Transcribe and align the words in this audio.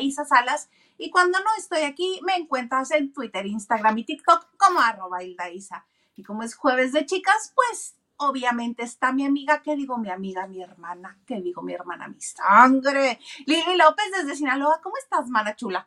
Isa 0.00 0.24
Salas 0.24 0.68
y 0.98 1.10
cuando 1.10 1.38
no 1.40 1.50
estoy 1.58 1.82
aquí 1.82 2.20
me 2.24 2.36
encuentras 2.36 2.90
en 2.90 3.12
Twitter, 3.12 3.46
Instagram 3.46 3.98
y 3.98 4.04
TikTok 4.04 4.56
como 4.56 4.80
arroba. 4.80 5.22
Y 5.22 6.22
como 6.22 6.42
es 6.42 6.54
jueves 6.54 6.92
de 6.92 7.04
chicas, 7.04 7.52
pues 7.54 7.96
obviamente 8.16 8.82
está 8.82 9.12
mi 9.12 9.26
amiga, 9.26 9.62
¿qué 9.62 9.76
digo 9.76 9.98
mi 9.98 10.10
amiga, 10.10 10.46
mi 10.46 10.62
hermana? 10.62 11.18
¿Qué 11.26 11.40
digo 11.40 11.62
mi 11.62 11.74
hermana, 11.74 12.08
mi 12.08 12.20
sangre? 12.20 13.18
Lili 13.44 13.76
López 13.76 14.06
desde 14.12 14.36
Sinaloa, 14.36 14.80
¿cómo 14.82 14.96
estás, 14.96 15.28
mana 15.28 15.54
chula? 15.54 15.86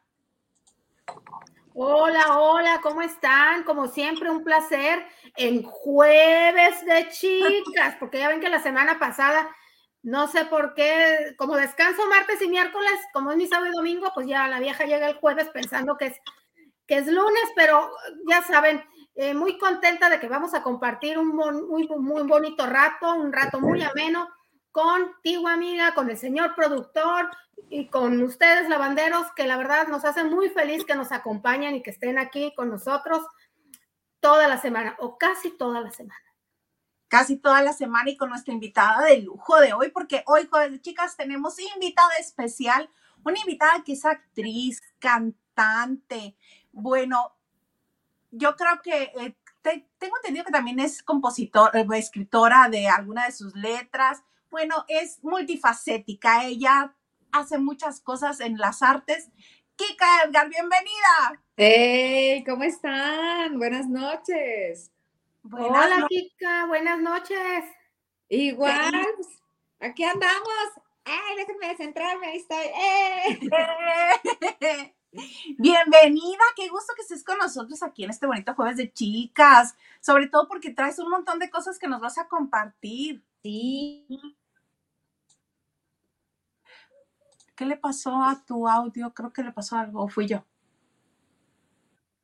Hola, 1.74 2.38
hola, 2.38 2.82
¿cómo 2.82 3.02
están? 3.02 3.64
Como 3.64 3.88
siempre, 3.88 4.30
un 4.30 4.44
placer 4.44 5.06
en 5.36 5.64
jueves 5.64 6.86
de 6.86 7.10
chicas, 7.10 7.96
porque 8.00 8.20
ya 8.20 8.28
ven 8.28 8.42
que 8.42 8.50
la 8.50 8.62
semana 8.62 9.00
pasada, 9.00 9.50
no 10.02 10.28
sé 10.28 10.46
por 10.46 10.74
qué, 10.74 11.36
como 11.38 11.56
descanso 11.56 12.06
martes 12.08 12.42
y 12.42 12.48
miércoles, 12.48 12.94
como 13.14 13.32
es 13.32 13.38
mi 13.38 13.48
sábado 13.48 13.72
y 13.72 13.76
domingo, 13.76 14.12
pues 14.14 14.28
ya 14.28 14.48
la 14.48 14.60
vieja 14.60 14.86
llega 14.86 15.10
el 15.10 15.18
jueves 15.18 15.50
pensando 15.50 15.98
que 15.98 16.08
es, 16.08 16.18
que 16.88 16.98
es 16.98 17.08
lunes, 17.08 17.44
pero 17.56 17.92
ya 18.30 18.42
saben, 18.44 18.84
eh, 19.16 19.34
muy 19.34 19.58
contenta 19.58 20.10
de 20.10 20.20
que 20.20 20.30
vamos 20.30 20.54
a 20.54 20.64
compartir 20.64 21.18
un 21.18 21.28
muy, 21.36 21.88
muy 21.88 22.24
bonito 22.24 22.66
rato, 22.66 23.14
un 23.16 23.34
rato 23.34 23.60
muy 23.60 23.84
ameno 23.84 24.30
contigo, 24.72 25.50
amiga, 25.50 25.94
con 25.94 26.10
el 26.10 26.18
señor 26.18 26.56
productor 26.56 27.30
y 27.70 27.90
con 27.90 28.22
ustedes, 28.24 28.70
lavanderos, 28.70 29.32
que 29.36 29.46
la 29.46 29.58
verdad 29.58 29.88
nos 29.88 30.06
hacen 30.06 30.30
muy 30.30 30.50
feliz 30.50 30.86
que 30.86 30.96
nos 30.96 31.12
acompañen 31.12 31.76
y 31.76 31.84
que 31.84 31.90
estén 31.90 32.18
aquí 32.18 32.54
con 32.56 32.70
nosotros 32.70 33.26
toda 34.22 34.48
la 34.48 34.58
semana 34.58 34.96
o 35.00 35.18
casi 35.18 35.52
toda 35.58 35.82
la 35.82 35.92
semana. 35.92 36.29
Casi 37.10 37.38
toda 37.38 37.62
la 37.64 37.74
semana 37.74 38.12
y 38.12 38.18
con 38.18 38.30
nuestra 38.30 38.54
invitada 38.54 39.04
de 39.06 39.18
lujo 39.24 39.60
de 39.60 39.74
hoy, 39.74 39.90
porque 39.90 40.24
hoy, 40.28 40.48
chicas, 40.82 41.18
tenemos 41.18 41.58
invitada 41.60 42.14
especial, 42.20 42.90
una 43.26 43.40
invitada 43.40 43.84
que 43.84 43.94
es 43.94 44.06
actriz, 44.06 44.80
cantante. 45.00 46.36
Bueno, 46.72 47.36
yo 48.30 48.56
creo 48.56 48.80
que 48.84 49.12
eh, 49.20 49.36
tengo 49.98 50.18
entendido 50.18 50.46
que 50.46 50.52
también 50.52 50.80
es 50.80 51.04
compositor, 51.04 51.76
eh, 51.76 51.86
escritora 51.96 52.70
de 52.70 52.88
alguna 52.88 53.26
de 53.26 53.32
sus 53.32 53.56
letras. 53.56 54.22
Bueno, 54.52 54.86
es 54.88 55.24
multifacética. 55.24 56.46
Ella 56.46 56.96
hace 57.32 57.58
muchas 57.58 58.02
cosas 58.02 58.40
en 58.40 58.58
las 58.58 58.82
artes. 58.82 59.30
Kika 59.76 60.24
Edgar, 60.26 60.50
bienvenida. 60.50 61.44
Hey, 61.56 62.44
¿cómo 62.46 62.64
están? 62.64 63.58
Buenas 63.58 63.88
noches. 63.88 64.92
Hola, 65.44 66.06
Kika, 66.10 66.66
buenas 66.68 67.00
noches. 67.00 67.64
Igual, 68.28 68.94
aquí 69.80 70.04
andamos. 70.04 70.50
Ay, 71.06 71.38
déjenme 71.38 71.78
centrarme, 71.78 72.28
ahí 72.28 72.38
estoy. 72.38 72.66
¡Eh! 72.66 73.40
Bienvenida, 75.58 76.44
qué 76.56 76.68
gusto 76.68 76.94
que 76.96 77.02
estés 77.02 77.24
con 77.24 77.38
nosotros 77.38 77.82
aquí 77.82 78.04
en 78.04 78.12
este 78.12 78.28
bonito 78.28 78.54
jueves 78.54 78.78
de 78.78 78.92
chicas, 78.92 79.76
sobre 80.02 80.28
todo 80.28 80.48
porque 80.48 80.72
traes 80.72 81.00
un 81.00 81.10
montón 81.10 81.40
de 81.40 81.50
cosas 81.50 81.80
que 81.80 81.88
nos 81.88 82.02
vas 82.02 82.18
a 82.18 82.28
compartir. 82.28 83.24
Sí. 83.42 84.06
¿Qué 87.56 87.66
le 87.66 87.78
pasó 87.78 88.22
a 88.24 88.44
tu 88.46 88.68
audio? 88.68 89.14
Creo 89.14 89.32
que 89.34 89.44
le 89.44 89.52
pasó 89.52 89.78
algo, 89.78 90.04
o 90.04 90.10
fui 90.10 90.28
yo. 90.28 90.46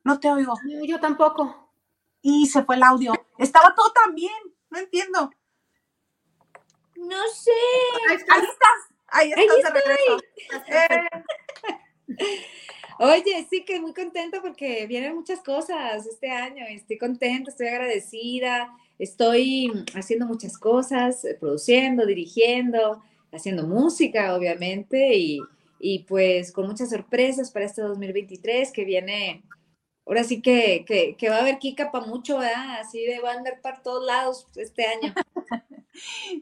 No 0.04 0.20
te 0.20 0.30
oigo. 0.30 0.54
yo 0.86 1.00
tampoco. 1.00 1.65
Y 2.28 2.46
se 2.46 2.64
fue 2.64 2.74
el 2.74 2.82
audio. 2.82 3.12
Estaba 3.38 3.72
todo 3.76 3.92
tan 3.92 4.12
bien, 4.16 4.32
no 4.68 4.80
entiendo. 4.80 5.30
No 6.96 7.28
sé. 7.28 7.52
Ahí 8.10 8.16
estás, 8.16 8.42
ahí 9.06 9.30
estás, 9.30 9.72
de 9.72 9.80
regreso. 9.80 10.18
Oye, 12.98 13.46
sí 13.48 13.64
que 13.64 13.78
muy 13.78 13.94
contenta 13.94 14.42
porque 14.42 14.88
vienen 14.88 15.14
muchas 15.14 15.38
cosas 15.38 16.04
este 16.04 16.32
año. 16.32 16.66
Estoy 16.68 16.98
contenta, 16.98 17.52
estoy 17.52 17.68
agradecida, 17.68 18.76
estoy 18.98 19.70
haciendo 19.94 20.26
muchas 20.26 20.58
cosas, 20.58 21.24
eh, 21.24 21.36
produciendo, 21.38 22.06
dirigiendo, 22.06 23.04
haciendo 23.30 23.68
música, 23.68 24.34
obviamente, 24.34 25.14
y, 25.14 25.40
y 25.78 26.00
pues 26.00 26.50
con 26.50 26.66
muchas 26.66 26.90
sorpresas 26.90 27.52
para 27.52 27.66
este 27.66 27.82
2023 27.82 28.72
que 28.72 28.84
viene. 28.84 29.44
Ahora 30.06 30.22
sí 30.22 30.40
que, 30.40 30.84
que, 30.86 31.16
que 31.16 31.28
va 31.28 31.36
a 31.36 31.40
haber 31.40 31.58
Kika 31.58 31.90
para 31.90 32.06
mucho, 32.06 32.38
¿verdad? 32.38 32.80
Así 32.80 33.04
de 33.04 33.18
va 33.20 33.32
a 33.32 33.34
andar 33.34 33.60
para 33.60 33.82
todos 33.82 34.04
lados 34.06 34.46
este 34.56 34.86
año. 34.86 35.14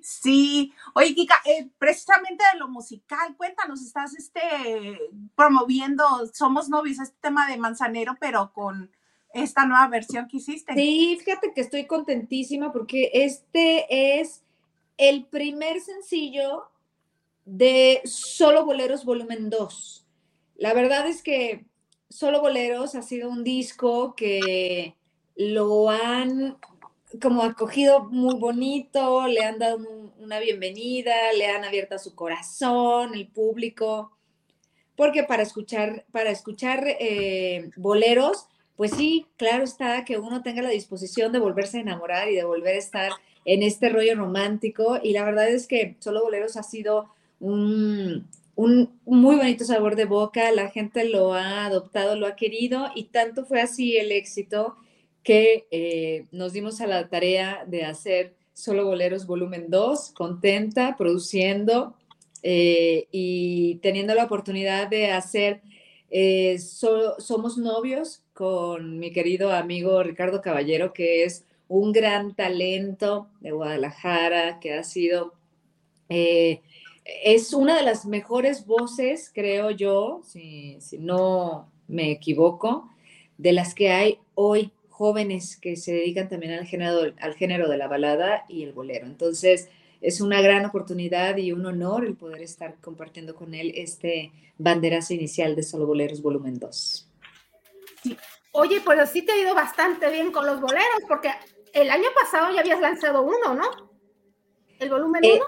Sí, 0.03 0.73
oye 0.97 1.15
Kika, 1.15 1.37
eh, 1.45 1.69
precisamente 1.79 2.43
de 2.53 2.59
lo 2.59 2.67
musical, 2.67 3.37
cuéntanos, 3.37 3.83
estás 3.83 4.13
este, 4.17 4.41
promoviendo 5.37 6.05
Somos 6.33 6.69
Novios, 6.69 6.99
este 6.99 7.17
tema 7.21 7.49
de 7.49 7.57
Manzanero, 7.57 8.17
pero 8.19 8.53
con 8.53 8.91
esta 9.33 9.65
nueva 9.67 9.87
versión 9.89 10.29
que 10.29 10.39
hiciste. 10.39 10.75
Sí, 10.75 11.19
fíjate 11.23 11.53
que 11.55 11.61
estoy 11.61 11.87
contentísima 11.87 12.73
porque 12.73 13.11
este 13.15 14.21
es 14.21 14.43
el 14.97 15.25
primer 15.27 15.81
sencillo 15.81 16.69
de 17.45 18.01
Solo 18.05 18.65
Boleros 18.65 19.05
Volumen 19.05 19.51
2. 19.51 20.07
La 20.57 20.73
verdad 20.73 21.07
es 21.07 21.23
que 21.23 21.65
Solo 22.15 22.41
Boleros 22.41 22.95
ha 22.95 23.03
sido 23.03 23.29
un 23.29 23.43
disco 23.43 24.15
que 24.15 24.95
lo 25.35 25.91
han 25.91 26.57
como 27.21 27.43
acogido 27.43 28.05
muy 28.05 28.37
bonito, 28.37 29.27
le 29.27 29.45
han 29.45 29.59
dado 29.59 29.81
una 30.21 30.39
bienvenida, 30.39 31.33
le 31.37 31.47
han 31.47 31.65
abierto 31.65 31.99
su 31.99 32.15
corazón, 32.15 33.15
el 33.15 33.27
público, 33.27 34.13
porque 34.95 35.25
para 35.25 35.43
escuchar, 35.43 36.05
para 36.13 36.31
escuchar 36.31 36.85
eh, 36.87 37.73
boleros, 37.75 38.47
pues 38.77 38.93
sí, 38.93 39.27
claro 39.37 39.65
está 39.65 40.05
que 40.05 40.17
uno 40.17 40.45
tenga 40.45 40.63
la 40.63 40.69
disposición 40.69 41.33
de 41.33 41.41
volverse 41.41 41.79
a 41.79 41.81
enamorar 41.81 42.31
y 42.31 42.37
de 42.37 42.45
volver 42.45 42.77
a 42.77 42.79
estar 42.79 43.11
en 43.45 43.65
este 43.65 43.89
rollo 43.89 44.15
romántico, 44.15 45.01
y 45.03 45.15
la 45.15 45.25
verdad 45.25 45.49
es 45.49 45.67
que 45.67 45.97
solo 45.99 46.23
boleros 46.23 46.57
ha 46.57 46.63
sido 46.63 47.09
un, 47.41 48.29
un 48.57 49.01
muy 49.05 49.37
bonito 49.37 49.65
sabor 49.65 49.97
de 49.97 50.05
boca, 50.05 50.51
la 50.53 50.71
gente 50.71 51.09
lo 51.09 51.35
ha 51.35 51.67
adoptado, 51.67 52.17
lo 52.17 52.27
ha 52.27 52.37
querido, 52.37 52.91
y 52.95 53.05
tanto 53.05 53.45
fue 53.45 53.61
así 53.61 53.97
el 53.97 54.13
éxito 54.13 54.77
que 55.25 55.67
eh, 55.71 56.27
nos 56.31 56.53
dimos 56.53 56.81
a 56.81 56.87
la 56.87 57.09
tarea 57.09 57.65
de 57.67 57.85
hacer 57.85 58.35
Solo 58.53 58.85
Boleros 58.85 59.27
Volumen 59.27 59.67
2, 59.69 60.11
contenta, 60.11 60.97
produciendo 60.97 61.95
eh, 62.43 63.09
y 63.11 63.77
teniendo 63.77 64.15
la 64.15 64.25
oportunidad 64.25 64.89
de 64.89 65.11
hacer 65.11 65.63
eh, 66.11 66.59
Somos 66.59 67.59
Novios 67.59 68.23
con 68.35 68.99
mi 68.99 69.13
querido 69.13 69.51
amigo 69.51 70.03
Ricardo 70.03 70.43
Caballero, 70.43 70.93
que 70.93 71.25
es 71.25 71.45
un 71.69 71.93
gran 71.93 72.37
talento 72.37 73.29
de 73.41 73.51
Guadalajara, 73.51 74.61
que 74.61 74.75
ha 74.75 74.85
sido, 74.85 75.33
es 77.05 77.53
una 77.53 77.77
de 77.77 77.83
las 77.83 78.07
mejores 78.07 78.67
voces, 78.67 79.31
creo 79.35 79.71
yo, 79.71 80.23
si, 80.25 80.79
si 80.81 80.99
no 80.99 81.71
me 81.87 82.11
equivoco, 82.11 82.89
de 83.37 83.53
las 83.53 83.75
que 83.75 83.91
hay 83.91 84.19
hoy 84.35 84.73
jóvenes 84.89 85.57
que 85.57 85.77
se 85.77 85.93
dedican 85.93 86.29
también 86.29 86.53
al 86.53 86.67
género, 86.67 87.13
al 87.21 87.35
género 87.35 87.69
de 87.69 87.77
la 87.77 87.89
balada 87.89 88.45
y 88.49 88.63
el 88.63 88.73
bolero. 88.73 89.07
Entonces, 89.07 89.69
es 90.01 90.21
una 90.21 90.41
gran 90.41 90.65
oportunidad 90.65 91.37
y 91.37 91.53
un 91.53 91.67
honor 91.67 92.05
el 92.05 92.15
poder 92.15 92.43
estar 92.43 92.77
compartiendo 92.81 93.35
con 93.35 93.55
él 93.55 93.73
este 93.75 94.33
banderazo 94.59 95.15
inicial 95.15 95.57
de 95.57 95.63
Solo 95.63 95.87
Boleros 95.87 96.23
Volumen 96.23 96.59
2. 96.59 97.11
Oye, 98.53 98.81
pero 98.87 99.07
sí 99.07 99.23
te 99.23 99.33
ha 99.33 99.41
ido 99.41 99.55
bastante 99.55 100.11
bien 100.11 100.31
con 100.31 100.47
los 100.47 100.61
boleros, 100.61 101.03
porque 101.09 101.31
el 101.73 101.91
año 101.91 102.09
pasado 102.15 102.55
ya 102.55 102.61
habías 102.61 102.81
lanzado 102.81 103.23
uno, 103.23 103.55
¿no? 103.55 103.65
El 104.79 104.91
volumen 104.91 105.23
1. 105.25 105.35
Eh, 105.35 105.41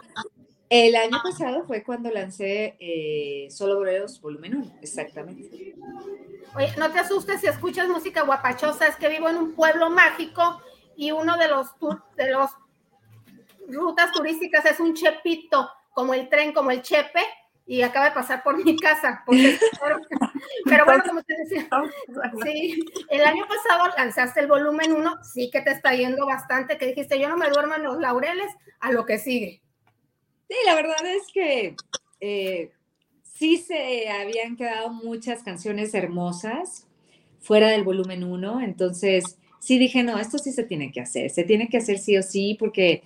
el 0.68 0.96
año 0.96 1.18
pasado 1.22 1.64
fue 1.64 1.82
cuando 1.82 2.10
lancé 2.10 2.76
eh, 2.80 3.48
Solo 3.50 3.76
Boleros 3.76 4.20
Volumen 4.20 4.56
1, 4.56 4.78
exactamente. 4.82 5.74
Oye, 6.54 6.72
no 6.78 6.90
te 6.90 6.98
asustes 6.98 7.40
si 7.40 7.46
escuchas 7.46 7.88
música 7.88 8.22
guapachosa, 8.22 8.86
es 8.86 8.96
que 8.96 9.08
vivo 9.08 9.28
en 9.28 9.36
un 9.36 9.52
pueblo 9.52 9.90
mágico 9.90 10.60
y 10.96 11.10
uno 11.10 11.36
de 11.36 11.48
los, 11.48 11.68
de 12.16 12.30
los 12.30 12.50
rutas 13.68 14.12
turísticas 14.12 14.64
es 14.64 14.80
un 14.80 14.94
chepito, 14.94 15.70
como 15.92 16.14
el 16.14 16.28
tren, 16.28 16.52
como 16.52 16.70
el 16.70 16.82
chepe, 16.82 17.20
y 17.66 17.82
acaba 17.82 18.06
de 18.06 18.12
pasar 18.12 18.42
por 18.42 18.62
mi 18.62 18.76
casa. 18.76 19.24
pero, 20.64 20.84
bueno, 20.84 21.02
como 21.06 21.22
te 21.22 21.34
decía, 21.36 21.68
sí, 22.44 22.84
el 23.10 23.24
año 23.24 23.44
pasado 23.46 23.92
lanzaste 23.96 24.40
el 24.40 24.46
volumen 24.46 24.92
1, 24.92 25.24
sí 25.24 25.50
que 25.50 25.60
te 25.60 25.72
está 25.72 25.94
yendo 25.94 26.26
bastante, 26.26 26.78
que 26.78 26.86
dijiste, 26.86 27.18
yo 27.18 27.28
no 27.28 27.36
me 27.36 27.50
duermo 27.50 27.74
en 27.74 27.82
los 27.82 27.98
laureles, 27.98 28.52
a 28.80 28.92
lo 28.92 29.04
que 29.04 29.18
sigue. 29.18 29.62
Sí, 30.48 30.54
la 30.64 30.74
verdad 30.74 31.04
es 31.04 31.22
que 31.32 31.76
eh, 32.20 32.70
sí 33.22 33.58
se 33.58 34.08
habían 34.08 34.56
quedado 34.56 34.90
muchas 34.90 35.42
canciones 35.42 35.92
hermosas 35.94 36.86
fuera 37.40 37.68
del 37.68 37.84
volumen 37.84 38.24
1, 38.24 38.60
entonces 38.60 39.38
sí 39.60 39.78
dije, 39.78 40.02
no, 40.02 40.18
esto 40.18 40.38
sí 40.38 40.52
se 40.52 40.64
tiene 40.64 40.92
que 40.92 41.00
hacer, 41.00 41.30
se 41.30 41.44
tiene 41.44 41.68
que 41.68 41.78
hacer 41.78 41.98
sí 41.98 42.16
o 42.16 42.22
sí, 42.22 42.56
porque 42.58 43.02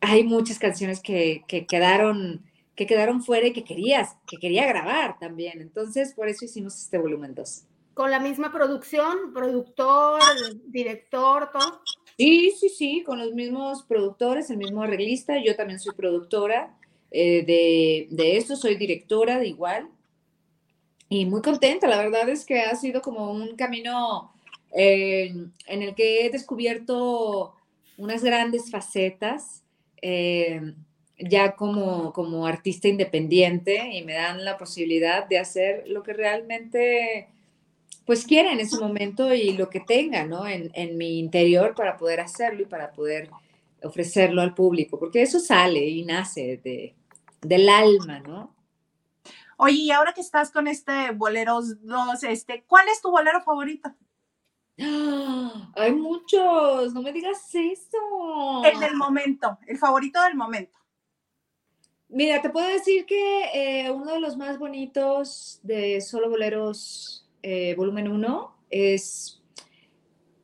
hay 0.00 0.24
muchas 0.24 0.58
canciones 0.58 1.00
que, 1.00 1.44
quedaron 1.68 2.42
que 2.74 2.86
quedaron 2.86 3.22
fuera 3.22 3.48
y 3.48 3.52
que 3.52 3.62
querías, 3.62 4.16
que 4.26 4.38
quería 4.38 4.66
grabar 4.66 5.18
también. 5.18 5.60
Entonces, 5.60 6.14
por 6.14 6.28
eso 6.28 6.46
hicimos 6.46 6.80
este 6.80 6.96
volumen 6.96 7.34
2. 7.34 7.64
¿Con 7.92 8.10
la 8.10 8.20
misma 8.20 8.50
producción? 8.50 9.34
¿Productor, 9.34 10.22
director, 10.64 11.50
todo? 11.52 11.82
Sí, 12.20 12.50
sí, 12.50 12.68
sí, 12.68 13.02
con 13.02 13.18
los 13.18 13.32
mismos 13.32 13.82
productores, 13.84 14.50
el 14.50 14.58
mismo 14.58 14.82
arreglista. 14.82 15.42
Yo 15.42 15.56
también 15.56 15.80
soy 15.80 15.94
productora 15.94 16.76
eh, 17.10 17.42
de, 17.46 18.08
de 18.10 18.36
esto, 18.36 18.56
soy 18.56 18.76
directora 18.76 19.38
de 19.38 19.48
igual. 19.48 19.88
Y 21.08 21.24
muy 21.24 21.40
contenta, 21.40 21.88
la 21.88 21.96
verdad 21.96 22.28
es 22.28 22.44
que 22.44 22.60
ha 22.60 22.76
sido 22.76 23.00
como 23.00 23.32
un 23.32 23.56
camino 23.56 24.34
eh, 24.76 25.32
en 25.66 25.82
el 25.82 25.94
que 25.94 26.26
he 26.26 26.30
descubierto 26.30 27.54
unas 27.96 28.22
grandes 28.22 28.70
facetas. 28.70 29.62
Eh, 30.02 30.74
ya 31.18 31.56
como, 31.56 32.12
como 32.12 32.46
artista 32.46 32.88
independiente 32.88 33.92
y 33.94 34.02
me 34.04 34.12
dan 34.12 34.44
la 34.44 34.58
posibilidad 34.58 35.26
de 35.26 35.38
hacer 35.38 35.88
lo 35.88 36.02
que 36.02 36.12
realmente 36.12 37.28
pues 38.06 38.24
quiera 38.24 38.52
en 38.52 38.60
ese 38.60 38.78
momento 38.78 39.32
y 39.34 39.52
lo 39.52 39.68
que 39.70 39.80
tenga, 39.80 40.24
¿no? 40.24 40.46
En, 40.46 40.70
en, 40.74 40.96
mi 40.96 41.18
interior 41.18 41.74
para 41.74 41.96
poder 41.96 42.20
hacerlo 42.20 42.62
y 42.62 42.66
para 42.66 42.92
poder 42.92 43.30
ofrecerlo 43.82 44.42
al 44.42 44.54
público, 44.54 44.98
porque 44.98 45.22
eso 45.22 45.38
sale 45.40 45.86
y 45.86 46.04
nace 46.04 46.60
de, 46.62 46.94
del 47.40 47.68
alma, 47.68 48.20
¿no? 48.20 48.54
Oye, 49.56 49.76
y 49.76 49.90
ahora 49.90 50.12
que 50.14 50.22
estás 50.22 50.50
con 50.50 50.68
este 50.68 51.10
Boleros 51.12 51.84
2, 51.84 52.22
este, 52.24 52.64
¿cuál 52.66 52.88
es 52.88 53.00
tu 53.02 53.10
bolero 53.10 53.42
favorito? 53.42 53.94
¡Ah! 54.80 55.70
Hay 55.76 55.92
muchos, 55.92 56.94
no 56.94 57.02
me 57.02 57.12
digas 57.12 57.54
eso. 57.54 58.64
El 58.64 58.80
del 58.80 58.96
momento, 58.96 59.58
el 59.66 59.76
favorito 59.76 60.22
del 60.22 60.34
momento. 60.34 60.78
Mira, 62.08 62.42
te 62.42 62.50
puedo 62.50 62.66
decir 62.66 63.06
que 63.06 63.84
eh, 63.84 63.90
uno 63.90 64.12
de 64.12 64.20
los 64.20 64.36
más 64.36 64.58
bonitos 64.58 65.60
de 65.62 66.00
Solo 66.00 66.28
Boleros 66.28 67.28
eh, 67.42 67.74
volumen 67.76 68.08
1 68.08 68.54
es 68.70 69.36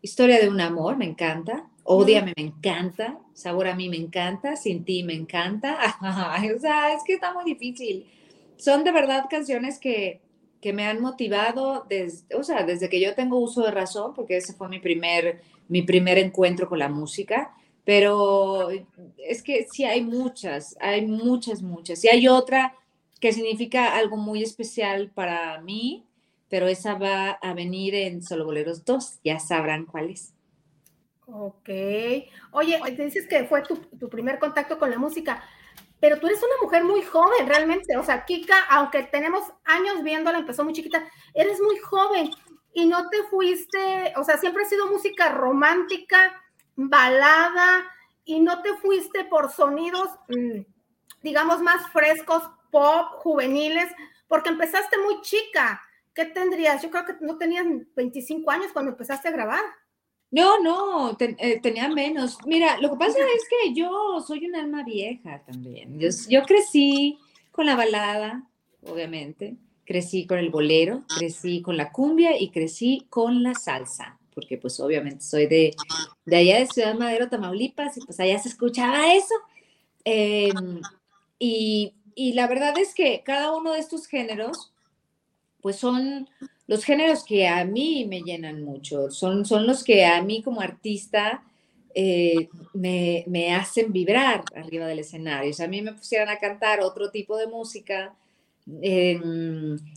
Historia 0.02 0.38
de 0.38 0.48
un 0.48 0.60
amor, 0.60 0.96
me 0.96 1.04
encanta. 1.04 1.68
Odiame, 1.82 2.32
me 2.36 2.44
encanta. 2.44 3.18
Sabor 3.34 3.66
a 3.66 3.74
mí, 3.74 3.88
me 3.88 3.96
encanta. 3.96 4.54
Sin 4.54 4.84
ti, 4.84 5.02
me 5.02 5.14
encanta. 5.14 5.78
o 6.56 6.60
sea, 6.60 6.92
es 6.92 7.02
que 7.04 7.14
está 7.14 7.34
muy 7.34 7.44
difícil. 7.44 8.06
Son 8.56 8.84
de 8.84 8.92
verdad 8.92 9.24
canciones 9.28 9.80
que, 9.80 10.20
que 10.60 10.72
me 10.72 10.86
han 10.86 11.00
motivado 11.00 11.86
desde, 11.88 12.36
o 12.36 12.44
sea, 12.44 12.62
desde 12.62 12.88
que 12.88 13.00
yo 13.00 13.14
tengo 13.16 13.38
uso 13.38 13.64
de 13.64 13.72
razón, 13.72 14.14
porque 14.14 14.36
ese 14.36 14.52
fue 14.52 14.68
mi 14.68 14.78
primer, 14.78 15.40
mi 15.68 15.82
primer 15.82 16.18
encuentro 16.18 16.68
con 16.68 16.78
la 16.78 16.88
música 16.88 17.52
pero 17.86 18.68
es 19.16 19.44
que 19.44 19.64
sí 19.70 19.84
hay 19.84 20.02
muchas, 20.02 20.76
hay 20.80 21.06
muchas, 21.06 21.62
muchas. 21.62 22.04
Y 22.04 22.08
hay 22.08 22.26
otra 22.26 22.74
que 23.20 23.32
significa 23.32 23.96
algo 23.96 24.16
muy 24.16 24.42
especial 24.42 25.12
para 25.14 25.60
mí, 25.60 26.04
pero 26.48 26.68
esa 26.68 26.94
va 26.94 27.30
a 27.30 27.54
venir 27.54 27.94
en 27.94 28.22
Solo 28.22 28.44
Boleros 28.44 28.84
2, 28.84 29.20
ya 29.24 29.38
sabrán 29.38 29.86
cuál 29.86 30.10
es. 30.10 30.32
Ok. 31.26 31.68
Oye, 32.52 32.80
te 32.96 33.04
dices 33.04 33.26
que 33.28 33.44
fue 33.44 33.62
tu, 33.62 33.76
tu, 33.76 34.08
primer 34.08 34.38
contacto 34.38 34.78
con 34.78 34.90
la 34.90 34.98
música, 34.98 35.42
pero 35.98 36.20
tú 36.20 36.28
eres 36.28 36.38
una 36.38 36.62
mujer 36.62 36.84
muy 36.84 37.02
joven, 37.02 37.48
realmente. 37.48 37.96
O 37.96 38.04
sea, 38.04 38.24
Kika, 38.24 38.64
aunque 38.70 39.02
tenemos 39.04 39.42
años 39.64 40.02
viéndola, 40.02 40.38
empezó 40.38 40.62
muy 40.62 40.72
chiquita, 40.72 41.04
eres 41.34 41.60
muy 41.60 41.78
joven 41.78 42.30
y 42.72 42.86
no 42.86 43.08
te 43.08 43.22
fuiste, 43.24 44.12
o 44.16 44.22
sea, 44.22 44.36
siempre 44.36 44.62
ha 44.62 44.68
sido 44.68 44.86
música 44.86 45.30
romántica 45.30 46.42
balada 46.76 47.90
y 48.22 48.40
no 48.40 48.60
te 48.60 48.74
fuiste 48.74 49.24
por 49.24 49.50
sonidos, 49.50 50.10
mm, 50.28 50.60
digamos, 51.22 51.62
más 51.62 51.90
frescos, 51.90 52.42
pop, 52.70 53.06
juveniles, 53.20 53.90
porque 54.28 54.50
empezaste 54.50 54.98
muy 54.98 55.22
chica. 55.22 55.80
¿Qué 56.16 56.24
tendrías? 56.24 56.82
Yo 56.82 56.90
creo 56.90 57.04
que 57.04 57.12
no 57.20 57.36
tenías 57.36 57.66
25 57.94 58.50
años 58.50 58.72
cuando 58.72 58.92
empezaste 58.92 59.28
a 59.28 59.32
grabar. 59.32 59.62
No, 60.30 60.60
no, 60.60 61.16
eh, 61.20 61.60
tenía 61.60 61.88
menos. 61.88 62.38
Mira, 62.46 62.80
lo 62.80 62.90
que 62.90 62.96
pasa 62.96 63.18
es 63.18 63.44
que 63.48 63.74
yo 63.74 64.24
soy 64.26 64.46
un 64.46 64.56
alma 64.56 64.82
vieja 64.82 65.42
también. 65.46 66.00
Yo, 66.00 66.08
yo 66.28 66.42
crecí 66.42 67.18
con 67.52 67.66
la 67.66 67.76
balada, 67.76 68.48
obviamente, 68.82 69.56
crecí 69.84 70.26
con 70.26 70.38
el 70.38 70.50
bolero, 70.50 71.04
crecí 71.18 71.60
con 71.60 71.76
la 71.76 71.92
cumbia 71.92 72.40
y 72.40 72.50
crecí 72.50 73.06
con 73.10 73.42
la 73.42 73.54
salsa 73.54 74.18
porque 74.36 74.58
pues 74.58 74.78
obviamente 74.80 75.24
soy 75.24 75.46
de, 75.46 75.74
de 76.26 76.36
allá 76.36 76.58
de 76.58 76.66
Ciudad 76.66 76.94
Madero, 76.94 77.30
Tamaulipas, 77.30 77.96
y 77.96 78.00
pues 78.02 78.20
allá 78.20 78.38
se 78.38 78.50
escuchaba 78.50 79.14
eso. 79.14 79.34
Em, 80.04 80.82
y, 81.38 81.94
y, 82.14 82.34
la 82.34 82.46
verdad 82.46 82.76
es 82.78 82.94
que 82.94 83.22
cada 83.24 83.56
uno 83.56 83.72
de 83.72 83.78
estos 83.78 84.06
géneros, 84.06 84.74
pues 85.66 85.80
son 85.80 86.28
los 86.68 86.84
géneros 86.84 87.24
que 87.24 87.48
a 87.48 87.64
mí 87.64 88.06
me 88.08 88.20
llenan 88.20 88.62
mucho, 88.62 89.10
son, 89.10 89.44
son 89.44 89.66
los 89.66 89.82
que 89.82 90.06
a 90.06 90.22
mí 90.22 90.40
como 90.40 90.60
artista 90.60 91.42
eh, 91.92 92.48
me, 92.72 93.24
me, 93.26 93.52
hacen 93.52 93.92
vibrar 93.92 94.44
arriba 94.54 94.86
del 94.86 95.00
escenario. 95.00 95.52
Si 95.52 95.64
a 95.64 95.66
mí 95.66 95.82
me 95.82 95.92
pusieran 95.92 96.28
a 96.28 96.38
cantar 96.38 96.82
otro 96.82 97.10
tipo 97.10 97.36
de 97.36 97.48
música, 97.48 98.14
eh, 98.80 99.20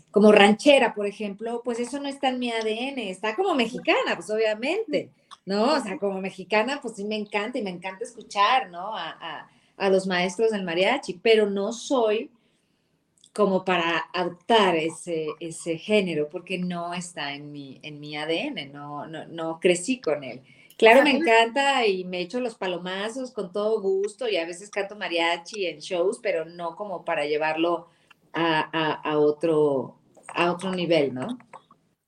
como 0.09 0.31
ranchera, 0.31 0.95
por 0.95 1.05
ejemplo, 1.05 1.61
pues 1.63 1.79
eso 1.79 1.99
no 1.99 2.09
está 2.09 2.29
en 2.29 2.39
mi 2.39 2.49
ADN, 2.49 2.97
está 2.97 3.35
como 3.35 3.53
mexicana, 3.53 4.15
pues 4.15 4.31
obviamente, 4.31 5.11
¿no? 5.45 5.75
O 5.75 5.79
sea, 5.81 5.99
como 5.99 6.19
mexicana, 6.19 6.79
pues 6.81 6.95
sí 6.95 7.05
me 7.05 7.15
encanta 7.15 7.59
y 7.59 7.61
me 7.61 7.69
encanta 7.69 8.05
escuchar, 8.05 8.71
¿no? 8.71 8.97
A, 8.97 9.47
a, 9.77 9.89
los 9.91 10.07
maestros 10.07 10.49
del 10.49 10.63
mariachi, 10.63 11.19
pero 11.21 11.47
no 11.47 11.73
soy 11.73 12.31
como 13.33 13.63
para 13.63 14.09
adoptar 14.13 14.75
ese, 14.75 15.27
ese 15.39 15.77
género, 15.77 16.29
porque 16.29 16.57
no 16.57 16.93
está 16.93 17.33
en 17.33 17.51
mi, 17.51 17.79
en 17.83 17.99
mi 17.99 18.17
ADN, 18.17 18.71
no, 18.71 19.05
no, 19.07 19.25
no 19.27 19.59
crecí 19.59 20.01
con 20.01 20.23
él. 20.23 20.41
Claro, 20.77 21.03
me 21.03 21.11
encanta 21.11 21.85
y 21.85 22.05
me 22.05 22.21
echo 22.21 22.39
los 22.39 22.55
palomazos 22.55 23.31
con 23.31 23.51
todo 23.51 23.81
gusto 23.81 24.29
y 24.29 24.37
a 24.37 24.45
veces 24.45 24.69
canto 24.69 24.95
mariachi 24.95 25.65
en 25.65 25.79
shows, 25.79 26.19
pero 26.23 26.45
no 26.45 26.77
como 26.77 27.03
para 27.03 27.25
llevarlo 27.25 27.89
a, 28.31 29.17
otro, 29.17 29.99
a 30.27 30.51
otro 30.53 30.71
nivel, 30.71 31.13
¿no? 31.13 31.37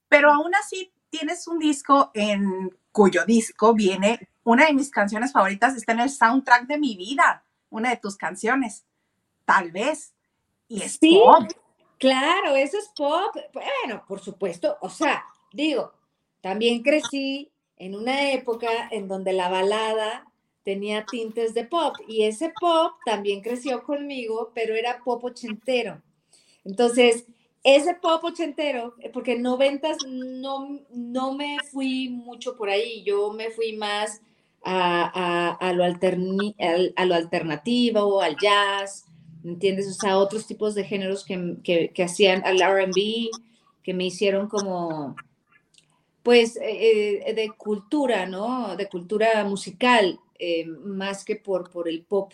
Pero 0.08 0.32
aún 0.32 0.56
así 0.56 0.92
tienes 1.10 1.48
un 1.48 1.60
disco 1.60 2.12
en 2.14 2.72
cuyo 2.94 3.26
disco 3.26 3.74
viene 3.74 4.30
una 4.44 4.68
de 4.68 4.74
mis 4.74 4.90
canciones 4.90 5.32
favoritas, 5.32 5.76
está 5.76 5.92
en 5.92 6.00
el 6.00 6.10
soundtrack 6.10 6.66
de 6.66 6.80
mi 6.80 6.96
vida, 6.96 7.46
una 7.70 7.90
de 7.90 7.98
tus 7.98 8.16
canciones, 8.16 8.86
tal 9.46 9.72
vez. 9.72 10.14
Y 10.72 10.82
es 10.82 10.98
pop. 10.98 11.52
Claro, 11.98 12.56
eso 12.56 12.78
es 12.78 12.90
pop. 12.96 13.36
Bueno, 13.54 14.04
por 14.08 14.22
supuesto, 14.22 14.78
o 14.82 14.90
sea, 14.90 15.26
digo, 15.52 15.92
también 16.40 16.82
crecí 16.82 17.52
en 17.76 17.96
una 17.96 18.32
época 18.32 18.88
en 18.90 19.08
donde 19.08 19.34
la 19.34 19.50
balada 19.50 20.26
tenía 20.64 21.06
tintes 21.06 21.54
de 21.54 21.66
pop 21.66 21.96
y 22.08 22.24
ese 22.24 22.54
pop 22.60 22.94
también 23.06 23.42
creció 23.42 23.84
conmigo, 23.84 24.52
pero 24.56 24.76
era 24.76 25.04
pop 25.04 25.24
ochentero. 25.26 26.02
Entonces, 26.64 27.26
ese 27.64 27.96
pop 27.96 28.24
ochentero, 28.24 28.96
porque 29.12 29.34
en 29.34 29.42
noventas 29.42 29.98
no, 30.08 30.80
no 30.90 31.34
me 31.34 31.58
fui 31.72 32.10
mucho 32.10 32.56
por 32.56 32.70
ahí, 32.70 33.04
yo 33.04 33.34
me 33.34 33.50
fui 33.50 33.74
más 33.74 34.22
a, 34.64 35.58
a, 35.60 35.74
lo, 35.74 35.84
alterni, 35.84 36.56
a, 36.96 37.06
lo 37.06 37.16
alternativo, 37.16 38.22
al 38.22 38.38
jazz, 38.38 39.06
¿entiendes? 39.44 39.88
O 39.88 39.94
sea, 39.94 40.18
otros 40.18 40.48
tipos 40.48 40.76
de 40.76 40.84
géneros 40.84 41.26
que, 41.26 41.56
que, 41.64 41.90
que 41.90 42.04
hacían 42.04 42.44
al 42.46 42.60
RB, 42.62 43.30
que 43.84 43.94
me 43.94 44.06
hicieron 44.06 44.48
como, 44.48 45.16
pues, 46.24 46.58
eh, 46.58 47.24
eh, 47.26 47.34
de 47.34 47.50
cultura, 47.50 48.26
¿no? 48.26 48.76
De 48.76 48.88
cultura 48.88 49.44
musical, 49.44 50.20
más 50.84 51.24
que 51.24 51.36
por, 51.36 51.70
por 51.70 51.88
el 51.88 52.02
pop 52.02 52.34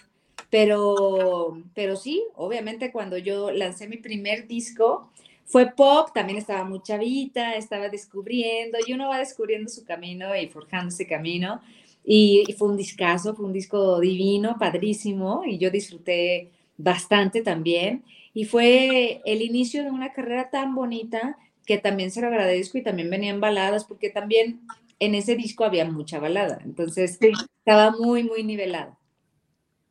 pero, 0.50 1.62
pero 1.74 1.96
sí, 1.96 2.24
obviamente 2.36 2.92
cuando 2.92 3.18
yo 3.18 3.52
lancé 3.52 3.88
mi 3.88 3.98
primer 3.98 4.48
disco, 4.48 5.12
fue 5.46 5.72
pop, 5.72 6.10
también 6.14 6.38
estaba 6.38 6.64
muy 6.64 6.82
chavita, 6.82 7.56
estaba 7.56 7.90
descubriendo, 7.90 8.78
y 8.86 8.94
uno 8.94 9.10
va 9.10 9.20
descubriendo 9.20 9.70
su 9.70 9.86
camino 9.86 10.36
y 10.36 10.48
forjando 10.48 10.90
ese 10.90 11.08
camino. 11.08 11.62
Y, 12.06 12.46
fue 12.58 12.70
un 12.70 12.78
discazo, 12.78 13.36
fue 13.36 13.46
un 13.46 13.54
disco 13.54 14.00
divino, 14.00 14.58
padrísimo, 14.58 15.44
y 15.46 15.58
yo 15.58 15.70
disfruté 15.70 16.52
bastante 16.78 17.42
también. 17.42 18.04
Y 18.34 18.46
fue 18.46 19.22
el 19.26 19.42
inicio 19.42 19.84
de 19.84 19.92
una 19.92 20.14
carrera 20.14 20.50
tan 20.50 20.76
bonita 20.76 21.38
que 21.66 21.78
también 21.78 22.12
se 22.12 22.22
lo 22.22 22.28
agradezco 22.28 22.78
y 22.78 22.84
también 22.84 23.10
venían 23.10 23.42
baladas, 23.42 23.84
porque 23.84 24.10
también 24.10 24.62
en 25.00 25.16
ese 25.16 25.36
disco 25.36 25.66
había 25.66 25.86
mucha 25.86 26.20
balada. 26.20 26.60
Entonces 26.64 27.20
estaba 27.22 27.92
muy, 27.92 28.24
muy 28.24 28.44
nivelada. 28.44 28.98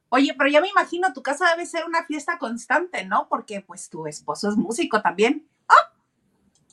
Oye, 0.09 0.35
pero 0.39 0.49
ya 0.49 0.61
me 0.61 0.69
imagino, 0.69 1.13
tu 1.13 1.23
casa 1.23 1.51
debe 1.51 1.67
ser 1.67 1.85
una 1.85 2.05
fiesta 2.05 2.39
constante, 2.39 3.05
¿no? 3.05 3.29
Porque 3.29 3.61
pues 3.61 3.91
tu 3.91 4.07
esposo 4.07 4.49
es 4.49 4.57
músico 4.57 5.03
también. 5.03 5.47
¡Ah! 5.69 5.93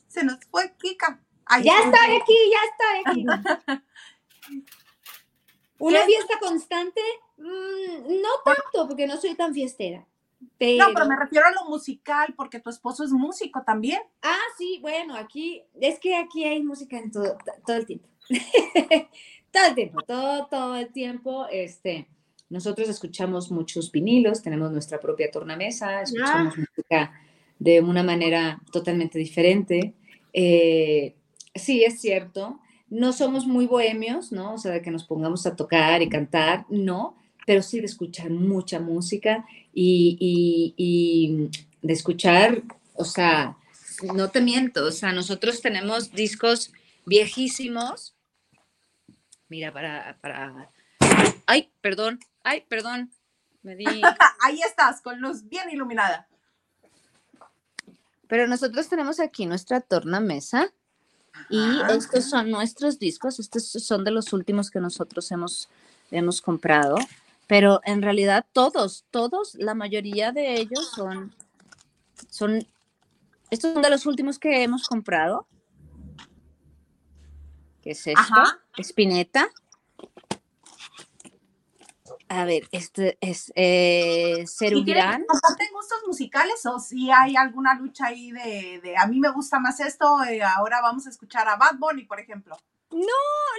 Se 0.07 0.23
nos 0.23 0.37
fue 0.49 0.73
Kika. 0.77 1.19
ya 1.63 1.79
estoy 1.79 2.15
aquí, 2.21 2.37
ya 2.51 2.59
estoy 2.69 3.01
aquí. 3.05 3.83
¿Una 5.79 6.01
fiesta 6.05 6.39
constante? 6.39 7.01
Mm, 7.37 8.21
no 8.21 8.29
tanto, 8.45 8.87
porque 8.87 9.07
no 9.07 9.17
soy 9.17 9.35
tan 9.35 9.53
fiestera. 9.53 10.05
No, 10.59 10.85
pero 10.93 11.05
me 11.07 11.15
refiero 11.15 11.47
a 11.47 11.51
lo 11.51 11.69
musical, 11.69 12.33
porque 12.35 12.59
tu 12.59 12.69
esposo 12.69 13.03
es 13.03 13.11
músico 13.11 13.63
también. 13.65 13.99
Ah, 14.21 14.37
sí, 14.57 14.79
bueno, 14.81 15.15
aquí, 15.15 15.63
es 15.79 15.99
que 15.99 16.15
aquí 16.15 16.43
hay 16.43 16.61
música 16.61 16.97
en 16.97 17.11
todo, 17.11 17.37
todo 17.65 17.77
el 17.77 17.85
tiempo. 17.85 18.07
todo 19.51 19.65
el 19.67 19.75
tiempo, 19.75 20.01
todo, 20.01 20.47
todo 20.47 20.75
el 20.75 20.91
tiempo, 20.91 21.47
este, 21.51 22.07
nosotros 22.49 22.89
escuchamos 22.89 23.51
muchos 23.51 23.91
vinilos, 23.91 24.41
tenemos 24.41 24.71
nuestra 24.71 24.99
propia 24.99 25.31
tornamesa, 25.31 26.01
escuchamos 26.01 26.57
música 26.57 27.13
de 27.59 27.81
una 27.81 28.03
manera 28.03 28.61
totalmente 28.71 29.19
diferente. 29.19 29.93
Eh, 30.33 31.15
sí, 31.55 31.83
es 31.83 31.99
cierto, 31.99 32.59
no 32.89 33.13
somos 33.13 33.47
muy 33.47 33.65
bohemios, 33.65 34.31
¿no? 34.31 34.53
O 34.53 34.57
sea, 34.57 34.71
de 34.71 34.81
que 34.81 34.91
nos 34.91 35.05
pongamos 35.05 35.45
a 35.45 35.55
tocar 35.55 36.01
y 36.01 36.09
cantar, 36.09 36.65
no, 36.69 37.15
pero 37.45 37.61
sí 37.61 37.79
de 37.79 37.85
escuchar 37.85 38.29
mucha 38.29 38.79
música 38.79 39.45
y, 39.73 40.17
y 40.77 41.49
de 41.81 41.93
escuchar, 41.93 42.63
o 42.93 43.05
sea, 43.05 43.57
no 44.01 44.29
te 44.29 44.41
miento, 44.41 44.85
o 44.85 44.91
sea, 44.91 45.11
nosotros 45.11 45.61
tenemos 45.61 46.11
discos 46.11 46.71
viejísimos. 47.05 48.15
Mira, 49.49 49.71
para, 49.71 50.17
para... 50.21 50.71
Ay, 51.45 51.71
perdón, 51.81 52.19
ay, 52.43 52.65
perdón. 52.67 53.11
Me 53.61 53.75
di... 53.75 53.85
Ahí 54.41 54.59
estás, 54.65 55.01
con 55.01 55.21
luz 55.21 55.47
bien 55.47 55.69
iluminada. 55.69 56.27
Pero 58.27 58.47
nosotros 58.47 58.89
tenemos 58.89 59.19
aquí 59.19 59.45
nuestra 59.45 59.79
tornamesa 59.79 60.73
y 61.49 61.61
estos 61.89 62.29
son 62.29 62.49
nuestros 62.49 62.99
discos. 62.99 63.39
Estos 63.39 63.63
son 63.65 64.03
de 64.03 64.11
los 64.11 64.33
últimos 64.33 64.71
que 64.71 64.79
nosotros 64.79 65.31
hemos, 65.31 65.69
hemos 66.09 66.41
comprado. 66.41 66.95
Pero 67.47 67.81
en 67.83 68.01
realidad 68.01 68.45
todos, 68.53 69.05
todos, 69.11 69.55
la 69.55 69.73
mayoría 69.73 70.31
de 70.31 70.55
ellos 70.55 70.91
son, 70.95 71.35
son, 72.29 72.65
estos 73.49 73.73
son 73.73 73.81
de 73.81 73.89
los 73.89 74.05
últimos 74.05 74.39
que 74.39 74.63
hemos 74.63 74.87
comprado. 74.87 75.47
¿Qué 77.81 77.91
es 77.91 78.07
esto? 78.07 78.41
Espineta. 78.77 79.49
A 82.29 82.45
ver, 82.45 82.67
este 82.71 83.17
es 83.21 83.51
eh, 83.55 84.43
Cerugirán. 84.47 85.23
¿Comparten 85.27 85.67
gustos 85.71 85.99
musicales 86.07 86.65
o 86.65 86.79
si 86.79 87.11
hay 87.11 87.35
alguna 87.35 87.75
lucha 87.75 88.07
ahí 88.07 88.31
de, 88.31 88.95
a 88.97 89.05
mí 89.05 89.19
me 89.19 89.29
gusta 89.29 89.59
más 89.59 89.79
esto, 89.81 90.23
eh, 90.23 90.41
ahora 90.41 90.81
vamos 90.81 91.05
a 91.05 91.11
escuchar 91.11 91.47
a 91.47 91.57
Bad 91.57 91.75
Bunny, 91.77 92.05
por 92.05 92.19
ejemplo? 92.19 92.57
No, 92.93 92.99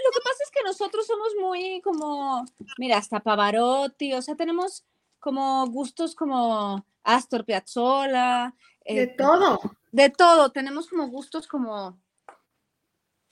lo 0.05 0.11
que 0.13 0.21
pasa 0.23 0.39
es 0.45 0.51
que 0.51 0.63
nosotros 0.65 1.07
somos 1.07 1.29
muy 1.41 1.81
como, 1.83 2.45
mira, 2.79 2.99
hasta 2.99 3.21
Pavarotti, 3.21 4.15
o 4.15 4.23
sea, 4.23 4.37
tenemos 4.37 4.85
como 5.19 5.67
gustos 5.67 6.15
como 6.15 6.87
Astor 7.03 7.45
Piazzolla. 7.45 8.55
de 8.87 9.03
eh, 9.03 9.15
todo. 9.19 9.61
De 9.93 10.11
todo, 10.11 10.51
tenemos 10.53 10.89
como 10.89 11.09
gustos 11.09 11.47
como 11.47 11.99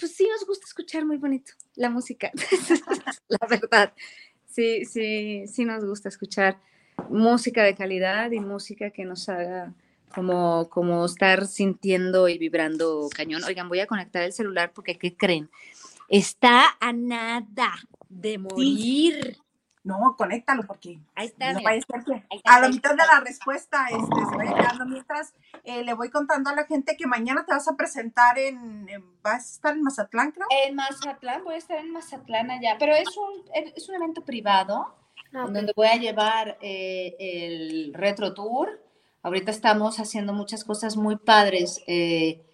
pues 0.02 0.16
sí 0.16 0.26
nos 0.28 0.44
gusta 0.44 0.66
escuchar 0.66 1.04
muy 1.04 1.16
bonito 1.16 1.52
la 1.76 1.88
música, 1.88 2.32
la 3.28 3.47
verdad. 3.49 3.92
Sí, 4.47 4.85
sí, 4.85 5.47
sí 5.47 5.64
nos 5.64 5.85
gusta 5.85 6.09
escuchar 6.09 6.59
música 7.09 7.62
de 7.62 7.76
calidad 7.76 8.32
y 8.32 8.40
música 8.40 8.90
que 8.90 9.04
nos 9.04 9.28
haga 9.28 9.73
como, 10.12 10.68
como 10.71 11.04
estar 11.04 11.47
sintiendo 11.47 12.28
y 12.28 12.37
vibrando 12.37 13.09
cañón. 13.14 13.44
Oigan, 13.44 13.68
voy 13.68 13.78
a 13.78 13.87
conectar 13.87 14.25
el 14.25 14.32
celular 14.32 14.73
porque, 14.75 14.99
¿qué 14.99 15.16
creen? 15.16 15.49
Está 16.12 16.76
a 16.78 16.92
nada 16.92 17.73
de 18.11 18.37
morir. 18.37 19.38
No, 19.83 20.14
conéctalo 20.19 20.62
porque 20.66 21.00
ahí 21.14 21.28
está, 21.28 21.49
a 21.49 22.61
la 22.61 22.69
mitad 22.69 22.90
de 22.90 22.97
la 22.99 23.21
respuesta 23.21 23.87
este, 23.87 24.26
se 24.28 24.37
vaya 24.37 24.54
quedando. 24.54 24.85
Mientras 24.85 25.33
eh, 25.64 25.83
le 25.83 25.95
voy 25.95 26.11
contando 26.11 26.50
a 26.50 26.54
la 26.54 26.66
gente 26.66 26.99
que 26.99 27.07
mañana 27.07 27.47
te 27.47 27.54
vas 27.54 27.66
a 27.66 27.76
presentar 27.76 28.38
en, 28.38 28.87
¿vas 29.23 29.49
a 29.49 29.52
estar 29.52 29.75
en 29.75 29.83
Mazatlán, 29.83 30.33
creo? 30.33 30.47
En 30.66 30.75
Mazatlán, 30.75 31.45
voy 31.45 31.54
a 31.54 31.57
estar 31.57 31.78
en 31.78 31.90
Mazatlán 31.90 32.50
allá, 32.50 32.76
pero 32.78 32.95
es 32.95 33.16
un, 33.16 33.45
es 33.75 33.88
un 33.88 33.95
evento 33.95 34.23
privado 34.23 34.95
ah, 35.33 35.47
donde 35.49 35.73
voy 35.75 35.87
a 35.87 35.97
llevar 35.97 36.59
eh, 36.61 37.16
el 37.19 37.95
Retro 37.95 38.35
Tour. 38.35 38.83
Ahorita 39.23 39.50
estamos 39.50 39.99
haciendo 39.99 40.35
muchas 40.35 40.62
cosas 40.62 40.99
muy 40.99 41.16
padres, 41.16 41.83
eh, 41.87 42.45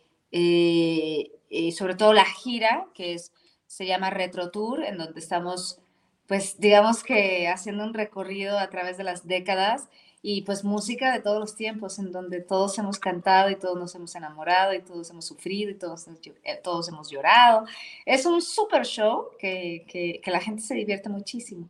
sobre 1.73 1.97
todo 1.97 2.13
la 2.13 2.25
gira, 2.25 2.87
que 2.95 3.15
es, 3.15 3.33
se 3.69 3.87
llama 3.87 4.11
Retro 4.11 4.51
Tour, 4.51 4.83
en 4.83 4.99
donde 4.99 5.21
estamos 5.21 5.81
pues 6.29 6.61
digamos 6.61 7.03
que 7.03 7.49
haciendo 7.49 7.85
un 7.85 7.95
recorrido 7.95 8.59
a 8.59 8.69
través 8.69 8.99
de 8.99 9.05
las 9.05 9.27
décadas 9.27 9.89
y 10.21 10.43
pues 10.43 10.63
música 10.63 11.13
de 11.13 11.21
todos 11.21 11.41
los 11.41 11.57
tiempos, 11.57 11.99
en 11.99 12.13
donde 12.13 12.41
todos 12.41 12.79
hemos 12.79 12.99
cantado 12.99 13.51
y 13.51 13.57
todos 13.57 13.79
nos 13.79 13.95
hemos 13.95 14.15
enamorado 14.15 14.75
y 14.75 14.83
todos 14.83 15.09
hemos 15.11 15.25
sufrido 15.25 15.71
y 15.71 15.75
todos, 15.75 16.07
eh, 16.45 16.61
todos 16.63 16.89
hemos 16.89 17.11
llorado. 17.11 17.65
Es 18.05 18.27
un 18.27 18.43
super 18.43 18.85
show 18.85 19.29
que, 19.39 19.87
que, 19.89 20.31
la 20.31 20.41
gente 20.41 20.63
se 20.63 20.75
divierte 20.75 21.09
muchísimo. 21.09 21.69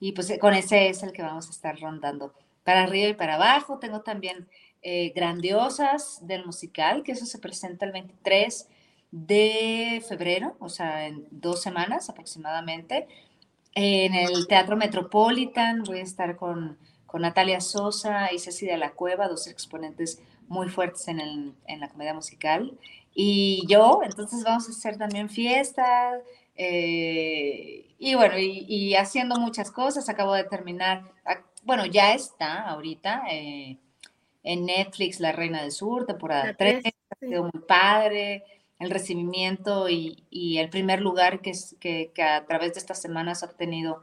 Y 0.00 0.12
pues 0.12 0.32
con 0.40 0.54
ese 0.54 0.88
es 0.88 1.04
el 1.04 1.12
que 1.12 1.22
vamos 1.22 1.46
a 1.46 1.50
estar 1.50 1.78
rondando 1.78 2.34
para 2.64 2.82
arriba 2.82 3.10
y 3.10 3.14
para 3.14 3.34
abajo. 3.36 3.78
Tengo 3.78 4.00
también 4.00 4.48
eh, 4.82 5.12
Grandiosas 5.14 6.26
del 6.26 6.44
musical, 6.44 7.04
que 7.04 7.12
eso 7.12 7.26
se 7.26 7.38
presenta 7.38 7.86
el 7.86 7.92
23 7.92 8.68
de 9.12 10.02
febrero, 10.08 10.56
o 10.58 10.68
sea, 10.68 11.06
en 11.06 11.28
dos 11.30 11.62
semanas 11.62 12.10
aproximadamente 12.10 13.06
en 13.74 14.14
el 14.14 14.46
Teatro 14.46 14.76
Metropolitan 14.76 15.82
voy 15.84 15.98
a 15.98 16.02
estar 16.02 16.36
con, 16.36 16.78
Natalia 17.14 17.60
Sosa 17.60 18.32
y 18.32 18.38
Ceci 18.38 18.64
de 18.64 18.78
la 18.78 18.92
Cueva, 18.92 19.28
dos 19.28 19.46
exponentes 19.46 20.22
muy 20.48 20.70
fuertes 20.70 21.08
en, 21.08 21.20
el, 21.20 21.52
en 21.66 21.80
la 21.80 21.90
comedia 21.90 22.14
musical. 22.14 22.78
Y 23.14 23.66
yo, 23.66 24.00
entonces 24.02 24.42
vamos 24.44 24.66
a 24.66 24.70
hacer 24.70 24.96
también 24.96 25.28
fiestas. 25.28 26.22
Eh, 26.56 27.94
y 27.98 28.14
bueno, 28.14 28.38
y, 28.38 28.94
haciendo 28.94 29.38
muchas 29.38 29.70
cosas. 29.70 30.08
Acabo 30.08 30.32
de 30.32 30.44
terminar, 30.44 31.02
bueno, 31.64 31.84
ya 31.84 32.14
está 32.14 32.62
ahorita 32.62 33.24
eh, 33.30 33.76
en 34.42 34.64
Netflix 34.64 35.20
La 35.20 35.32
Reina 35.32 35.60
del 35.60 35.72
Sur, 35.72 36.06
temporada 36.06 36.54
3. 36.56 36.82
Ha 37.10 37.26
sido 37.26 37.42
muy 37.42 37.60
padre 37.68 38.42
el 38.82 38.90
recibimiento 38.90 39.88
y, 39.88 40.58
el 40.58 40.68
primer 40.68 41.00
lugar 41.00 41.40
que, 41.40 41.50
es, 41.50 41.76
que, 41.80 42.12
a 42.22 42.44
través 42.46 42.74
de 42.74 42.80
estas 42.80 43.00
semanas 43.00 43.42
ha 43.42 43.46
obtenido 43.46 44.02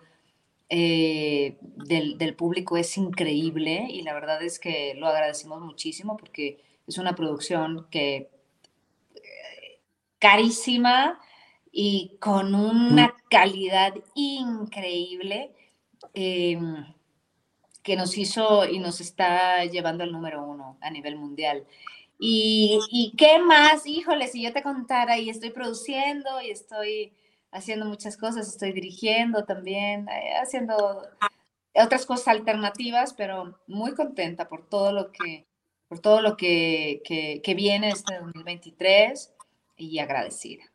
eh, 0.70 1.58
del, 1.62 2.36
público 2.36 2.78
es 2.78 2.98
increíble 2.98 3.88
y 3.90 4.04
la 4.04 4.14
verdad 4.14 4.42
es 4.42 4.60
que 4.60 4.94
lo 4.96 5.08
agradecemos 5.08 5.62
muchísimo 5.62 6.16
porque 6.16 6.64
es 6.88 6.98
una 6.98 7.16
producción 7.16 7.88
que 7.92 8.30
eh, 9.16 9.80
carísima 10.18 11.20
y 11.72 12.18
con 12.20 12.56
una 12.56 13.14
calidad 13.30 13.94
increíble 14.16 15.52
em, 16.14 16.86
que 17.84 17.96
nos 17.96 18.18
hizo 18.18 18.68
y 18.68 18.80
nos 18.80 19.02
está 19.02 19.66
llevando 19.66 20.04
al 20.04 20.12
número 20.12 20.44
uno 20.44 20.78
a 20.82 20.90
nivel 20.90 21.18
mundial. 21.18 21.66
Y, 22.22 23.14
qué 23.18 23.40
más, 23.40 23.86
híjole, 23.86 24.28
si 24.28 24.42
yo 24.44 24.52
te 24.52 24.62
contara 24.62 25.18
y 25.18 25.30
estoy 25.30 25.52
produciendo 25.52 26.42
y 26.42 26.52
estoy 26.52 27.14
haciendo 27.50 27.86
muchas 27.86 28.18
cosas, 28.18 28.48
estoy 28.50 28.74
dirigiendo 28.74 29.46
también, 29.46 30.08
eh, 30.10 30.34
haciendo 30.42 31.02
otras 31.74 32.06
cosas 32.06 32.28
alternativas, 32.28 33.14
pero 33.14 33.58
muy 33.68 33.94
contenta 33.96 34.50
por 34.50 34.68
todo 34.68 34.92
lo 34.92 35.12
que, 35.14 35.48
por 35.88 36.00
todo 36.00 36.22
lo 36.22 36.36
que, 36.36 37.02
que, 37.06 37.42
que 37.42 37.54
viene 37.54 37.90
este 37.90 38.20
2023 38.20 39.34
y 39.78 40.00
agradecida. 40.00 40.66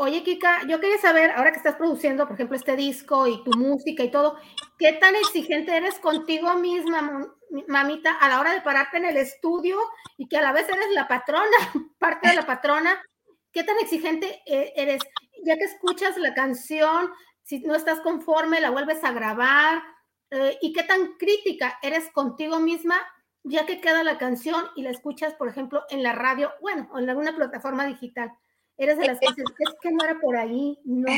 Oye, 0.00 0.22
Kika, 0.22 0.64
yo 0.68 0.78
quería 0.78 0.98
saber, 0.98 1.32
ahora 1.32 1.50
que 1.50 1.56
estás 1.56 1.74
produciendo, 1.74 2.24
por 2.24 2.34
ejemplo, 2.34 2.56
este 2.56 2.76
disco 2.76 3.26
y 3.26 3.42
tu 3.42 3.50
música 3.58 4.04
y 4.04 4.12
todo, 4.12 4.36
¿qué 4.78 4.92
tan 4.92 5.16
exigente 5.16 5.76
eres 5.76 5.98
contigo 5.98 6.54
misma, 6.54 7.26
mamita, 7.66 8.12
a 8.12 8.28
la 8.28 8.38
hora 8.38 8.52
de 8.52 8.60
pararte 8.60 8.98
en 8.98 9.06
el 9.06 9.16
estudio 9.16 9.76
y 10.16 10.28
que 10.28 10.36
a 10.36 10.42
la 10.42 10.52
vez 10.52 10.68
eres 10.68 10.90
la 10.94 11.08
patrona, 11.08 11.50
parte 11.98 12.28
de 12.28 12.36
la 12.36 12.46
patrona? 12.46 13.02
¿Qué 13.50 13.64
tan 13.64 13.76
exigente 13.80 14.40
eh, 14.46 14.72
eres? 14.76 15.02
Ya 15.44 15.56
que 15.56 15.64
escuchas 15.64 16.16
la 16.16 16.32
canción, 16.32 17.10
si 17.42 17.58
no 17.58 17.74
estás 17.74 17.98
conforme, 17.98 18.60
la 18.60 18.70
vuelves 18.70 19.02
a 19.02 19.10
grabar. 19.10 19.82
Eh, 20.30 20.58
¿Y 20.62 20.72
qué 20.74 20.84
tan 20.84 21.14
crítica 21.14 21.76
eres 21.82 22.08
contigo 22.12 22.60
misma 22.60 23.04
ya 23.42 23.66
que 23.66 23.80
queda 23.80 24.04
la 24.04 24.16
canción 24.16 24.64
y 24.76 24.82
la 24.82 24.90
escuchas, 24.90 25.34
por 25.34 25.48
ejemplo, 25.48 25.82
en 25.90 26.04
la 26.04 26.12
radio, 26.12 26.52
bueno, 26.60 26.88
o 26.92 27.00
en 27.00 27.10
alguna 27.10 27.34
plataforma 27.34 27.84
digital? 27.84 28.30
Eres 28.78 28.96
de 28.96 29.06
las 29.08 29.18
que 29.18 29.26
dices, 29.26 29.44
es 29.58 29.74
que 29.82 29.90
no 29.90 30.04
era 30.04 30.20
por 30.20 30.36
ahí, 30.36 30.78
no. 30.84 31.12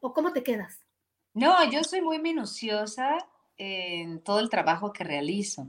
¿O 0.00 0.14
cómo 0.14 0.32
te 0.32 0.42
quedas? 0.42 0.80
No, 1.34 1.70
yo 1.70 1.84
soy 1.84 2.00
muy 2.00 2.18
minuciosa 2.18 3.18
en 3.58 4.20
todo 4.20 4.40
el 4.40 4.48
trabajo 4.48 4.92
que 4.92 5.04
realizo. 5.04 5.68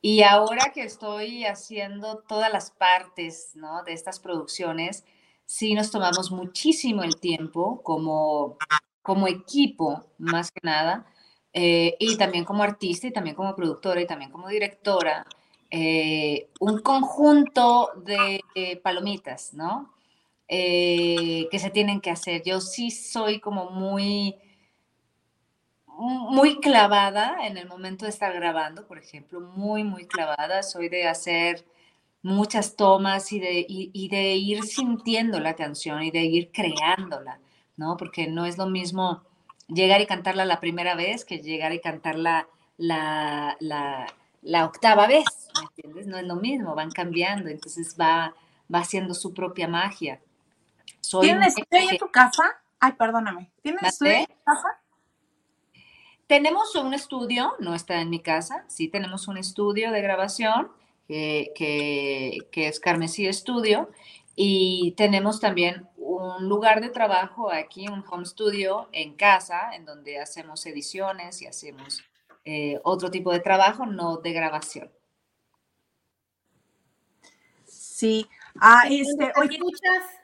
Y 0.00 0.22
ahora 0.22 0.72
que 0.74 0.82
estoy 0.82 1.44
haciendo 1.44 2.18
todas 2.28 2.52
las 2.52 2.72
partes 2.72 3.52
¿no? 3.54 3.84
de 3.84 3.92
estas 3.92 4.18
producciones, 4.18 5.04
sí 5.44 5.74
nos 5.74 5.92
tomamos 5.92 6.32
muchísimo 6.32 7.04
el 7.04 7.16
tiempo 7.16 7.80
como, 7.82 8.56
como 9.02 9.28
equipo, 9.28 10.06
más 10.18 10.50
que 10.50 10.60
nada, 10.64 11.06
eh, 11.52 11.96
y 12.00 12.16
también 12.16 12.44
como 12.44 12.64
artista 12.64 13.06
y 13.06 13.12
también 13.12 13.36
como 13.36 13.54
productora 13.54 14.00
y 14.00 14.06
también 14.06 14.32
como 14.32 14.48
directora, 14.48 15.24
eh, 15.70 16.50
un 16.58 16.80
conjunto 16.80 17.90
de 18.04 18.40
palomitas, 18.82 19.54
¿no? 19.54 19.97
Que 20.48 21.58
se 21.58 21.70
tienen 21.70 22.00
que 22.00 22.10
hacer. 22.10 22.42
Yo 22.42 22.60
sí 22.60 22.90
soy 22.90 23.40
como 23.40 23.70
muy 23.70 24.36
muy 25.98 26.60
clavada 26.60 27.44
en 27.44 27.56
el 27.56 27.66
momento 27.66 28.04
de 28.04 28.10
estar 28.10 28.32
grabando, 28.32 28.86
por 28.86 28.98
ejemplo, 28.98 29.40
muy, 29.40 29.82
muy 29.82 30.06
clavada. 30.06 30.62
Soy 30.62 30.88
de 30.88 31.08
hacer 31.08 31.64
muchas 32.22 32.76
tomas 32.76 33.32
y 33.32 33.40
de, 33.40 33.66
de 34.08 34.36
ir 34.36 34.62
sintiendo 34.62 35.40
la 35.40 35.54
canción 35.56 36.02
y 36.02 36.10
de 36.12 36.22
ir 36.24 36.50
creándola, 36.52 37.40
¿no? 37.76 37.96
Porque 37.96 38.28
no 38.28 38.46
es 38.46 38.58
lo 38.58 38.66
mismo 38.66 39.22
llegar 39.66 40.00
y 40.00 40.06
cantarla 40.06 40.44
la 40.44 40.60
primera 40.60 40.94
vez 40.94 41.24
que 41.24 41.38
llegar 41.38 41.72
y 41.72 41.80
cantarla 41.80 42.48
la, 42.76 43.56
la, 43.60 44.64
octava 44.64 45.06
vez, 45.08 45.24
¿me 45.56 45.62
entiendes? 45.62 46.06
No 46.06 46.16
es 46.16 46.26
lo 46.26 46.36
mismo, 46.36 46.76
van 46.76 46.90
cambiando, 46.90 47.48
entonces 47.48 47.96
va, 48.00 48.34
va 48.72 48.80
haciendo 48.80 49.14
su 49.14 49.34
propia 49.34 49.66
magia. 49.66 50.20
¿Tienes 51.20 51.56
estudio 51.56 51.90
en 51.90 51.98
tu 51.98 52.10
casa? 52.10 52.42
Ay, 52.80 52.92
perdóname. 52.92 53.50
¿Tienes 53.62 53.82
estudio 53.82 54.12
en 54.12 54.26
tu 54.26 54.44
casa? 54.44 54.80
Tenemos 56.26 56.74
un 56.76 56.92
estudio, 56.92 57.54
no 57.58 57.74
está 57.74 58.00
en 58.00 58.10
mi 58.10 58.20
casa, 58.20 58.64
sí 58.68 58.88
tenemos 58.88 59.28
un 59.28 59.38
estudio 59.38 59.90
de 59.90 60.02
grabación 60.02 60.70
que, 61.06 61.52
que, 62.52 62.68
es 62.68 62.80
Carmesí 62.80 63.26
Estudio 63.26 63.90
y 64.36 64.92
tenemos 64.98 65.40
también 65.40 65.88
un 65.96 66.46
lugar 66.46 66.82
de 66.82 66.90
trabajo 66.90 67.50
aquí, 67.50 67.88
un 67.88 68.04
home 68.06 68.26
studio 68.26 68.90
en 68.92 69.14
casa, 69.14 69.74
en 69.74 69.86
donde 69.86 70.20
hacemos 70.20 70.66
ediciones 70.66 71.40
y 71.40 71.46
hacemos 71.46 72.04
eh, 72.44 72.78
otro 72.84 73.10
tipo 73.10 73.32
de 73.32 73.40
trabajo, 73.40 73.86
no 73.86 74.18
de 74.18 74.32
grabación. 74.32 74.92
Sí. 77.64 78.28
Ah, 78.60 78.84
este, 78.88 79.32
oye, 79.40 79.56
¿escuchas? 79.56 80.17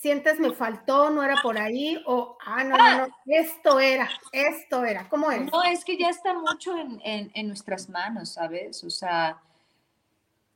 Sientes 0.00 0.40
me 0.40 0.52
faltó, 0.52 1.10
no 1.10 1.22
era 1.22 1.42
por 1.42 1.58
ahí, 1.58 2.02
o, 2.06 2.38
ah, 2.46 2.64
no, 2.64 2.78
no, 2.78 3.06
no, 3.06 3.16
esto 3.26 3.78
era, 3.78 4.08
esto 4.32 4.82
era, 4.86 5.06
¿cómo 5.10 5.30
es? 5.30 5.52
No, 5.52 5.62
es 5.62 5.84
que 5.84 5.98
ya 5.98 6.08
está 6.08 6.32
mucho 6.32 6.74
en, 7.04 7.48
nuestras 7.48 7.90
manos, 7.90 8.30
¿sabes? 8.30 8.82
O 8.82 8.88
sea, 8.88 9.38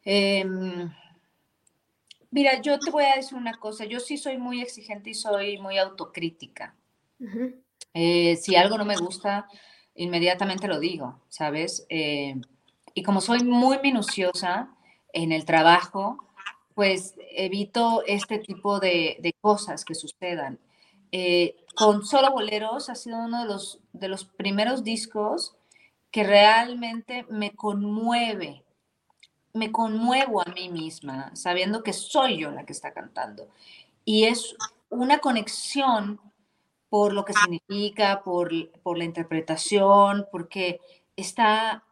em, 0.03 0.90
mira, 2.31 2.62
yo 2.62 2.79
te 2.79 2.90
voy 2.90 3.05
a 3.05 3.16
decir 3.16 3.37
una 3.37 3.53
cosa, 3.59 3.85
yo 3.85 4.01
sí 4.01 4.16
soy 4.16 4.38
muy 4.38 4.62
exigente 4.62 5.11
y 5.11 5.14
soy 5.14 5.59
muy 5.59 5.77
autocrítica. 5.77 6.75
Eh, 7.92 8.37
si 8.37 8.57
algo 8.57 8.79
no 8.79 8.87
me 8.87 8.97
gusta, 8.97 9.47
inmediatamente 9.95 10.68
lo 10.68 10.81
digo, 10.81 11.21
¿sabes? 11.29 11.85
Eh, 11.90 12.40
y 12.95 13.03
como 13.03 13.21
soy 13.21 13.45
muy 13.45 13.79
minuciosa 13.83 14.75
en 15.12 15.33
el 15.33 15.45
trabajo, 15.45 16.25
pues 16.75 17.15
evito 17.31 18.03
este 18.07 18.39
tipo 18.39 18.81
de, 18.81 19.35
cosas 19.41 19.85
que 19.85 19.95
sucedan. 19.95 20.59
Eh, 21.13 21.57
con 21.77 22.05
Solo 22.05 22.33
Boleros 22.33 22.89
ha 22.89 22.95
sido 22.95 23.19
uno 23.19 23.43
de 23.43 23.49
los, 23.49 23.81
de 23.93 24.09
los 24.09 24.25
primeros 24.25 24.83
discos 24.83 25.55
que 26.11 26.25
realmente 26.25 27.27
me 27.29 27.53
conmueve, 27.55 28.65
me 29.53 29.73
conmuevo 29.73 30.41
a 30.41 30.51
mí 30.53 30.69
misma, 30.69 31.35
sabiendo 31.35 31.83
que 31.83 31.93
soy 31.93 32.39
yo 32.39 32.51
la 32.51 32.65
que 32.65 32.73
está 32.73 32.93
cantando. 32.93 33.49
Y 34.05 34.25
es 34.25 34.57
una 34.91 35.19
conexión 35.19 36.21
por 36.89 37.13
lo 37.13 37.25
que 37.25 37.33
significa, 37.33 38.23
por, 38.23 38.53
por 38.83 38.99
la 38.99 39.05
interpretación, 39.05 40.29
porque 40.31 40.81
está, 41.17 41.83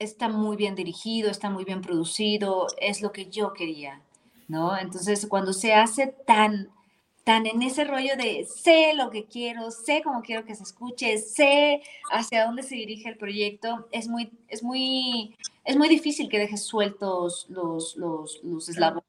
está 0.00 0.28
muy 0.28 0.56
bien 0.56 0.74
dirigido, 0.74 1.30
está 1.30 1.50
muy 1.50 1.64
bien 1.64 1.82
producido, 1.82 2.66
es 2.80 3.02
lo 3.02 3.12
que 3.12 3.26
yo 3.26 3.52
quería. 3.52 4.02
¿No? 4.50 4.76
Entonces, 4.76 5.26
cuando 5.28 5.52
se 5.52 5.74
hace 5.74 6.08
tan, 6.26 6.68
tan 7.24 7.46
en 7.46 7.62
ese 7.62 7.84
rollo 7.84 8.16
de 8.16 8.44
sé 8.44 8.92
lo 8.94 9.10
que 9.10 9.24
quiero, 9.26 9.70
sé 9.70 10.02
cómo 10.02 10.22
quiero 10.22 10.44
que 10.44 10.56
se 10.56 10.64
escuche, 10.64 11.18
sé 11.18 11.82
hacia 12.10 12.44
dónde 12.44 12.64
se 12.64 12.74
dirige 12.74 13.08
el 13.08 13.16
proyecto, 13.16 13.88
es 13.92 14.08
muy, 14.08 14.32
es 14.48 14.62
muy, 14.62 15.36
es 15.64 15.76
muy 15.76 15.88
difícil 15.88 16.28
que 16.28 16.40
dejes 16.40 16.64
sueltos 16.64 17.46
los, 17.48 17.96
los, 17.96 18.40
los 18.42 18.68
eslabones. 18.68 19.04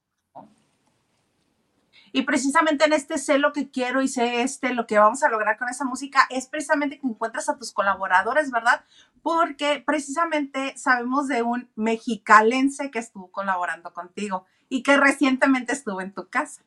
Y 2.13 2.23
precisamente 2.23 2.86
en 2.86 2.93
este 2.93 3.17
sé 3.17 3.38
lo 3.38 3.54
que 3.54 3.71
quiero 3.71 4.01
y 4.01 4.10
sé 4.10 4.41
este 4.41 4.73
lo 4.73 4.86
que 4.86 4.99
vamos 4.99 5.23
a 5.23 5.30
lograr 5.30 5.58
con 5.58 5.69
esa 5.69 5.86
música 5.86 6.27
es 6.30 6.45
precisamente 6.45 6.99
que 6.99 7.08
encuentras 7.08 7.47
a 7.47 7.58
tus 7.58 7.71
colaboradores, 7.71 8.51
¿verdad? 8.51 8.84
Porque 9.23 9.82
precisamente 9.84 10.77
sabemos 10.77 11.30
de 11.30 11.41
un 11.41 11.69
mexicalense 11.75 12.91
que 12.91 12.99
estuvo 12.99 13.32
colaborando 13.32 13.93
contigo 13.93 14.45
y 14.72 14.84
que 14.84 14.96
recientemente 14.96 15.74
estuvo 15.74 16.00
en 16.00 16.14
tu 16.14 16.30
casa. 16.30 16.64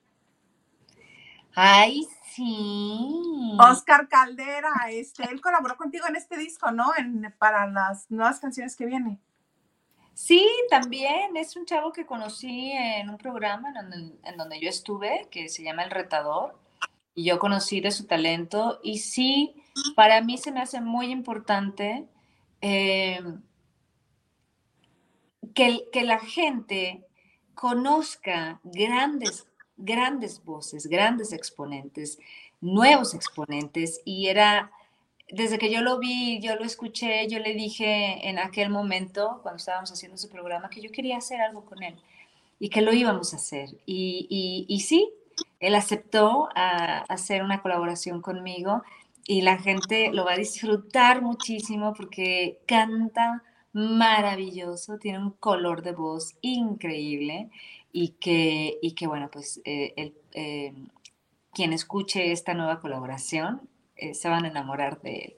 Ay, 1.54 2.06
sí. 2.34 3.56
Oscar 3.58 4.08
Caldera, 4.08 4.68
este, 4.90 5.22
él 5.30 5.40
colaboró 5.40 5.78
contigo 5.78 6.06
en 6.06 6.16
este 6.16 6.36
disco, 6.36 6.70
¿no? 6.70 6.92
En, 6.98 7.34
para 7.38 7.66
las 7.66 8.10
nuevas 8.10 8.40
canciones 8.40 8.76
que 8.76 8.84
vienen. 8.84 9.18
Sí, 10.12 10.46
también 10.68 11.34
es 11.34 11.56
un 11.56 11.64
chavo 11.64 11.92
que 11.92 12.04
conocí 12.04 12.72
en 12.72 13.08
un 13.08 13.16
programa 13.16 13.72
en 14.22 14.36
donde, 14.36 14.60
yo 14.60 14.68
estuve, 14.68 15.26
que 15.30 15.48
se 15.48 15.62
llama 15.62 15.84
El 15.84 15.90
Retador, 15.90 16.60
y 17.14 17.24
yo 17.24 17.38
conocí 17.38 17.80
de 17.80 17.90
su 17.90 18.06
talento, 18.06 18.80
y 18.82 18.98
sí, 18.98 19.54
para 19.96 20.20
mí 20.20 20.36
se 20.36 20.52
me 20.52 20.60
hace 20.60 20.82
muy 20.82 21.06
importante 21.06 22.06
eh, 22.60 23.24
que, 25.54 25.86
que 25.90 26.02
la 26.02 26.18
gente 26.18 27.06
conozca 27.54 28.60
grandes, 28.64 29.46
grandes 29.76 30.44
voces, 30.44 30.86
grandes 30.86 31.32
exponentes, 31.32 32.18
nuevos 32.60 33.14
exponentes, 33.14 34.00
y 34.04 34.28
era, 34.28 34.70
desde 35.30 35.58
que 35.58 35.70
yo 35.70 35.82
lo 35.82 35.98
vi, 35.98 36.40
yo 36.40 36.56
lo 36.56 36.64
escuché, 36.64 37.26
yo 37.28 37.38
le 37.38 37.54
dije 37.54 38.28
en 38.28 38.38
aquel 38.38 38.70
momento, 38.70 39.40
cuando 39.42 39.58
estábamos 39.58 39.92
haciendo 39.92 40.16
ese 40.16 40.28
programa, 40.28 40.70
que 40.70 40.80
yo 40.80 40.90
quería 40.90 41.18
hacer 41.18 41.40
algo 41.40 41.64
con 41.64 41.82
él 41.82 41.96
y 42.58 42.68
que 42.68 42.82
lo 42.82 42.92
íbamos 42.92 43.34
a 43.34 43.36
hacer. 43.36 43.70
Y, 43.86 44.66
y, 44.68 44.80
sí, 44.80 45.10
él 45.60 45.74
aceptó 45.74 46.48
a, 46.54 47.00
hacer 47.08 47.42
una 47.42 47.60
colaboración 47.60 48.22
conmigo 48.22 48.82
y 49.26 49.42
la 49.42 49.58
gente 49.58 50.10
lo 50.12 50.24
va 50.24 50.32
a 50.32 50.36
disfrutar 50.38 51.22
muchísimo 51.22 51.94
porque 51.94 52.60
canta 52.66 53.42
maravilloso, 53.74 54.98
tiene 54.98 55.18
un 55.18 55.32
color 55.32 55.82
de 55.82 55.92
voz 55.92 56.36
increíble 56.40 57.50
y 57.92 58.10
que, 58.20 58.78
y 58.80 58.92
que 58.92 59.06
bueno, 59.06 59.28
pues 59.30 59.60
eh, 59.64 59.92
el, 59.96 60.14
eh, 60.32 60.72
quien 61.52 61.72
escuche 61.72 62.32
esta 62.32 62.54
nueva 62.54 62.80
colaboración 62.80 63.68
eh, 63.96 64.14
se 64.14 64.28
van 64.28 64.44
a 64.44 64.48
enamorar 64.48 65.00
de 65.02 65.16
él. 65.16 65.34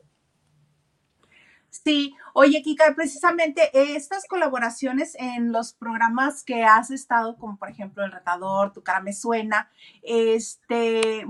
Sí, 1.71 2.15
oye 2.33 2.63
Kika, 2.63 2.95
precisamente 2.95 3.71
estas 3.73 4.27
colaboraciones 4.27 5.15
en 5.19 5.53
los 5.53 5.73
programas 5.75 6.43
que 6.43 6.65
has 6.65 6.91
estado, 6.91 7.37
como 7.37 7.59
por 7.59 7.71
ejemplo 7.71 8.05
El 8.05 8.13
Retador, 8.13 8.73
Tu 8.73 8.83
cara 8.83 9.01
me 9.01 9.13
suena, 9.13 9.71
este, 10.03 11.27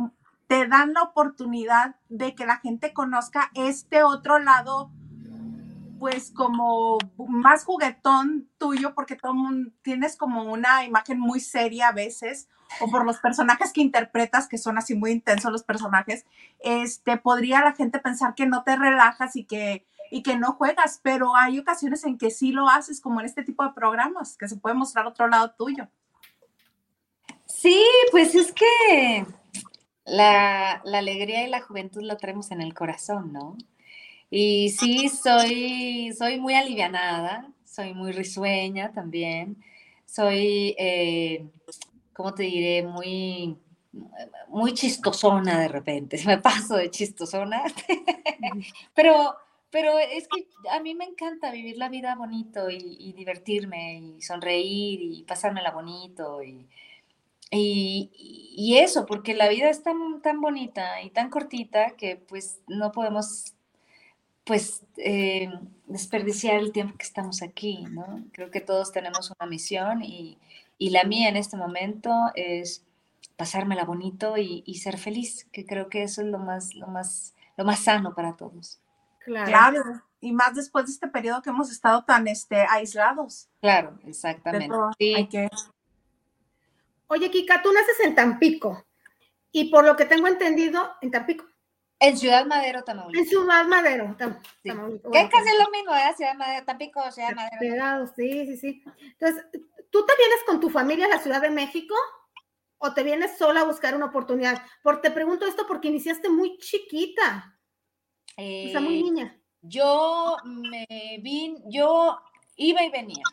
te 0.47 0.69
dan 0.69 0.93
la 0.93 1.03
oportunidad 1.03 1.97
de 2.09 2.35
que 2.35 2.47
la 2.47 2.59
gente 2.59 2.93
conozca 2.93 3.51
este 3.55 4.05
otro 4.05 4.39
lado 4.39 4.91
pues 5.99 6.31
como 6.35 6.99
más 7.17 7.65
juguetón 7.65 8.49
tuyo, 8.59 8.95
porque 8.95 9.17
todo 9.17 9.35
mundo, 9.35 9.71
tienes 9.83 10.17
como 10.17 10.45
una 10.45 10.85
imagen 10.85 11.19
muy 11.19 11.41
seria 11.41 11.89
a 11.89 11.93
veces, 11.93 12.49
o 12.81 12.91
por 12.91 13.05
los 13.05 13.19
personajes 13.19 13.73
que 13.73 13.81
interpretas, 13.81 14.49
que 14.49 14.59
son 14.59 14.79
así 14.79 14.95
muy 14.95 15.13
intensos 15.13 15.53
los 15.53 15.63
personajes, 15.63 16.25
este, 16.61 17.17
podría 17.17 17.61
la 17.63 17.73
gente 17.73 17.99
pensar 17.99 18.35
que 18.35 18.47
no 18.47 18.63
te 18.63 18.77
relajas 18.77 19.37
y 19.37 19.45
que, 19.45 19.87
y 20.11 20.23
que 20.23 20.37
no 20.37 20.53
juegas, 20.53 21.01
pero 21.03 21.37
hay 21.37 21.59
ocasiones 21.59 22.05
en 22.05 22.19
que 22.19 22.31
sí 22.31 22.53
lo 22.53 22.69
haces, 22.69 23.01
como 23.01 23.21
en 23.21 23.27
este 23.27 23.43
tipo 23.43 23.65
de 23.65 23.73
programas, 23.73 24.37
que 24.37 24.49
se 24.49 24.57
puede 24.57 24.75
mostrar 24.75 25.07
otro 25.07 25.29
lado 25.29 25.53
tuyo. 25.53 25.89
Sí, 27.47 27.85
pues 28.11 28.35
es 28.35 28.53
que 28.53 29.27
la, 30.05 30.81
la 30.85 30.99
alegría 30.99 31.47
y 31.47 31.51
la 31.51 31.63
juventud 31.63 32.03
lo 32.03 32.17
traemos 32.17 32.51
en 32.51 32.61
el 32.61 32.75
corazón, 32.75 33.33
¿no? 33.33 33.57
Y 34.31 34.71
sí, 34.71 35.09
soy, 35.09 36.13
soy 36.17 36.41
muy 36.41 36.55
alivianada, 36.55 37.49
soy 37.65 37.95
muy 37.95 38.13
risueña 38.13 38.93
también, 38.93 39.63
soy, 40.05 40.75
eh, 40.79 41.47
¿cómo 42.13 42.35
te 42.35 42.45
diré? 42.45 42.83
Muy, 42.83 43.57
muy 44.49 44.75
chistosona 44.75 45.61
de 45.61 45.69
repente, 45.69 46.19
me 46.27 46.39
paso 46.39 46.77
de 46.77 46.91
chistosona, 46.91 47.63
pero, 48.95 49.37
pero 49.71 49.99
es 49.99 50.27
que 50.27 50.49
a 50.71 50.81
mí 50.81 50.95
me 50.95 51.05
encanta 51.05 51.53
vivir 51.53 51.77
la 51.79 51.89
vida 51.89 52.17
bonito 52.17 52.69
y, 52.71 53.13
divertirme 53.13 53.99
y 53.99 54.23
sonreír 54.23 55.01
y 55.03 55.23
pasármela 55.23 55.71
bonito 55.71 56.43
y, 56.43 56.67
y, 57.53 58.11
y, 58.57 58.79
eso, 58.79 59.07
porque 59.07 59.35
la 59.35 59.49
vida 59.49 59.71
es 59.71 59.85
tan, 59.85 60.21
tan 60.21 60.41
bonita 60.41 61.01
y 61.03 61.11
tan 61.11 61.31
cortita 61.31 61.93
que 61.93 62.17
pues 62.17 62.61
no 62.67 62.91
podemos 62.91 63.56
pues 64.47 64.83
eh, 64.97 65.51
desperdiciar 65.87 66.61
el 66.61 66.73
tiempo 66.73 66.97
que 66.97 67.05
estamos 67.05 67.43
aquí, 67.43 67.85
¿no? 67.91 68.25
Creo 68.33 68.51
que 68.51 68.61
todos 68.61 68.93
tenemos 68.93 69.33
una 69.39 69.51
misión 69.51 70.03
y, 70.03 70.39
y 70.79 70.91
la 70.91 71.03
mía 71.03 71.29
en 71.29 71.37
este 71.37 71.57
momento 71.57 72.13
es 72.37 72.85
pasármela 73.37 73.85
bonito 73.85 74.39
y, 74.39 74.63
y, 74.65 74.77
ser 74.77 74.99
feliz, 74.99 75.47
que 75.53 75.67
creo 75.67 75.89
que 75.89 76.05
eso 76.05 76.23
es 76.23 76.29
lo 76.29 76.39
más, 76.39 76.75
lo 76.75 76.87
más, 76.87 77.35
lo 77.57 77.65
más 77.65 77.81
sano 77.81 78.15
para 78.15 78.37
todos. 78.37 78.79
Claro. 79.25 79.47
claro. 79.49 80.03
Y 80.21 80.33
más 80.33 80.55
después 80.55 80.87
de 80.87 80.93
este 80.93 81.09
periodo 81.09 81.43
que 81.43 81.51
hemos 81.51 81.71
estado 81.71 82.05
tan 82.05 82.29
este, 82.29 82.65
aislados. 82.71 83.49
Claro, 83.61 83.99
exactamente. 84.07 84.75
Sí. 84.99 85.29
Que... 85.29 85.51
Oye, 87.09 87.31
Kika, 87.33 87.63
tú 87.63 87.73
naces 87.73 87.99
en 88.05 88.15
Tampico 88.15 88.87
y 89.51 89.71
por 89.71 89.85
lo 89.85 89.97
que 89.97 90.05
tengo 90.05 90.29
entendido, 90.29 90.93
en 91.01 91.11
Tampico. 91.11 91.45
En 91.99 92.17
Ciudad 92.19 92.45
Madero, 92.47 92.85
Tamaulipas. 92.85 93.23
En 93.23 93.29
Ciudad 93.29 93.67
Madero, 93.67 94.15
Tamaulipas. 94.19 94.53
Sí. 94.63 94.71
Que 95.13 95.29
casi 95.29 95.49
es 95.49 95.59
lo 95.59 95.71
mismo, 95.71 95.95
¿eh? 95.95 96.15
Ciudad 96.17 96.35
Madero, 96.35 96.67
Tampico, 96.67 97.11
Ciudad 97.11 97.35
Madero. 97.35 97.57
Pegados, 97.59 98.11
sí, 98.15 98.47
sí, 98.47 98.57
sí. 98.59 98.83
Entonces, 99.01 99.45
¿tú 99.91 100.05
te 100.05 100.13
vienes 100.17 100.39
con 100.47 100.61
tu 100.61 100.69
familia 100.69 101.07
a 101.07 101.11
la 101.11 101.19
Ciudad 101.19 101.41
de 101.41 101.51
México 101.51 101.95
o 102.79 102.93
te 102.93 103.03
vienes 103.03 103.39
sola 103.39 103.63
a 103.63 103.65
buscar 103.65 103.95
una 103.95 104.07
oportunidad? 104.07 104.63
Porque 104.83 105.09
te 105.09 105.15
pregunto 105.15 105.47
esto 105.47 105.67
porque 105.67 105.89
iniciaste 105.89 106.29
muy 106.29 106.59
chiquita. 106.59 107.59
Eh, 108.37 108.67
o 108.69 108.73
sea, 108.73 108.81
muy 108.81 109.03
niña. 109.03 109.39
Yo 109.63 110.37
me 110.45 110.87
vine, 111.23 111.63
yo 111.67 112.21
iba 112.57 112.83
y 112.85 112.91
venía. 112.91 113.25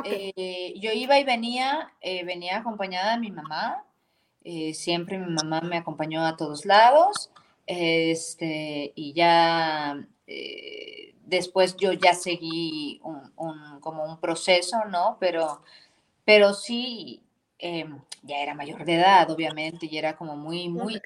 Okay. 0.00 0.32
Eh, 0.36 0.74
yo 0.80 0.90
iba 0.92 1.18
y 1.18 1.24
venía, 1.24 1.92
eh, 2.00 2.24
venía 2.24 2.58
acompañada 2.58 3.12
de 3.12 3.20
mi 3.20 3.30
mamá. 3.30 3.84
Eh, 4.42 4.74
siempre 4.74 5.18
mi 5.18 5.32
mamá 5.32 5.60
me 5.60 5.76
acompañó 5.76 6.24
a 6.24 6.36
todos 6.36 6.64
lados. 6.64 7.30
Este, 7.66 8.92
y 8.94 9.12
ya 9.12 10.06
eh, 10.26 11.14
después 11.24 11.76
yo 11.76 11.92
ya 11.92 12.14
seguí 12.14 13.00
un, 13.02 13.32
un, 13.36 13.80
como 13.80 14.04
un 14.04 14.20
proceso, 14.20 14.84
¿no? 14.88 15.16
Pero, 15.20 15.62
pero 16.24 16.54
sí, 16.54 17.22
eh, 17.58 17.86
ya 18.22 18.38
era 18.38 18.54
mayor 18.54 18.84
de 18.84 18.94
edad, 18.94 19.30
obviamente, 19.30 19.86
y 19.86 19.98
era 19.98 20.16
como 20.16 20.36
muy, 20.36 20.68
muy, 20.68 21.00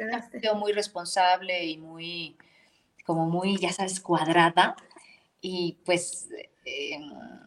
muy 0.57 0.73
responsable 0.73 1.65
y 1.65 1.79
muy, 1.79 2.37
como 3.05 3.27
muy, 3.27 3.57
ya 3.59 3.73
sabes, 3.73 4.01
cuadrada. 4.01 4.77
Y 5.41 5.79
pues 5.85 6.29
eh, 6.65 6.99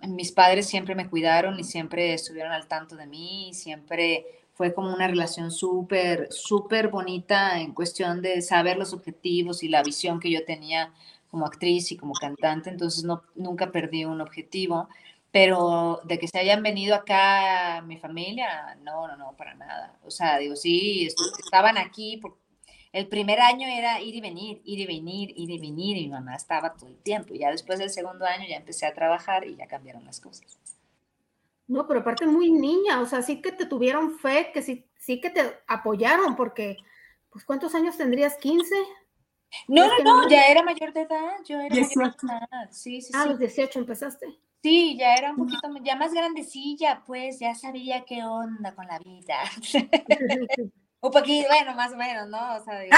mis 0.08 0.32
padres 0.32 0.68
siempre 0.68 0.96
me 0.96 1.10
cuidaron 1.10 1.60
y 1.60 1.64
siempre 1.64 2.14
estuvieron 2.14 2.52
al 2.52 2.68
tanto 2.68 2.96
de 2.96 3.08
mí, 3.08 3.52
siempre 3.54 4.26
fue 4.54 4.74
como 4.74 4.94
una 4.94 5.08
relación 5.08 5.52
súper, 5.52 6.32
súper 6.32 6.90
bonita 6.90 7.60
en 7.60 7.74
cuestión 7.74 8.22
de 8.22 8.42
saber 8.42 8.78
los 8.78 8.94
objetivos 8.94 9.64
y 9.64 9.68
la 9.68 9.84
visión 9.84 10.20
que 10.20 10.32
yo 10.32 10.46
tenía 10.46 10.94
como 11.30 11.48
actriz 11.48 11.92
y 11.92 11.98
como 11.98 12.14
cantante, 12.14 12.70
entonces 12.70 13.04
no, 13.04 13.24
nunca 13.36 13.72
perdí 13.72 14.06
un 14.06 14.22
objetivo, 14.22 14.88
pero 15.32 16.00
de 16.04 16.20
que 16.20 16.28
se 16.28 16.38
hayan 16.38 16.62
venido 16.62 16.94
acá 16.94 17.82
mi 17.88 17.98
familia, 17.98 18.78
no, 18.84 19.08
no, 19.08 19.18
no, 19.18 19.36
para 19.36 19.56
nada. 19.56 19.98
O 20.06 20.12
sea, 20.12 20.38
digo, 20.38 20.56
sí, 20.56 21.08
estaban 21.44 21.80
aquí, 21.80 22.22
el 22.92 23.08
primer 23.08 23.40
año 23.40 23.68
era 23.68 24.00
ir 24.00 24.14
y 24.14 24.22
venir, 24.22 24.62
ir 24.64 24.82
y 24.82 24.86
venir, 24.86 25.34
ir 25.36 25.50
y 25.50 25.58
venir, 25.58 25.98
y 25.98 26.04
mi 26.04 26.10
mamá 26.12 26.36
estaba 26.36 26.76
todo 26.76 26.88
el 26.88 26.98
tiempo. 26.98 27.34
Ya 27.34 27.50
después 27.50 27.80
del 27.80 27.90
segundo 27.90 28.26
año 28.26 28.46
ya 28.48 28.58
empecé 28.58 28.86
a 28.86 28.94
trabajar 28.94 29.48
y 29.48 29.56
ya 29.56 29.66
cambiaron 29.66 30.06
las 30.06 30.20
cosas. 30.22 30.60
No, 31.74 31.88
pero 31.88 32.02
aparte 32.02 32.28
muy 32.28 32.52
niña, 32.52 33.02
o 33.02 33.06
sea, 33.08 33.24
sí 33.24 33.42
que 33.42 33.52
te 33.52 33.66
tuvieron 33.66 34.20
fe, 34.20 34.52
que 34.54 34.62
sí, 34.62 34.86
sí 35.00 35.20
que 35.20 35.32
te 35.32 35.60
apoyaron, 35.66 36.36
porque, 36.36 36.78
pues, 37.32 37.44
¿cuántos 37.46 37.74
años 37.74 37.98
tendrías? 37.98 38.38
¿15? 38.40 38.64
No, 39.68 39.88
no, 39.88 40.22
no, 40.22 40.30
ya 40.30 40.46
era 40.46 40.62
mayor 40.62 40.94
de 40.94 41.02
edad, 41.02 41.32
yo 41.46 41.60
era 41.60 41.76
18. 41.76 42.00
mayor 42.00 42.16
de 42.22 42.28
edad, 42.28 42.70
sí, 42.70 43.02
sí, 43.02 43.12
Ah, 43.16 43.24
sí. 43.24 43.30
los 43.30 43.40
18 43.40 43.80
empezaste. 43.80 44.28
Sí, 44.62 44.96
ya 45.00 45.16
era 45.16 45.32
un 45.32 45.38
poquito, 45.38 45.68
ya 45.82 45.96
más 45.96 46.14
grandecilla, 46.14 47.02
pues, 47.08 47.40
ya 47.40 47.56
sabía 47.56 48.06
qué 48.06 48.24
onda 48.24 48.76
con 48.76 48.86
la 48.86 49.00
vida. 49.00 49.40
un 51.02 51.12
poquito, 51.12 51.48
bueno, 51.48 51.74
más 51.74 51.92
o 51.92 51.98
menos, 51.98 52.28
¿no? 52.30 52.56
O 52.56 52.64
sea, 52.64 52.82
digo, 52.82 52.96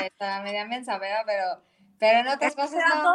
estaba 0.00 0.42
media 0.42 0.64
mensa, 0.64 1.00
pero, 1.00 1.60
pero 1.98 2.20
en 2.20 2.28
otras 2.28 2.54
cosas 2.54 2.84
no. 3.02 3.14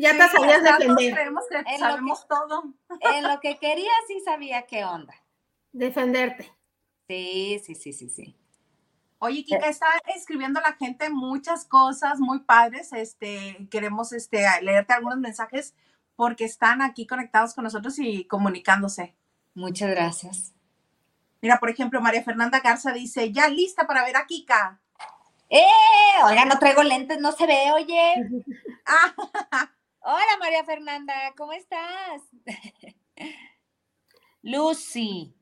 Ya 0.00 0.12
te 0.12 0.28
sabías 0.28 0.62
defender. 0.62 1.14
Creemos 1.14 1.44
que 1.48 1.56
en 1.56 1.78
sabemos 1.78 2.20
que, 2.20 2.26
todo. 2.28 2.64
En 3.00 3.28
lo 3.28 3.40
que 3.40 3.58
quería 3.58 3.90
sí 4.06 4.20
sabía 4.24 4.62
qué 4.62 4.84
onda. 4.84 5.14
Defenderte. 5.72 6.52
Sí, 7.08 7.60
sí, 7.64 7.74
sí, 7.74 7.92
sí, 7.92 8.10
sí. 8.10 8.36
Oye, 9.20 9.44
Kika, 9.44 9.68
está 9.68 9.86
escribiendo 10.14 10.60
la 10.60 10.74
gente 10.74 11.10
muchas 11.10 11.64
cosas 11.64 12.20
muy 12.20 12.40
padres. 12.40 12.92
Este, 12.92 13.66
queremos 13.70 14.12
este, 14.12 14.44
leerte 14.62 14.92
algunos 14.92 15.18
mensajes 15.18 15.74
porque 16.14 16.44
están 16.44 16.82
aquí 16.82 17.06
conectados 17.06 17.54
con 17.54 17.64
nosotros 17.64 17.98
y 17.98 18.24
comunicándose. 18.24 19.16
Muchas 19.54 19.90
gracias. 19.90 20.52
Mira, 21.40 21.58
por 21.58 21.70
ejemplo, 21.70 22.00
María 22.00 22.22
Fernanda 22.22 22.60
Garza 22.60 22.92
dice, 22.92 23.32
ya 23.32 23.48
lista 23.48 23.86
para 23.86 24.04
ver 24.04 24.16
a 24.16 24.26
Kika. 24.26 24.80
¡Eh! 25.48 25.64
Oiga, 26.26 26.44
no 26.44 26.58
traigo 26.58 26.82
lentes, 26.82 27.20
no 27.20 27.32
se 27.32 27.46
ve, 27.46 27.72
oye. 27.72 28.14
ah, 28.86 29.14
Hola 30.10 30.38
María 30.40 30.64
Fernanda, 30.64 31.12
¿cómo 31.36 31.52
estás? 31.52 32.22
Lucy, 34.42 35.34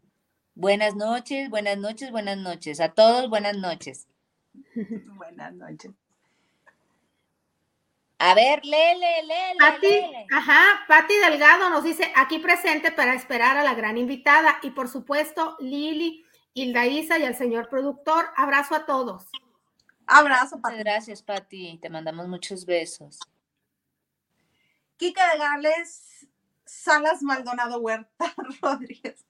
buenas 0.57 0.97
noches, 0.97 1.49
buenas 1.51 1.79
noches, 1.79 2.11
buenas 2.11 2.37
noches. 2.37 2.81
A 2.81 2.89
todos, 2.89 3.31
buenas 3.31 3.57
noches. 3.57 4.09
buenas 5.15 5.55
noches. 5.55 5.93
A 8.19 8.35
ver, 8.35 8.65
lele, 8.65 9.23
lele. 9.23 9.57
Pati, 9.57 9.87
lele. 9.87 10.27
ajá, 10.33 10.85
Pati 10.89 11.15
Delgado 11.15 11.71
nos 11.71 11.85
dice 11.85 12.13
aquí 12.17 12.41
presente 12.41 12.91
para 12.91 13.15
esperar 13.15 13.57
a 13.57 13.63
la 13.63 13.75
gran 13.75 13.97
invitada 13.97 14.59
y 14.63 14.71
por 14.71 14.89
supuesto 14.89 15.57
Lili, 15.61 16.25
Hilda 16.55 16.87
Isa 16.87 17.21
y 17.21 17.25
al 17.25 17.37
señor 17.37 17.69
productor. 17.69 18.31
Abrazo 18.37 18.75
a 18.75 18.85
todos. 18.85 19.29
Abrazo, 20.09 20.61
Pati. 20.61 20.75
Muchas 20.75 20.79
gracias, 20.85 21.23
Pati. 21.23 21.79
Te 21.81 21.89
mandamos 21.89 22.27
muchos 22.27 22.67
besos. 22.67 23.21
Kika 24.97 25.33
de 25.33 25.39
Gales, 25.39 26.27
Salas 26.65 27.23
Maldonado 27.23 27.79
Huerta 27.81 28.35
Rodríguez. 28.63 29.25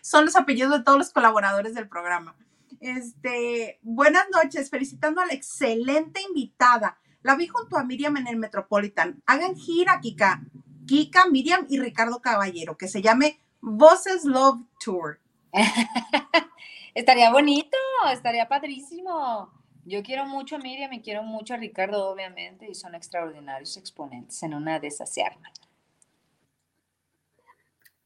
Son 0.00 0.24
los 0.24 0.36
apellidos 0.36 0.72
de 0.72 0.82
todos 0.82 0.98
los 0.98 1.12
colaboradores 1.12 1.74
del 1.74 1.88
programa. 1.88 2.36
Este, 2.80 3.78
buenas 3.82 4.24
noches, 4.32 4.70
felicitando 4.70 5.20
a 5.20 5.26
la 5.26 5.34
excelente 5.34 6.22
invitada. 6.22 6.98
La 7.22 7.36
vi 7.36 7.46
junto 7.46 7.76
a 7.76 7.84
Miriam 7.84 8.16
en 8.16 8.26
el 8.26 8.36
Metropolitan. 8.36 9.22
Hagan 9.26 9.54
gira, 9.54 10.00
Kika. 10.00 10.42
Kika, 10.86 11.26
Miriam 11.26 11.66
y 11.68 11.78
Ricardo 11.78 12.20
Caballero, 12.20 12.76
que 12.76 12.88
se 12.88 13.02
llame 13.02 13.38
Voces 13.60 14.24
Love 14.24 14.62
Tour. 14.82 15.20
estaría 16.94 17.30
bonito, 17.30 17.76
estaría 18.10 18.48
padrísimo. 18.48 19.52
Yo 19.90 20.04
quiero 20.04 20.24
mucho 20.24 20.54
a 20.54 20.58
Miriam 20.60 20.92
y 20.92 21.02
quiero 21.02 21.24
mucho 21.24 21.54
a 21.54 21.56
Ricardo, 21.56 22.08
obviamente, 22.08 22.70
y 22.70 22.76
son 22.76 22.94
extraordinarios 22.94 23.76
exponentes. 23.76 24.40
En 24.44 24.54
una 24.54 24.78
de 24.78 24.86
esas 24.86 25.12
se 25.12 25.24
arman. 25.24 25.52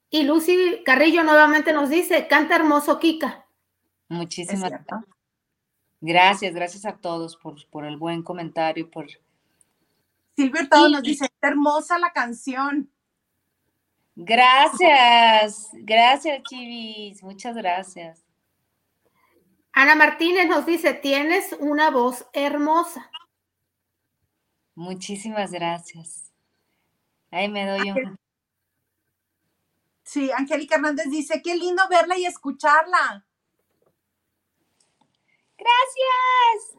Y 0.08 0.22
Lucy 0.22 0.82
Carrillo 0.82 1.22
nuevamente 1.24 1.74
nos 1.74 1.90
dice, 1.90 2.26
canta 2.26 2.56
hermoso 2.56 2.98
Kika. 2.98 3.44
Muchísimas 4.08 4.70
gracias. 4.70 5.04
Gracias, 6.00 6.54
gracias 6.54 6.86
a 6.86 6.96
todos 6.96 7.36
por, 7.36 7.66
por 7.68 7.84
el 7.84 7.98
buen 7.98 8.22
comentario. 8.22 8.90
Por... 8.90 9.08
Silvia 10.36 10.62
Hurtado 10.62 10.88
nos 10.88 11.02
dice, 11.02 11.28
hermosa 11.42 11.98
la 11.98 12.14
canción. 12.14 12.90
Gracias, 14.16 15.68
gracias, 15.74 16.42
Chivis, 16.44 17.22
muchas 17.22 17.54
gracias. 17.54 18.23
Ana 19.74 19.96
Martínez 19.96 20.46
nos 20.46 20.64
dice, 20.66 20.94
tienes 20.94 21.54
una 21.58 21.90
voz 21.90 22.26
hermosa. 22.32 23.10
Muchísimas 24.76 25.50
gracias. 25.50 26.32
Ahí 27.32 27.48
me 27.48 27.66
doy 27.66 27.90
un... 27.90 28.16
Sí, 30.04 30.30
Angélica 30.30 30.76
Hernández 30.76 31.06
dice, 31.10 31.42
qué 31.42 31.56
lindo 31.56 31.82
verla 31.90 32.16
y 32.16 32.24
escucharla. 32.24 33.26
Gracias. 35.58 36.78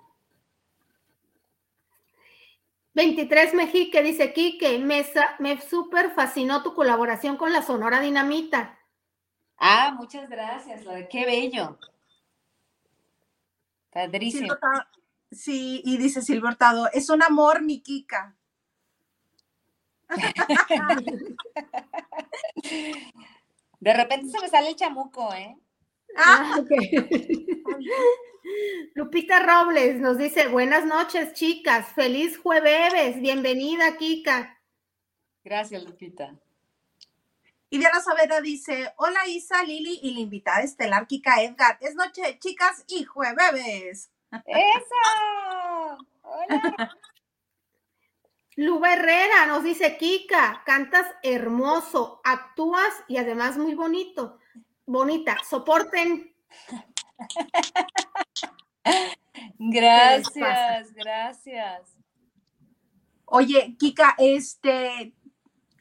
23 2.93 3.53
Mejique 3.55 4.01
dice, 4.03 4.31
Quique, 4.31 4.79
me, 4.79 5.05
me 5.39 5.61
súper 5.61 6.11
fascinó 6.11 6.63
tu 6.63 6.73
colaboración 6.73 7.35
con 7.35 7.51
la 7.51 7.61
Sonora 7.61 7.99
Dinamita. 7.99 8.79
Ah, 9.57 9.93
muchas 9.97 10.29
gracias, 10.29 10.85
qué 11.09 11.25
bello. 11.25 11.77
Padrísimo. 13.95 14.53
Sí, 15.31 15.81
y 15.85 15.97
dice 15.97 16.21
Silvio 16.21 16.49
Hurtado, 16.49 16.89
es 16.91 17.09
un 17.09 17.23
amor, 17.23 17.61
mi 17.61 17.81
Kika. 17.81 18.35
De 23.79 23.93
repente 23.93 24.27
se 24.27 24.41
me 24.41 24.49
sale 24.49 24.67
el 24.67 24.75
chamuco, 24.75 25.33
¿eh? 25.33 25.57
Ah, 26.17 26.59
Lupita 28.95 29.39
Robles 29.39 30.01
nos 30.01 30.17
dice, 30.17 30.49
buenas 30.49 30.85
noches, 30.85 31.31
chicas, 31.31 31.93
feliz 31.93 32.37
jueves, 32.37 33.21
bienvenida, 33.21 33.95
Kika. 33.95 34.59
Gracias, 35.45 35.85
Lupita. 35.85 36.37
Y 37.69 37.79
Diana 37.79 37.99
Saavedra 37.99 38.41
dice, 38.41 38.93
hola 38.97 39.27
Isa, 39.27 39.63
Lili 39.63 39.99
y 40.03 40.13
la 40.13 40.19
invitada 40.19 40.61
estelar 40.61 41.07
Kika 41.07 41.41
Edgar. 41.41 41.77
Es 41.81 41.95
noche, 41.95 42.37
chicas, 42.39 42.85
y 42.87 43.03
jueves. 43.03 44.11
¡Eso! 44.31 45.97
¡Hola! 46.21 46.97
Luba 48.57 48.93
Herrera 48.93 49.47
nos 49.47 49.63
dice, 49.63 49.97
Kika, 49.97 50.63
cantas 50.65 51.07
hermoso, 51.23 52.21
actúas 52.23 52.93
y 53.07 53.17
además 53.17 53.57
muy 53.57 53.75
bonito. 53.75 54.39
Bonita, 54.85 55.37
soporten. 55.47 56.33
Gracias, 59.57 60.93
gracias. 60.93 61.97
Oye, 63.25 63.75
Kika, 63.77 64.15
este, 64.17 65.13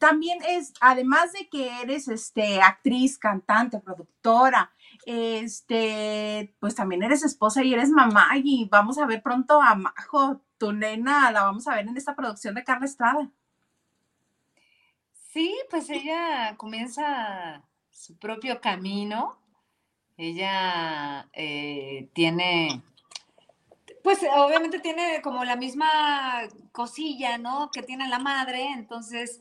también 0.04 0.38
es, 0.46 0.74
además 0.82 1.32
de 1.32 1.48
que 1.48 1.80
eres 1.80 2.08
este, 2.08 2.60
actriz, 2.60 3.18
cantante, 3.18 3.78
productora, 3.78 4.70
este, 5.06 6.54
pues 6.60 6.74
también 6.74 7.02
eres 7.02 7.24
esposa 7.24 7.64
y 7.64 7.72
eres 7.72 7.88
mamá 7.88 8.28
y 8.36 8.68
vamos 8.70 8.98
a 8.98 9.06
ver 9.06 9.22
pronto 9.22 9.62
a 9.62 9.74
Majo, 9.74 10.42
tu 10.58 10.74
nena, 10.74 11.30
la 11.30 11.44
vamos 11.44 11.66
a 11.66 11.74
ver 11.74 11.88
en 11.88 11.96
esta 11.96 12.14
producción 12.14 12.54
de 12.54 12.64
Carla 12.64 12.84
Estrada. 12.84 13.30
Sí, 15.32 15.56
pues 15.70 15.88
ella 15.88 16.54
comienza 16.58 17.62
su 17.90 18.18
propio 18.18 18.60
camino. 18.60 19.38
Ella 20.18 21.30
eh, 21.32 22.10
tiene, 22.12 22.82
pues 24.02 24.18
obviamente 24.36 24.80
tiene 24.80 25.22
como 25.22 25.46
la 25.46 25.56
misma 25.56 25.90
cosilla, 26.72 27.38
¿no? 27.38 27.70
Que 27.70 27.82
tiene 27.82 28.06
la 28.06 28.18
madre, 28.18 28.66
entonces 28.72 29.40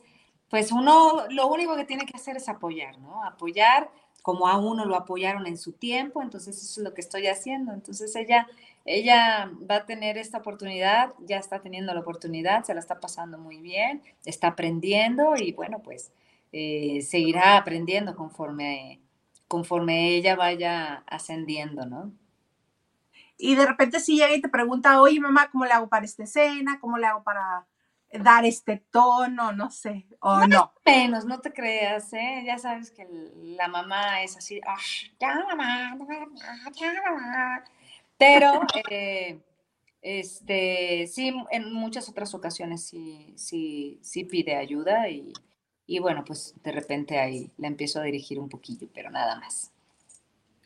pues 0.54 0.70
uno 0.70 1.24
lo 1.30 1.48
único 1.48 1.74
que 1.74 1.84
tiene 1.84 2.06
que 2.06 2.16
hacer 2.16 2.36
es 2.36 2.48
apoyar, 2.48 2.96
¿no? 3.00 3.24
Apoyar 3.24 3.90
como 4.22 4.46
a 4.46 4.56
uno 4.56 4.84
lo 4.84 4.94
apoyaron 4.94 5.48
en 5.48 5.58
su 5.58 5.72
tiempo, 5.72 6.22
entonces 6.22 6.56
eso 6.56 6.80
es 6.80 6.84
lo 6.84 6.94
que 6.94 7.00
estoy 7.00 7.26
haciendo. 7.26 7.72
Entonces 7.72 8.14
ella, 8.14 8.46
ella 8.84 9.50
va 9.68 9.78
a 9.78 9.84
tener 9.84 10.16
esta 10.16 10.38
oportunidad, 10.38 11.12
ya 11.26 11.38
está 11.38 11.58
teniendo 11.58 11.92
la 11.92 11.98
oportunidad, 11.98 12.62
se 12.62 12.72
la 12.72 12.78
está 12.78 13.00
pasando 13.00 13.36
muy 13.36 13.58
bien, 13.58 14.00
está 14.24 14.46
aprendiendo 14.46 15.34
y 15.36 15.50
bueno, 15.50 15.80
pues 15.82 16.12
eh, 16.52 17.02
seguirá 17.02 17.56
aprendiendo 17.56 18.14
conforme, 18.14 19.00
conforme 19.48 20.10
ella 20.14 20.36
vaya 20.36 21.02
ascendiendo, 21.08 21.84
¿no? 21.84 22.12
Y 23.36 23.56
de 23.56 23.66
repente 23.66 23.98
si 23.98 24.18
llega 24.18 24.36
y 24.36 24.40
te 24.40 24.48
pregunta, 24.48 25.02
oye 25.02 25.18
mamá, 25.18 25.50
¿cómo 25.50 25.64
le 25.64 25.72
hago 25.72 25.88
para 25.88 26.04
esta 26.04 26.22
escena? 26.22 26.78
¿Cómo 26.80 26.96
le 26.96 27.06
hago 27.06 27.24
para 27.24 27.66
dar 28.22 28.44
este 28.44 28.78
tono, 28.90 29.52
no 29.52 29.70
sé, 29.70 30.06
o 30.20 30.46
no. 30.46 30.72
Menos, 30.84 31.24
no 31.24 31.40
te 31.40 31.52
creas, 31.52 32.12
¿eh? 32.12 32.42
Ya 32.46 32.58
sabes 32.58 32.90
que 32.90 33.06
la 33.42 33.68
mamá 33.68 34.22
es 34.22 34.36
así, 34.36 34.60
pero 38.16 38.62
eh, 38.90 39.40
este, 40.00 41.06
sí, 41.06 41.34
en 41.50 41.72
muchas 41.72 42.08
otras 42.08 42.34
ocasiones 42.34 42.84
sí, 42.84 43.34
sí, 43.36 43.98
sí 44.02 44.24
pide 44.24 44.56
ayuda 44.56 45.08
y, 45.08 45.32
y 45.86 45.98
bueno, 45.98 46.24
pues 46.24 46.54
de 46.62 46.72
repente 46.72 47.18
ahí 47.18 47.50
la 47.58 47.68
empiezo 47.68 48.00
a 48.00 48.04
dirigir 48.04 48.38
un 48.38 48.48
poquillo, 48.48 48.88
pero 48.94 49.10
nada 49.10 49.38
más. 49.40 49.73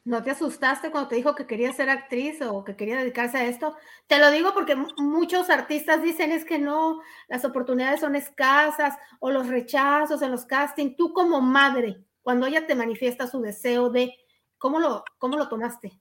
¿No 0.08 0.22
te 0.22 0.30
asustaste 0.30 0.90
cuando 0.90 1.10
te 1.10 1.16
dijo 1.16 1.34
que 1.34 1.46
quería 1.46 1.70
ser 1.70 1.90
actriz 1.90 2.40
o 2.40 2.64
que 2.64 2.76
quería 2.76 2.96
dedicarse 2.96 3.36
a 3.36 3.44
esto? 3.44 3.76
Te 4.06 4.18
lo 4.18 4.30
digo 4.30 4.54
porque 4.54 4.74
muchos 4.96 5.50
artistas 5.50 6.02
dicen 6.02 6.32
es 6.32 6.46
que 6.46 6.58
no, 6.58 7.02
las 7.28 7.44
oportunidades 7.44 8.00
son 8.00 8.16
escasas 8.16 8.96
o 9.20 9.30
los 9.30 9.48
rechazos 9.48 10.22
en 10.22 10.30
los 10.30 10.46
castings. 10.46 10.96
Tú 10.96 11.12
como 11.12 11.42
madre, 11.42 12.02
cuando 12.22 12.46
ella 12.46 12.66
te 12.66 12.74
manifiesta 12.74 13.26
su 13.26 13.42
deseo 13.42 13.90
de, 13.90 14.14
¿cómo 14.56 14.80
lo, 14.80 15.04
cómo 15.18 15.36
lo 15.36 15.46
tomaste? 15.46 16.00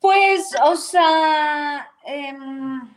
Pues, 0.00 0.52
o 0.64 0.74
sea, 0.74 1.92
em, 2.04 2.92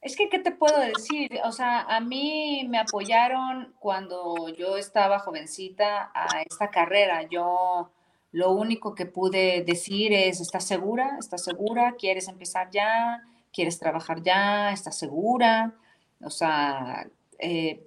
es 0.00 0.16
que, 0.16 0.28
¿qué 0.28 0.38
te 0.38 0.52
puedo 0.52 0.78
decir? 0.80 1.40
O 1.44 1.52
sea, 1.52 1.80
a 1.80 2.00
mí 2.00 2.66
me 2.68 2.78
apoyaron 2.78 3.74
cuando 3.80 4.48
yo 4.50 4.76
estaba 4.76 5.18
jovencita 5.18 6.12
a 6.14 6.42
esta 6.42 6.70
carrera. 6.70 7.22
Yo 7.24 7.90
lo 8.32 8.52
único 8.52 8.94
que 8.94 9.06
pude 9.06 9.64
decir 9.64 10.12
es, 10.12 10.40
¿estás 10.40 10.66
segura? 10.66 11.16
¿Estás 11.18 11.44
segura? 11.44 11.94
¿Quieres 11.98 12.28
empezar 12.28 12.70
ya? 12.70 13.22
¿Quieres 13.52 13.78
trabajar 13.78 14.22
ya? 14.22 14.72
¿Estás 14.72 14.96
segura? 14.98 15.74
O 16.22 16.30
sea, 16.30 17.08
eh, 17.38 17.82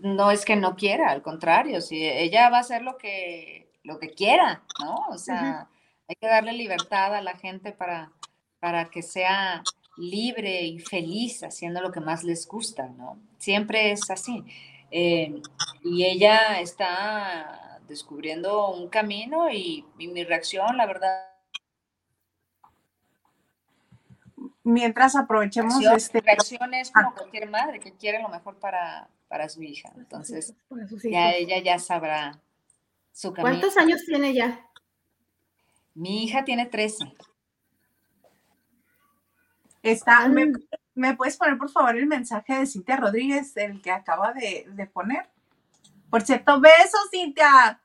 no 0.00 0.30
es 0.30 0.44
que 0.44 0.56
no 0.56 0.76
quiera, 0.76 1.10
al 1.10 1.22
contrario, 1.22 1.80
si 1.80 2.06
ella 2.06 2.50
va 2.50 2.58
a 2.58 2.60
hacer 2.60 2.82
lo 2.82 2.96
que, 2.96 3.70
lo 3.82 3.98
que 3.98 4.10
quiera, 4.10 4.62
¿no? 4.80 4.96
O 5.10 5.18
sea, 5.18 5.68
hay 6.08 6.16
que 6.16 6.26
darle 6.26 6.52
libertad 6.52 7.14
a 7.14 7.22
la 7.22 7.36
gente 7.36 7.72
para, 7.72 8.12
para 8.60 8.90
que 8.90 9.02
sea 9.02 9.62
libre 10.00 10.62
y 10.62 10.78
feliz 10.78 11.42
haciendo 11.42 11.80
lo 11.80 11.92
que 11.92 12.00
más 12.00 12.24
les 12.24 12.48
gusta, 12.48 12.88
¿no? 12.88 13.18
Siempre 13.38 13.92
es 13.92 14.10
así. 14.10 14.44
Eh, 14.90 15.40
y 15.84 16.04
ella 16.04 16.60
está 16.60 17.80
descubriendo 17.86 18.70
un 18.70 18.88
camino 18.88 19.50
y, 19.50 19.84
mi 19.98 20.24
reacción, 20.24 20.76
la 20.76 20.86
verdad. 20.86 21.26
Mientras 24.62 25.16
aprovechemos 25.16 25.74
reacción, 25.74 25.96
este... 25.96 26.20
Reacción 26.20 26.74
es 26.74 26.90
como 26.90 27.14
cualquier 27.14 27.50
madre 27.50 27.80
que 27.80 27.92
quiere 27.92 28.22
lo 28.22 28.28
mejor 28.28 28.58
para, 28.58 29.08
para 29.28 29.48
su 29.48 29.62
hija. 29.62 29.92
Entonces, 29.96 30.54
ya 31.04 31.32
ella 31.32 31.58
ya 31.58 31.78
sabrá 31.78 32.40
su 33.12 33.32
camino. 33.32 33.58
¿Cuántos 33.58 33.76
años 33.76 34.02
tiene 34.06 34.34
ya? 34.34 34.66
Mi 35.94 36.24
hija 36.24 36.44
tiene 36.44 36.66
13. 36.66 37.12
Está, 39.82 40.28
¿me, 40.28 41.16
puedes 41.16 41.36
poner 41.36 41.56
por 41.56 41.70
favor 41.70 41.96
el 41.96 42.06
mensaje 42.06 42.54
de 42.54 42.66
Cintia 42.66 42.96
Rodríguez, 42.96 43.56
el 43.56 43.80
que 43.80 43.90
acaba 43.90 44.32
de, 44.32 44.90
poner? 44.92 45.28
Por 46.10 46.22
cierto, 46.22 46.60
besos, 46.60 47.08
Cintia. 47.10 47.80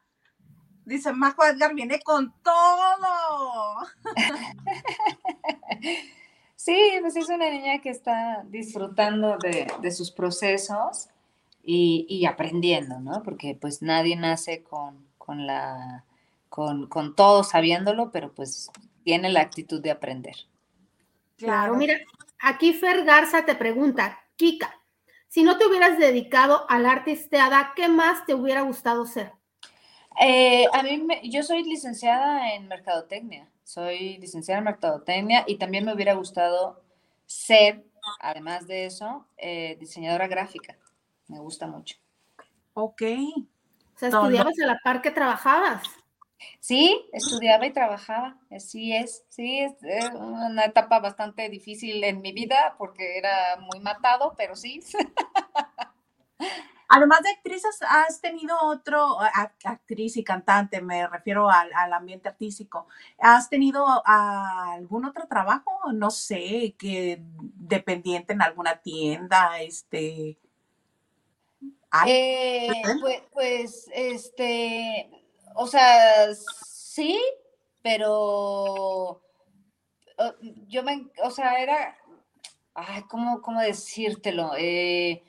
Dice, 0.85 1.13
Majo 1.13 1.45
Edgar 1.45 1.73
viene 1.73 1.99
con 2.01 2.33
todo. 2.43 3.87
Sí, 6.65 6.97
pues 6.99 7.15
es 7.15 7.29
una 7.29 7.51
niña 7.51 7.79
que 7.79 7.91
está 7.91 8.43
disfrutando 8.47 9.37
de, 9.37 9.91
sus 9.91 10.09
procesos 10.09 11.09
y, 11.61 12.25
aprendiendo, 12.25 12.99
¿no? 12.99 13.21
Porque 13.21 13.53
pues 13.53 13.83
nadie 13.83 14.15
nace 14.15 14.63
con, 14.63 15.05
con 15.19 15.45
la, 15.45 16.05
con, 16.49 16.87
con 16.87 17.15
todo 17.15 17.43
sabiéndolo, 17.43 18.09
pero 18.09 18.33
pues 18.33 18.71
tiene 19.03 19.29
la 19.29 19.41
actitud 19.41 19.79
de 19.79 19.91
aprender. 19.91 20.37
Claro, 21.37 21.75
mira, 21.75 21.97
aquí 22.39 22.73
Fer 22.73 23.03
Garza 23.03 23.45
te 23.45 23.55
pregunta, 23.55 24.19
Kika, 24.35 24.73
si 25.27 25.43
no 25.43 25.57
te 25.57 25.65
hubieras 25.65 25.97
dedicado 25.97 26.65
al 26.69 26.85
arte 26.85 27.11
artisteada, 27.11 27.73
¿qué 27.75 27.89
más 27.89 28.25
te 28.25 28.33
hubiera 28.33 28.61
gustado 28.61 29.05
ser? 29.05 29.33
Eh, 30.21 30.65
a 30.71 30.81
mí, 30.81 31.05
yo 31.23 31.43
soy 31.43 31.63
licenciada 31.63 32.53
en 32.53 32.67
mercadotecnia, 32.69 33.49
soy 33.63 34.17
licenciada 34.17 34.59
en 34.59 34.65
mercadotecnia 34.65 35.43
y 35.45 35.57
también 35.57 35.83
me 35.83 35.93
hubiera 35.93 36.13
gustado 36.13 36.81
ser, 37.25 37.83
además 38.21 38.65
de 38.65 38.85
eso, 38.85 39.27
eh, 39.37 39.75
diseñadora 39.77 40.27
gráfica. 40.27 40.77
Me 41.27 41.39
gusta 41.39 41.67
mucho. 41.67 41.97
Ok. 42.73 43.01
O 43.01 43.97
sea, 43.97 44.09
estudiabas 44.09 44.57
a 44.63 44.67
la 44.67 44.79
par 44.83 45.01
que 45.01 45.11
trabajabas. 45.11 45.83
Sí, 46.59 47.07
estudiaba 47.13 47.65
y 47.65 47.73
trabajaba, 47.73 48.37
así 48.51 48.93
es, 48.93 49.23
sí, 49.29 49.59
es 49.59 49.73
una 50.13 50.65
etapa 50.65 50.99
bastante 50.99 51.49
difícil 51.49 52.03
en 52.03 52.21
mi 52.21 52.33
vida 52.33 52.75
porque 52.77 53.17
era 53.17 53.57
muy 53.57 53.79
matado, 53.79 54.33
pero 54.37 54.55
sí. 54.55 54.81
Además 56.87 57.21
de 57.23 57.31
actrices, 57.31 57.79
¿has 57.81 58.21
tenido 58.21 58.55
otro, 58.61 59.17
actriz 59.63 60.17
y 60.17 60.23
cantante, 60.23 60.81
me 60.81 61.07
refiero 61.07 61.49
al, 61.49 61.93
ambiente 61.93 62.29
artístico, 62.29 62.87
¿has 63.17 63.49
tenido 63.49 63.85
algún 64.05 65.05
otro 65.05 65.27
trabajo, 65.27 65.71
no 65.93 66.11
sé, 66.11 66.75
que 66.77 67.21
dependiente 67.21 68.33
en 68.33 68.41
alguna 68.41 68.77
tienda, 68.81 69.59
este? 69.61 70.37
Eh, 72.05 72.69
pues, 73.01 73.23
pues, 73.33 73.89
este, 73.93 75.09
o 75.55 75.67
sea, 75.67 76.33
sí, 76.35 77.19
pero 77.81 79.21
yo 80.67 80.83
me, 80.83 81.07
o 81.23 81.31
sea, 81.31 81.61
era, 81.61 81.97
ay, 82.73 83.03
¿cómo, 83.03 83.41
cómo 83.41 83.61
decírtelo? 83.61 84.53
Eh, 84.57 85.23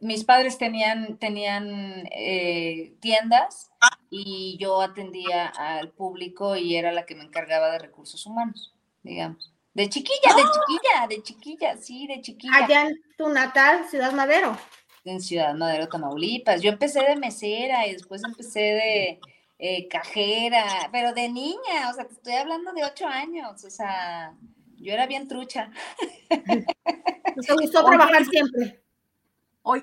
mis 0.00 0.24
padres 0.24 0.58
tenían, 0.58 1.18
tenían 1.18 2.08
eh, 2.12 2.94
tiendas 3.00 3.70
y 4.10 4.56
yo 4.58 4.80
atendía 4.80 5.46
al 5.46 5.90
público 5.90 6.56
y 6.56 6.76
era 6.76 6.92
la 6.92 7.06
que 7.06 7.14
me 7.14 7.24
encargaba 7.24 7.70
de 7.70 7.78
recursos 7.78 8.26
humanos, 8.26 8.74
digamos. 9.02 9.52
De 9.74 9.88
chiquilla, 9.88 10.34
de 10.34 10.42
chiquilla, 10.42 11.06
de 11.08 11.22
chiquilla, 11.22 11.76
sí, 11.76 12.06
de 12.06 12.20
chiquilla. 12.20 12.64
Allá 12.64 12.86
en 12.88 13.00
tu 13.16 13.28
natal, 13.28 13.86
Ciudad 13.88 14.12
Madero. 14.12 14.56
En 15.04 15.20
Ciudad 15.20 15.54
Madero, 15.54 15.88
Tamaulipas. 15.88 16.60
Yo 16.60 16.70
empecé 16.70 17.02
de 17.04 17.16
mesera 17.16 17.86
y 17.86 17.92
después 17.92 18.22
empecé 18.24 18.60
de 18.60 19.20
eh, 19.58 19.88
cajera, 19.88 20.88
pero 20.92 21.12
de 21.12 21.28
niña, 21.28 21.90
o 21.90 21.94
sea, 21.94 22.06
te 22.06 22.14
estoy 22.14 22.34
hablando 22.34 22.72
de 22.72 22.84
ocho 22.84 23.06
años, 23.06 23.64
o 23.64 23.70
sea, 23.70 24.34
yo 24.76 24.92
era 24.92 25.06
bien 25.06 25.26
trucha. 25.26 25.70
¿Te 26.30 27.54
gustó 27.54 27.84
trabajar 27.84 28.24
siempre? 28.24 28.82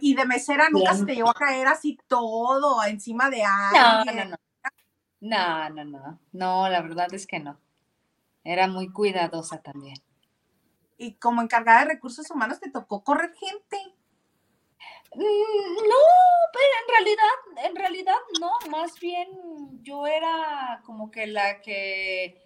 y 0.01 0.15
de 0.15 0.25
mesera 0.25 0.67
nunca 0.71 0.95
se 0.95 1.05
te 1.05 1.13
llevó 1.13 1.29
a 1.29 1.35
caer 1.35 1.67
así 1.67 1.99
todo 2.07 2.83
encima 2.85 3.29
de 3.29 3.43
alguien. 3.43 4.15
No, 4.17 4.23
no, 4.23 4.29
no. 4.31 4.37
No, 5.21 5.69
no, 5.69 5.85
no. 5.85 6.19
No, 6.31 6.69
la 6.69 6.81
verdad 6.81 7.13
es 7.13 7.27
que 7.27 7.39
no. 7.39 7.59
Era 8.43 8.67
muy 8.67 8.91
cuidadosa 8.91 9.61
también. 9.61 9.97
Y 10.97 11.13
como 11.15 11.41
encargada 11.41 11.81
de 11.81 11.93
recursos 11.93 12.29
humanos, 12.31 12.59
¿te 12.59 12.69
tocó 12.69 13.03
correr 13.03 13.33
gente? 13.35 13.94
Mm, 15.15 15.75
no, 15.87 16.01
pero 16.51 16.73
en 16.81 16.87
realidad, 16.93 17.69
en 17.69 17.75
realidad 17.75 18.15
no, 18.39 18.51
más 18.69 18.99
bien 18.99 19.29
yo 19.81 20.07
era 20.07 20.81
como 20.85 21.09
que 21.09 21.27
la 21.27 21.61
que 21.61 22.41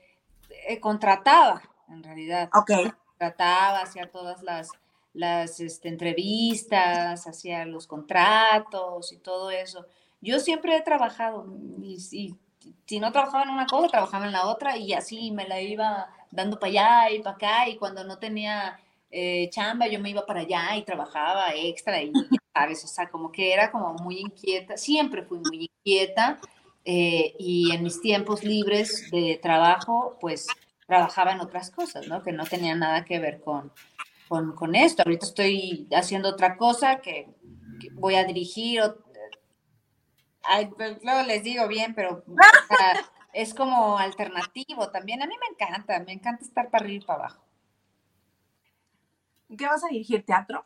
eh, 0.67 0.79
contrataba, 0.79 1.61
en 1.89 2.03
realidad. 2.03 2.49
Ok. 2.53 2.71
Contrataba, 3.07 3.81
hacía 3.81 4.09
todas 4.09 4.43
las, 4.43 4.71
las 5.13 5.59
este, 5.59 5.89
entrevistas, 5.89 7.27
hacía 7.27 7.65
los 7.65 7.87
contratos 7.87 9.11
y 9.11 9.17
todo 9.17 9.51
eso. 9.51 9.85
Yo 10.21 10.39
siempre 10.39 10.75
he 10.75 10.81
trabajado 10.81 11.45
y, 11.81 12.35
si 12.85 12.99
no 12.99 13.11
trabajaba 13.11 13.43
en 13.43 13.49
una 13.49 13.65
cosa, 13.67 13.87
trabajaba 13.87 14.25
en 14.25 14.31
la 14.31 14.47
otra 14.47 14.77
y 14.77 14.93
así 14.93 15.31
me 15.31 15.47
la 15.47 15.61
iba 15.61 16.09
dando 16.31 16.59
para 16.59 16.69
allá 16.69 17.11
y 17.11 17.19
para 17.19 17.35
acá 17.35 17.69
y 17.69 17.77
cuando 17.77 18.03
no 18.03 18.19
tenía 18.19 18.79
eh, 19.11 19.49
chamba 19.49 19.87
yo 19.87 19.99
me 19.99 20.09
iba 20.09 20.25
para 20.25 20.41
allá 20.41 20.75
y 20.75 20.83
trabajaba 20.83 21.53
extra 21.55 22.01
y 22.01 22.11
sabes, 22.53 22.83
o 22.83 22.87
sea, 22.87 23.09
como 23.09 23.31
que 23.31 23.53
era 23.53 23.71
como 23.71 23.93
muy 23.95 24.19
inquieta, 24.19 24.77
siempre 24.77 25.23
fui 25.23 25.39
muy 25.39 25.71
inquieta 25.71 26.39
eh, 26.85 27.35
y 27.37 27.71
en 27.71 27.83
mis 27.83 28.01
tiempos 28.01 28.43
libres 28.43 29.09
de 29.11 29.39
trabajo 29.41 30.17
pues 30.19 30.47
trabajaba 30.87 31.33
en 31.33 31.41
otras 31.41 31.69
cosas, 31.69 32.07
¿no? 32.07 32.23
Que 32.23 32.31
no 32.31 32.45
tenían 32.45 32.79
nada 32.79 33.05
que 33.05 33.19
ver 33.19 33.41
con, 33.41 33.71
con, 34.27 34.75
esto. 34.75 35.03
Ahorita 35.05 35.25
estoy 35.25 35.87
haciendo 35.91 36.29
otra 36.29 36.57
cosa 36.57 36.99
que, 36.99 37.29
voy 37.93 38.15
a 38.15 38.23
dirigir. 38.23 38.81
Ay, 40.41 40.67
pues, 40.75 40.97
luego 41.03 41.23
les 41.23 41.43
digo 41.43 41.67
bien, 41.67 41.93
pero 41.93 42.23
es 43.33 43.53
como 43.53 43.97
alternativo 43.99 44.89
también. 44.89 45.21
A 45.21 45.27
mí 45.27 45.35
me 45.39 45.53
encanta, 45.53 45.99
me 45.99 46.13
encanta 46.13 46.43
estar 46.43 46.71
para 46.71 46.85
arriba 46.85 47.03
y 47.03 47.05
para 47.05 47.19
abajo. 47.19 47.43
¿Qué 49.55 49.65
vas 49.65 49.83
a 49.83 49.89
dirigir? 49.89 50.25
¿Teatro? 50.25 50.65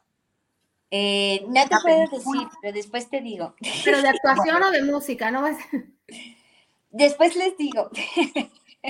Eh, 0.96 1.44
no 1.48 1.68
te 1.68 1.76
puedo 1.82 2.08
decir, 2.08 2.48
pero 2.62 2.72
después 2.72 3.10
te 3.10 3.20
digo. 3.20 3.56
¿Pero 3.84 4.00
de 4.00 4.10
actuación 4.10 4.62
o 4.62 4.70
de 4.70 4.84
música? 4.92 5.32
¿No 5.32 5.44
Después 6.92 7.36
les 7.36 7.58
digo. 7.58 7.90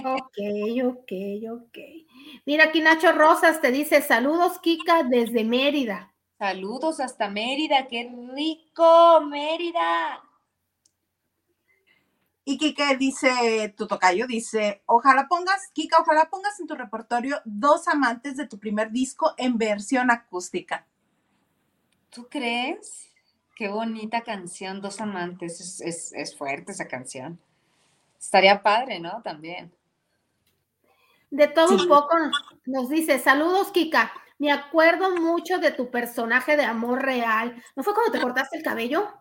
Ok, 0.03 0.37
ok, 0.83 1.11
ok. 1.49 1.77
Mira, 2.45 2.65
aquí 2.65 2.81
Nacho 2.81 3.13
Rosas 3.13 3.61
te 3.61 3.71
dice, 3.71 4.01
saludos 4.01 4.59
Kika 4.59 5.03
desde 5.03 5.45
Mérida. 5.45 6.13
Saludos 6.37 6.99
hasta 6.99 7.29
Mérida, 7.29 7.87
qué 7.87 8.11
rico, 8.35 9.21
Mérida. 9.21 10.21
Y 12.43 12.57
Kika 12.57 12.95
dice, 12.95 13.73
tu 13.77 13.87
tocayo 13.87 14.27
dice, 14.27 14.81
ojalá 14.87 15.29
pongas, 15.29 15.69
Kika, 15.71 16.01
ojalá 16.01 16.29
pongas 16.29 16.59
en 16.59 16.67
tu 16.67 16.75
repertorio 16.75 17.39
dos 17.45 17.87
amantes 17.87 18.35
de 18.35 18.45
tu 18.45 18.59
primer 18.59 18.91
disco 18.91 19.33
en 19.37 19.57
versión 19.57 20.11
acústica. 20.11 20.85
¿Tú 22.13 22.27
crees? 22.29 23.11
Qué 23.55 23.69
bonita 23.69 24.21
canción, 24.21 24.81
Dos 24.81 25.01
Amantes. 25.01 25.81
Es, 25.81 26.11
es 26.13 26.37
fuerte 26.37 26.71
esa 26.71 26.87
canción. 26.87 27.39
Estaría 28.19 28.61
padre, 28.61 28.99
¿no? 28.99 29.21
También. 29.21 29.71
De 31.33 31.47
todo 31.47 31.75
un 31.75 31.87
poco 31.87 32.15
nos 32.65 32.89
dice, 32.89 33.17
saludos 33.17 33.71
Kika, 33.71 34.13
me 34.37 34.51
acuerdo 34.51 35.15
mucho 35.15 35.57
de 35.57 35.71
tu 35.71 35.89
personaje 35.89 36.55
de 36.55 36.63
Amor 36.63 37.01
Real. 37.01 37.61
¿No 37.75 37.81
fue 37.81 37.95
cuando 37.95 38.11
te 38.11 38.21
cortaste 38.21 38.57
el 38.57 38.63
cabello? 38.63 39.11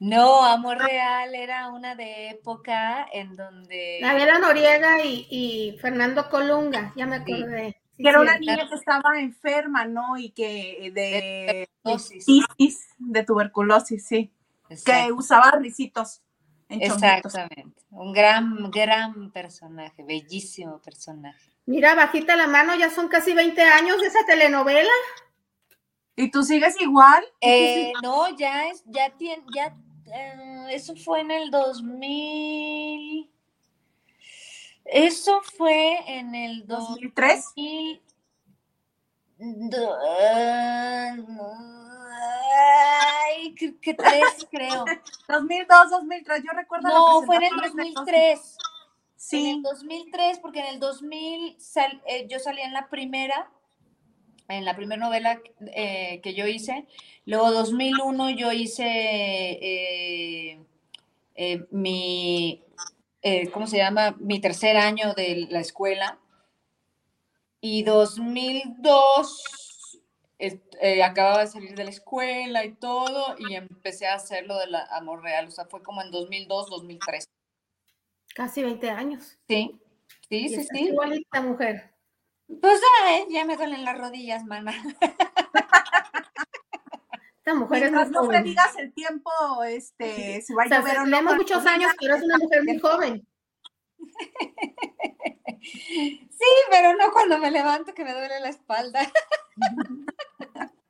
No, 0.00 0.44
Amor 0.44 0.78
Real 0.78 1.34
era 1.34 1.68
una 1.70 1.94
de 1.94 2.28
época 2.28 3.08
en 3.10 3.34
donde... 3.36 4.00
Gabriela 4.02 4.38
Noriega 4.38 5.02
y, 5.02 5.78
Fernando 5.80 6.28
Colunga, 6.28 6.92
ya 6.94 7.06
me 7.06 7.16
acordé. 7.16 7.80
Que 7.98 8.08
era 8.08 8.20
una 8.20 8.38
niña 8.38 8.68
que 8.68 8.74
estaba 8.74 9.20
enferma, 9.20 9.84
¿no? 9.84 10.16
Y 10.16 10.30
que 10.30 10.90
de, 10.94 11.68
tuberculosis. 11.82 12.88
de 12.98 13.22
tuberculosis, 13.24 14.06
sí. 14.06 14.32
Que 14.84 15.12
usaba 15.12 15.50
risitos. 15.52 16.22
Exactamente. 16.68 17.82
Un 17.90 18.12
gran, 18.12 18.70
gran 18.70 19.30
personaje, 19.32 20.04
bellísimo 20.04 20.80
personaje. 20.80 21.50
Mira, 21.66 21.94
bajita 21.94 22.36
la 22.36 22.46
mano, 22.46 22.74
ya 22.76 22.90
son 22.90 23.08
casi 23.08 23.34
20 23.34 23.60
años 23.62 24.00
de 24.00 24.06
esa 24.06 24.20
telenovela. 24.26 24.90
¿Y 26.16 26.30
tú 26.30 26.42
sigues 26.42 26.80
igual? 26.80 27.24
Eh, 27.40 27.92
no, 28.02 28.36
ya 28.36 28.68
es, 28.68 28.84
ya 28.86 29.10
tiene, 29.16 29.44
ya, 29.54 29.74
eh, 30.12 30.66
eso 30.70 30.94
fue 30.96 31.20
en 31.20 31.30
el 31.30 31.50
2000. 31.50 33.30
Eso 34.90 35.42
fue 35.42 35.98
en 36.06 36.34
el 36.34 36.66
2003. 36.66 37.44
2000, 37.56 38.00
Ay, 42.18 43.54
que, 43.54 43.94
tres, 43.94 44.46
creo. 44.50 44.84
2002, 45.28 45.90
2003, 45.90 46.42
yo 46.42 46.50
recuerdo. 46.56 46.88
No, 46.88 47.22
fue 47.22 47.36
en 47.36 47.44
el 47.44 47.56
2003. 47.60 48.56
Sí. 49.16 49.50
En 49.50 49.56
el 49.56 49.62
2003, 49.62 50.38
porque 50.38 50.60
en 50.60 50.66
el 50.66 50.80
2000 50.80 51.56
eh, 52.06 52.26
yo 52.28 52.38
salí 52.38 52.62
en 52.62 52.72
la 52.72 52.88
primera, 52.88 53.50
en 54.48 54.64
la 54.64 54.74
primera 54.74 55.00
novela 55.00 55.40
eh, 55.74 56.20
que 56.22 56.34
yo 56.34 56.46
hice. 56.46 56.86
Luego 57.26 57.50
2001 57.50 58.30
yo 58.30 58.52
hice 58.52 58.86
eh, 58.90 60.58
mi, 61.70 62.62
¿cómo 63.52 63.66
se 63.66 63.78
llama? 63.78 64.16
Mi 64.18 64.40
tercer 64.40 64.76
año 64.76 65.14
de 65.14 65.46
la 65.50 65.60
escuela. 65.60 66.18
Y 67.60 67.82
2002 67.82 69.58
eh, 70.80 71.02
acababa 71.02 71.40
de 71.40 71.48
salir 71.48 71.74
de 71.74 71.82
la 71.82 71.90
escuela 71.90 72.64
y 72.64 72.72
todo, 72.74 73.34
y 73.38 73.56
empecé 73.56 74.06
a 74.06 74.14
hacer 74.14 74.46
lo 74.46 74.56
del 74.58 74.76
amor 74.90 75.22
real, 75.22 75.48
o 75.48 75.50
sea, 75.50 75.64
fue 75.64 75.82
como 75.82 76.00
en 76.00 76.12
2002, 76.12 76.70
2003. 76.70 77.28
Casi 78.34 78.62
20 78.62 78.90
años. 78.90 79.36
Sí, 79.48 79.80
sí, 80.28 80.48
sí, 80.48 80.64
sí. 80.70 80.84
Igualita 80.84 81.40
mujer. 81.40 81.92
Pues 82.60 82.80
ya 83.30 83.44
me 83.44 83.56
duelen 83.56 83.84
las 83.84 83.98
rodillas, 83.98 84.44
mana. 84.44 84.72
Esta 87.48 87.60
mujer 87.60 87.82
es 87.84 87.92
más 87.92 88.10
no 88.10 88.24
me 88.24 88.42
digas 88.42 88.76
el 88.76 88.92
tiempo, 88.92 89.30
este, 89.66 90.42
si 90.42 90.52
va 90.52 90.64
a 90.64 90.66
o 90.66 90.68
sea, 90.68 90.82
Tenemos 90.82 91.36
muchos 91.36 91.64
años, 91.64 91.90
pero 91.98 92.16
es 92.16 92.22
una 92.22 92.36
mujer 92.36 92.62
muy 92.64 92.78
joven. 92.78 93.26
Sí, 95.60 96.46
pero 96.70 96.94
no 96.94 97.10
cuando 97.12 97.36
me 97.38 97.50
levanto 97.50 97.92
que 97.92 98.04
me 98.04 98.12
duele 98.12 98.40
la 98.40 98.48
espalda. 98.48 99.00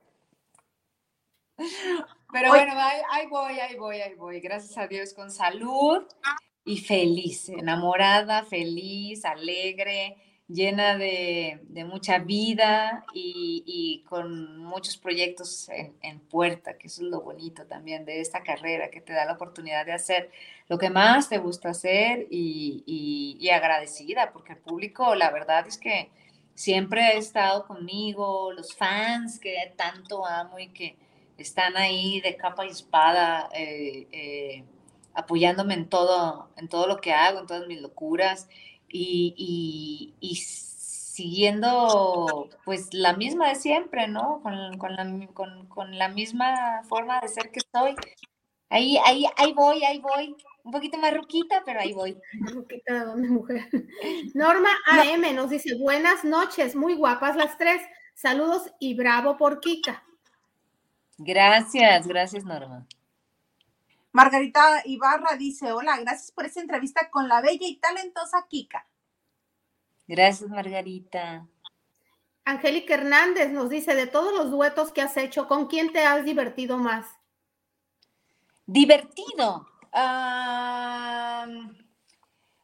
Pero 2.31 2.51
bueno, 2.51 2.75
ahí, 3.11 3.27
voy, 3.27 3.59
ahí 3.59 3.77
voy, 3.77 4.01
ahí 4.01 4.15
voy. 4.15 4.41
Gracias 4.41 4.77
a 4.77 4.87
Dios 4.87 5.15
con 5.15 5.31
salud 5.33 6.07
y 6.65 6.79
feliz, 6.79 7.49
enamorada, 7.49 8.45
feliz, 8.45 9.25
alegre, 9.25 10.17
llena 10.49 10.97
de, 10.97 11.61
mucha 11.87 12.19
vida 12.19 13.05
y, 13.15 14.05
con 14.09 14.59
muchos 14.59 14.97
proyectos 14.97 15.69
en, 16.03 16.21
puerta, 16.21 16.77
que 16.77 16.87
eso 16.89 17.03
es 17.03 17.09
lo 17.09 17.21
bonito 17.21 17.65
también 17.67 18.05
de 18.05 18.21
esta 18.21 18.43
carrera, 18.43 18.91
que 18.91 19.01
te 19.01 19.13
da 19.13 19.25
la 19.25 19.35
oportunidad 19.35 19.87
de 19.87 19.93
hacer 19.93 20.31
lo 20.69 20.79
que 20.79 20.91
más 20.91 21.29
te 21.29 21.39
gusta 21.39 21.71
hacer 21.71 22.27
y, 22.31 23.37
y 23.39 23.49
agradecida, 23.51 24.33
porque 24.33 24.53
el 24.55 24.59
público, 24.59 25.15
la 25.15 25.31
verdad 25.31 25.67
es 25.67 25.79
que 25.79 26.11
siempre 26.59 27.03
ha 27.03 27.13
estado 27.13 27.67
conmigo, 27.69 28.53
los 28.53 28.75
fans 28.75 29.39
que 29.39 29.55
tanto 29.77 30.27
amo 30.27 30.59
y 30.59 30.69
que 30.69 30.97
están 31.39 31.77
ahí 31.77 32.21
de 32.21 32.37
capa 32.37 32.67
y 32.67 32.71
espada 32.71 33.49
eh, 33.55 34.09
eh, 34.11 34.65
apoyándome 35.15 35.75
en 35.75 35.89
todo, 35.89 36.49
en 36.57 36.69
todo 36.69 36.89
lo 36.89 37.01
que 37.01 37.13
hago, 37.13 37.39
en 37.39 37.47
todas 37.47 37.69
mis 37.69 37.81
locuras 37.81 38.49
y, 38.89 40.37
siguiendo 40.37 42.49
pues 42.65 42.95
la 42.95 43.15
misma 43.15 43.49
de 43.49 43.57
siempre, 43.57 44.09
¿no? 44.09 44.41
Con, 44.43 45.99
la, 45.99 46.09
misma 46.09 46.83
forma 46.89 47.21
de 47.21 47.29
ser 47.29 47.51
que 47.51 47.61
estoy. 47.61 47.95
Ahí, 48.71 48.99
ahí, 49.05 49.25
ahí 49.37 49.53
voy, 49.55 49.83
ahí 49.83 49.99
voy, 49.99 50.37
un 50.63 50.73
poquito 50.73 50.99
más 50.99 51.15
ruquita, 51.15 51.63
pero 51.65 51.81
ahí 51.81 51.93
voy. 51.93 52.19
Ruquita 52.53 52.95
de 52.95 53.05
dónde, 53.05 53.29
mujer. 53.29 53.69
Norma 54.35 54.69
AM 54.87 55.35
nos 55.35 55.51
dice, 55.51 55.77
buenas 55.77 56.25
noches, 56.25 56.77
muy 56.77 56.95
guapas 56.95 57.37
las 57.37 57.57
tres. 57.57 57.81
Saludos 58.15 58.71
y 58.79 58.95
bravo 58.95 59.37
por 59.37 59.61
Kika. 59.61 60.05
Gracias, 61.19 62.07
gracias 62.07 62.45
Norma. 62.45 62.87
Margarita 64.19 64.83
Ibarra 64.85 65.37
dice, 65.37 65.71
hola, 65.71 65.97
gracias 66.01 66.33
por 66.33 66.45
esta 66.45 66.61
entrevista 66.61 67.09
con 67.09 67.29
la 67.29 67.41
bella 67.41 67.69
y 67.69 67.77
talentosa 67.77 68.49
Kika. 68.49 68.85
Gracias, 70.09 70.51
Margarita. 70.51 71.47
Angélica 72.45 72.95
Hernández 72.95 73.53
nos 73.53 73.71
dice, 73.71 73.95
de 73.95 74.09
todos 74.09 74.37
los 74.37 74.51
duetos 74.51 74.91
que 74.91 75.03
has 75.03 75.17
hecho, 75.17 75.47
¿con 75.47 75.69
quién 75.69 75.93
te 75.93 76.01
has 76.01 76.25
divertido 76.25 76.79
más? 76.79 77.07
Divertido. 78.67 79.69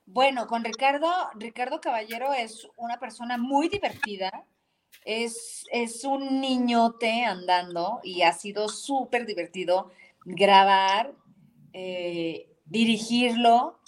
bueno, 0.06 0.48
con 0.48 0.64
Ricardo, 0.64 1.30
Ricardo 1.34 1.80
Caballero 1.80 2.34
es 2.34 2.66
una 2.74 2.98
persona 2.98 3.38
muy 3.38 3.68
divertida. 3.68 4.44
Es, 5.04 5.64
es 5.70 6.02
un 6.02 6.40
niñote 6.40 7.24
andando 7.24 8.00
y 8.02 8.22
ha 8.22 8.32
sido 8.32 8.68
súper 8.68 9.24
divertido 9.24 9.92
grabar, 10.24 11.14
eh, 11.74 12.56
dirigirlo 12.66 13.80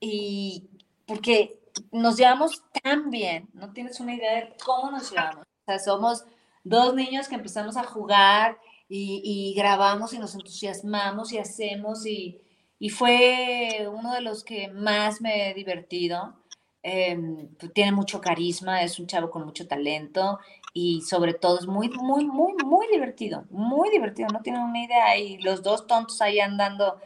y 0.00 0.70
porque 1.06 1.60
nos 1.92 2.16
llevamos 2.16 2.62
tan 2.82 3.10
bien, 3.10 3.50
no 3.52 3.72
tienes 3.72 4.00
una 4.00 4.14
idea 4.14 4.36
de 4.36 4.54
cómo 4.64 4.90
nos 4.90 5.10
llevamos. 5.10 5.44
O 5.44 5.64
sea, 5.66 5.78
somos 5.78 6.24
dos 6.62 6.94
niños 6.94 7.28
que 7.28 7.34
empezamos 7.34 7.76
a 7.76 7.84
jugar 7.84 8.58
y, 8.88 9.52
grabamos 9.56 10.14
y 10.14 10.18
nos 10.18 10.34
entusiasmamos 10.34 11.32
y 11.32 11.38
hacemos 11.38 12.06
y, 12.06 12.40
fue 12.90 13.88
uno 13.90 14.12
de 14.12 14.20
los 14.20 14.42
que 14.44 14.68
más 14.68 15.20
me 15.20 15.50
he 15.50 15.54
divertido. 15.54 16.34
Pues, 16.82 17.72
tiene 17.74 17.92
mucho 17.92 18.20
carisma, 18.20 18.82
es 18.82 18.98
un 18.98 19.06
chavo 19.06 19.30
con 19.30 19.44
mucho 19.44 19.66
talento 19.66 20.38
y 20.74 21.02
sobre 21.02 21.34
todo 21.34 21.58
es 21.58 21.66
muy, 21.66 21.88
muy, 21.88 22.26
muy, 22.26 22.54
muy 22.64 22.86
divertido, 22.88 23.44
muy 23.50 23.90
divertido, 23.90 24.28
no 24.32 24.42
tienen 24.42 24.62
una 24.62 24.82
idea. 24.82 25.16
Y 25.18 25.38
los 25.38 25.62
dos 25.62 25.86
tontos 25.86 26.20
ahí 26.22 26.40
andando 26.40 26.98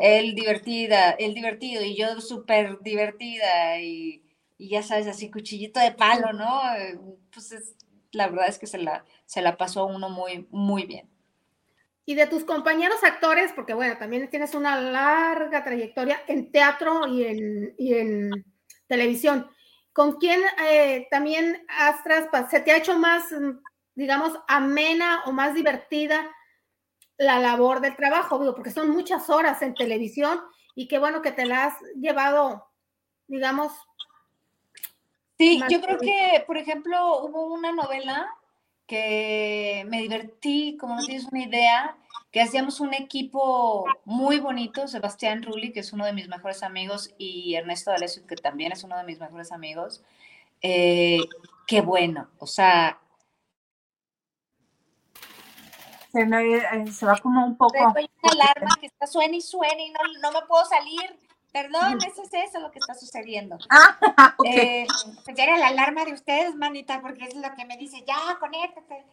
él 0.00 0.34
divertida, 0.34 1.10
él 1.12 1.34
divertido 1.34 1.82
y 1.82 1.96
yo 1.96 2.20
súper 2.20 2.80
divertida 2.80 3.80
y, 3.80 4.22
ya 4.58 4.82
sabes, 4.82 5.06
así 5.06 5.30
cuchillito 5.30 5.80
de 5.80 5.92
palo, 5.92 6.32
¿no? 6.32 6.74
Eh, 6.76 6.98
pues 7.32 7.76
la 8.12 8.28
verdad 8.28 8.48
es 8.48 8.58
que 8.58 8.66
se 8.66 8.78
la, 8.78 9.04
se 9.24 9.40
la 9.40 9.56
pasó 9.56 9.86
uno 9.86 10.10
muy, 10.10 10.46
muy 10.50 10.84
bien. 10.84 11.08
Y 12.04 12.14
de 12.14 12.26
tus 12.26 12.44
compañeros 12.44 13.02
actores, 13.04 13.52
porque 13.52 13.72
bueno, 13.72 13.96
también 13.96 14.28
tienes 14.28 14.54
una 14.54 14.80
larga 14.80 15.62
trayectoria 15.64 16.20
en 16.26 16.50
teatro 16.50 17.06
y 17.06 17.24
en, 17.24 17.74
en 17.78 18.44
televisión, 18.86 19.48
¿con 19.92 20.18
quién 20.18 20.40
eh, 20.68 21.06
también 21.10 21.64
has 21.68 21.96
se 22.50 22.60
te 22.60 22.72
ha 22.72 22.76
hecho 22.76 22.98
más, 22.98 23.24
digamos, 23.94 24.38
amena 24.48 25.22
o 25.26 25.32
más 25.32 25.54
divertida 25.54 26.28
la 27.20 27.38
labor 27.38 27.80
del 27.80 27.96
trabajo, 27.96 28.38
digo, 28.38 28.54
porque 28.54 28.70
son 28.70 28.88
muchas 28.90 29.28
horas 29.28 29.60
en 29.60 29.74
televisión 29.74 30.40
y 30.74 30.88
qué 30.88 30.98
bueno 30.98 31.20
que 31.20 31.32
te 31.32 31.44
la 31.44 31.66
has 31.66 31.74
llevado, 32.00 32.66
digamos. 33.28 33.72
Sí, 35.36 35.60
yo 35.68 35.82
creo 35.82 35.98
que, 35.98 36.42
por 36.46 36.56
ejemplo, 36.56 37.22
hubo 37.22 37.52
una 37.52 37.72
novela 37.72 38.26
que 38.86 39.84
me 39.88 40.00
divertí, 40.00 40.78
como 40.80 40.96
no 40.96 41.04
tienes 41.04 41.26
una 41.26 41.44
idea, 41.44 41.96
que 42.30 42.40
hacíamos 42.40 42.80
un 42.80 42.94
equipo 42.94 43.84
muy 44.06 44.40
bonito, 44.40 44.88
Sebastián 44.88 45.42
Rulli, 45.42 45.72
que 45.72 45.80
es 45.80 45.92
uno 45.92 46.06
de 46.06 46.14
mis 46.14 46.28
mejores 46.28 46.62
amigos, 46.62 47.14
y 47.18 47.54
Ernesto 47.54 47.90
D'Alessio, 47.90 48.26
que 48.26 48.36
también 48.36 48.72
es 48.72 48.82
uno 48.82 48.96
de 48.96 49.04
mis 49.04 49.20
mejores 49.20 49.52
amigos. 49.52 50.02
Eh, 50.62 51.20
qué 51.66 51.82
bueno, 51.82 52.30
o 52.38 52.46
sea, 52.46 52.98
eh, 56.14 56.92
se, 56.92 57.06
va 57.06 57.16
como 57.18 57.44
un 57.44 57.56
poco. 57.56 57.76
Hay 57.96 58.10
una 58.22 58.32
alarma 58.32 58.76
que 58.80 58.86
está 58.86 59.06
suena 59.06 59.36
y 59.36 59.40
suena 59.40 59.80
y 59.80 59.90
no, 59.90 60.00
no 60.20 60.32
me 60.32 60.46
puedo 60.46 60.64
salir. 60.64 61.18
Perdón, 61.52 61.98
eso 62.06 62.22
es 62.22 62.32
eso 62.32 62.60
lo 62.60 62.70
que 62.70 62.78
está 62.78 62.94
sucediendo. 62.94 63.58
Ah, 63.70 64.34
ok. 64.36 64.46
Eh, 64.46 64.86
pues 65.24 65.38
era 65.38 65.56
la 65.56 65.68
alarma 65.68 66.04
de 66.04 66.12
ustedes, 66.12 66.54
manita, 66.54 67.00
porque 67.00 67.24
es 67.24 67.34
lo 67.34 67.54
que 67.54 67.64
me 67.64 67.76
dice, 67.76 68.04
ya, 68.06 68.38
conéctate. 68.38 69.04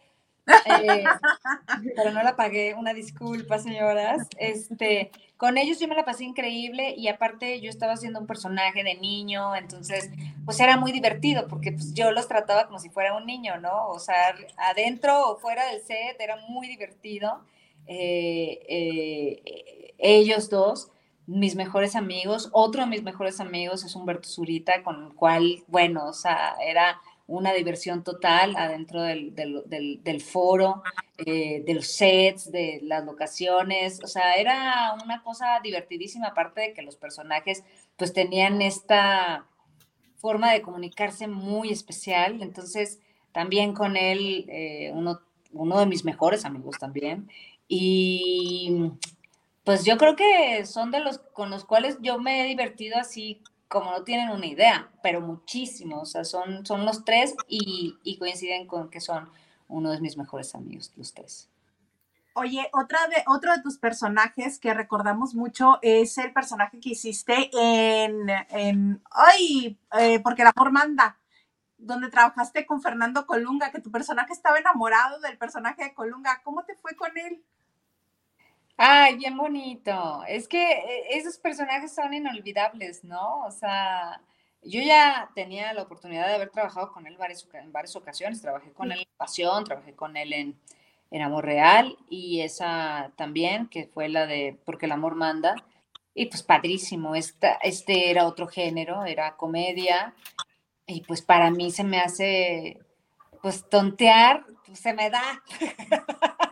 Eh, 0.64 1.04
pero 1.96 2.10
no 2.12 2.22
la 2.22 2.36
pagué, 2.36 2.74
una 2.74 2.94
disculpa, 2.94 3.58
señoras. 3.58 4.26
Este, 4.38 5.10
con 5.36 5.56
ellos 5.56 5.78
yo 5.78 5.88
me 5.88 5.94
la 5.94 6.04
pasé 6.04 6.24
increíble 6.24 6.94
y 6.96 7.08
aparte 7.08 7.60
yo 7.60 7.70
estaba 7.70 7.92
haciendo 7.92 8.20
un 8.20 8.26
personaje 8.26 8.82
de 8.82 8.96
niño, 8.96 9.54
entonces 9.54 10.10
pues 10.44 10.58
era 10.60 10.76
muy 10.76 10.92
divertido 10.92 11.46
porque 11.46 11.72
pues, 11.72 11.94
yo 11.94 12.10
los 12.10 12.26
trataba 12.28 12.66
como 12.66 12.78
si 12.78 12.90
fuera 12.90 13.14
un 13.14 13.26
niño, 13.26 13.58
¿no? 13.60 13.88
O 13.88 13.98
sea, 13.98 14.34
adentro 14.56 15.28
o 15.28 15.36
fuera 15.36 15.66
del 15.66 15.80
set 15.82 16.16
era 16.18 16.36
muy 16.48 16.66
divertido. 16.66 17.44
Eh, 17.86 18.60
eh, 18.68 19.94
ellos 19.98 20.50
dos, 20.50 20.90
mis 21.26 21.54
mejores 21.54 21.94
amigos, 21.94 22.48
otro 22.52 22.82
de 22.82 22.88
mis 22.88 23.02
mejores 23.02 23.38
amigos 23.40 23.84
es 23.84 23.94
Humberto 23.94 24.28
Zurita, 24.28 24.82
con 24.82 25.04
el 25.04 25.14
cual, 25.14 25.62
bueno, 25.68 26.06
o 26.06 26.12
sea, 26.12 26.56
era 26.60 27.00
una 27.28 27.52
diversión 27.52 28.02
total 28.02 28.56
adentro 28.56 29.02
del, 29.02 29.34
del, 29.34 30.20
foro, 30.22 30.82
eh, 31.18 31.62
de 31.64 31.74
los 31.74 31.86
sets, 31.86 32.50
de 32.50 32.80
las 32.82 33.04
locaciones, 33.04 34.02
o 34.02 34.06
sea, 34.06 34.36
era 34.36 34.96
una 35.04 35.22
cosa 35.22 35.60
divertidísima, 35.62 36.28
aparte 36.28 36.62
de 36.62 36.72
que 36.72 36.80
los 36.80 36.96
personajes 36.96 37.64
pues 37.96 38.14
tenían 38.14 38.62
esta 38.62 39.44
forma 40.16 40.52
de 40.52 40.62
comunicarse 40.62 41.28
muy 41.28 41.70
especial, 41.70 42.42
entonces 42.42 42.98
también 43.30 43.74
con 43.74 43.98
él, 43.98 44.46
eh, 44.48 44.90
uno, 44.94 45.20
uno 45.52 45.78
de 45.80 45.86
mis 45.86 46.06
mejores 46.06 46.46
amigos 46.46 46.78
también, 46.78 47.28
y 47.68 48.90
pues 49.64 49.84
yo 49.84 49.98
creo 49.98 50.16
que 50.16 50.64
son 50.64 50.90
de 50.90 51.00
los 51.00 51.18
con 51.18 51.50
los 51.50 51.66
cuales 51.66 51.98
yo 52.00 52.18
me 52.18 52.40
he 52.40 52.48
divertido 52.48 52.96
así 52.98 53.42
como 53.68 53.90
no 53.90 54.02
tienen 54.02 54.30
una 54.30 54.46
idea, 54.46 54.90
pero 55.02 55.20
muchísimo, 55.20 56.00
o 56.00 56.06
sea, 56.06 56.24
son, 56.24 56.64
son 56.64 56.86
los 56.86 57.04
tres 57.04 57.34
y, 57.46 58.16
coinciden 58.18 58.66
con 58.66 58.90
que 58.90 59.00
son 59.00 59.30
uno 59.68 59.90
de 59.90 60.00
mis 60.00 60.16
mejores 60.16 60.54
amigos, 60.54 60.92
los 60.96 61.12
tres. 61.12 61.50
Oye, 62.34 62.68
otra 62.72 62.98
de, 63.08 63.22
otro 63.26 63.52
de 63.54 63.62
tus 63.62 63.78
personajes 63.78 64.58
que 64.58 64.72
recordamos 64.72 65.34
mucho 65.34 65.78
es 65.82 66.16
el 66.18 66.32
personaje 66.32 66.80
que 66.80 66.90
hiciste 66.90 67.50
en, 67.52 68.30
en 68.50 69.02
ay, 69.10 69.78
eh, 69.98 70.20
porque 70.20 70.42
el 70.42 70.48
amor 70.54 70.72
manda, 70.72 71.18
donde 71.76 72.10
trabajaste 72.10 72.64
con 72.64 72.80
Fernando 72.80 73.26
Colunga, 73.26 73.70
que 73.70 73.80
tu 73.80 73.90
personaje 73.90 74.32
estaba 74.32 74.58
enamorado 74.58 75.20
del 75.20 75.36
personaje 75.36 75.84
de 75.84 75.94
Colunga. 75.94 76.40
¿Cómo 76.42 76.64
te 76.64 76.74
fue 76.76 76.96
con 76.96 77.16
él? 77.18 77.42
Ay, 78.80 79.16
bien 79.16 79.36
bonito. 79.36 80.22
Es 80.28 80.46
que 80.46 80.62
eh, 80.70 81.06
esos 81.10 81.36
personajes 81.38 81.92
son 81.92 82.14
inolvidables, 82.14 83.02
¿no? 83.02 83.40
O 83.44 83.50
sea, 83.50 84.22
yo 84.62 84.80
ya 84.80 85.30
tenía 85.34 85.72
la 85.72 85.82
oportunidad 85.82 86.28
de 86.28 86.34
haber 86.34 86.50
trabajado 86.50 86.92
con 86.92 87.04
él 87.08 87.18
en 87.54 87.72
varias 87.72 87.96
ocasiones. 87.96 88.40
Trabajé 88.40 88.72
con 88.72 88.92
él 88.92 89.00
en 89.00 89.08
Pasión, 89.16 89.64
trabajé 89.64 89.94
con 89.96 90.16
él 90.16 90.32
en, 90.32 90.60
en 91.10 91.22
Amor 91.22 91.44
Real 91.44 91.98
y 92.08 92.42
esa 92.42 93.10
también, 93.16 93.66
que 93.68 93.86
fue 93.86 94.08
la 94.08 94.26
de 94.26 94.56
Porque 94.64 94.86
el 94.86 94.92
amor 94.92 95.16
manda. 95.16 95.56
Y 96.14 96.26
pues 96.26 96.44
padrísimo, 96.44 97.16
Esta, 97.16 97.54
este 97.62 98.10
era 98.10 98.26
otro 98.28 98.46
género, 98.46 99.04
era 99.04 99.36
comedia. 99.36 100.14
Y 100.86 101.00
pues 101.02 101.20
para 101.20 101.50
mí 101.50 101.72
se 101.72 101.82
me 101.82 101.98
hace, 102.00 102.78
pues 103.42 103.68
tontear, 103.68 104.44
pues 104.64 104.78
se 104.78 104.94
me 104.94 105.10
da. 105.10 105.42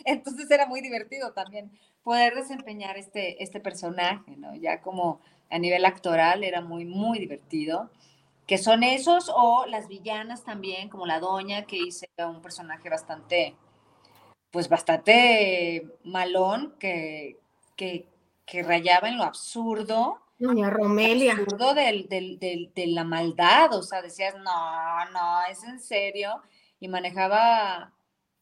Entonces 0.04 0.50
era 0.50 0.66
muy 0.66 0.80
divertido 0.80 1.32
también 1.32 1.70
poder 2.02 2.34
desempeñar 2.34 2.96
este, 2.96 3.42
este 3.42 3.60
personaje, 3.60 4.36
¿no? 4.36 4.54
Ya 4.54 4.80
como 4.80 5.20
a 5.50 5.58
nivel 5.58 5.84
actoral 5.84 6.44
era 6.44 6.60
muy, 6.60 6.84
muy 6.84 7.18
divertido. 7.18 7.90
Que 8.46 8.58
son 8.58 8.84
esos 8.84 9.28
o 9.34 9.66
las 9.66 9.88
villanas 9.88 10.44
también, 10.44 10.88
como 10.88 11.04
la 11.04 11.18
doña, 11.18 11.66
que 11.66 11.78
hice 11.78 12.08
un 12.18 12.40
personaje 12.42 12.88
bastante, 12.88 13.56
pues 14.52 14.68
bastante 14.68 15.84
malón, 16.04 16.76
que, 16.78 17.40
que, 17.74 18.08
que 18.44 18.62
rayaba 18.62 19.08
en 19.08 19.18
lo 19.18 19.24
absurdo. 19.24 20.20
Doña 20.38 20.70
Romelia. 20.70 21.32
Absurdo 21.32 21.74
del, 21.74 22.08
del, 22.08 22.38
del, 22.38 22.72
de 22.72 22.86
la 22.86 23.02
maldad, 23.02 23.74
o 23.74 23.82
sea, 23.82 24.00
decías, 24.00 24.36
no, 24.36 25.10
no, 25.10 25.42
es 25.50 25.64
en 25.64 25.80
serio. 25.80 26.40
Y 26.78 26.86
manejaba 26.86 27.95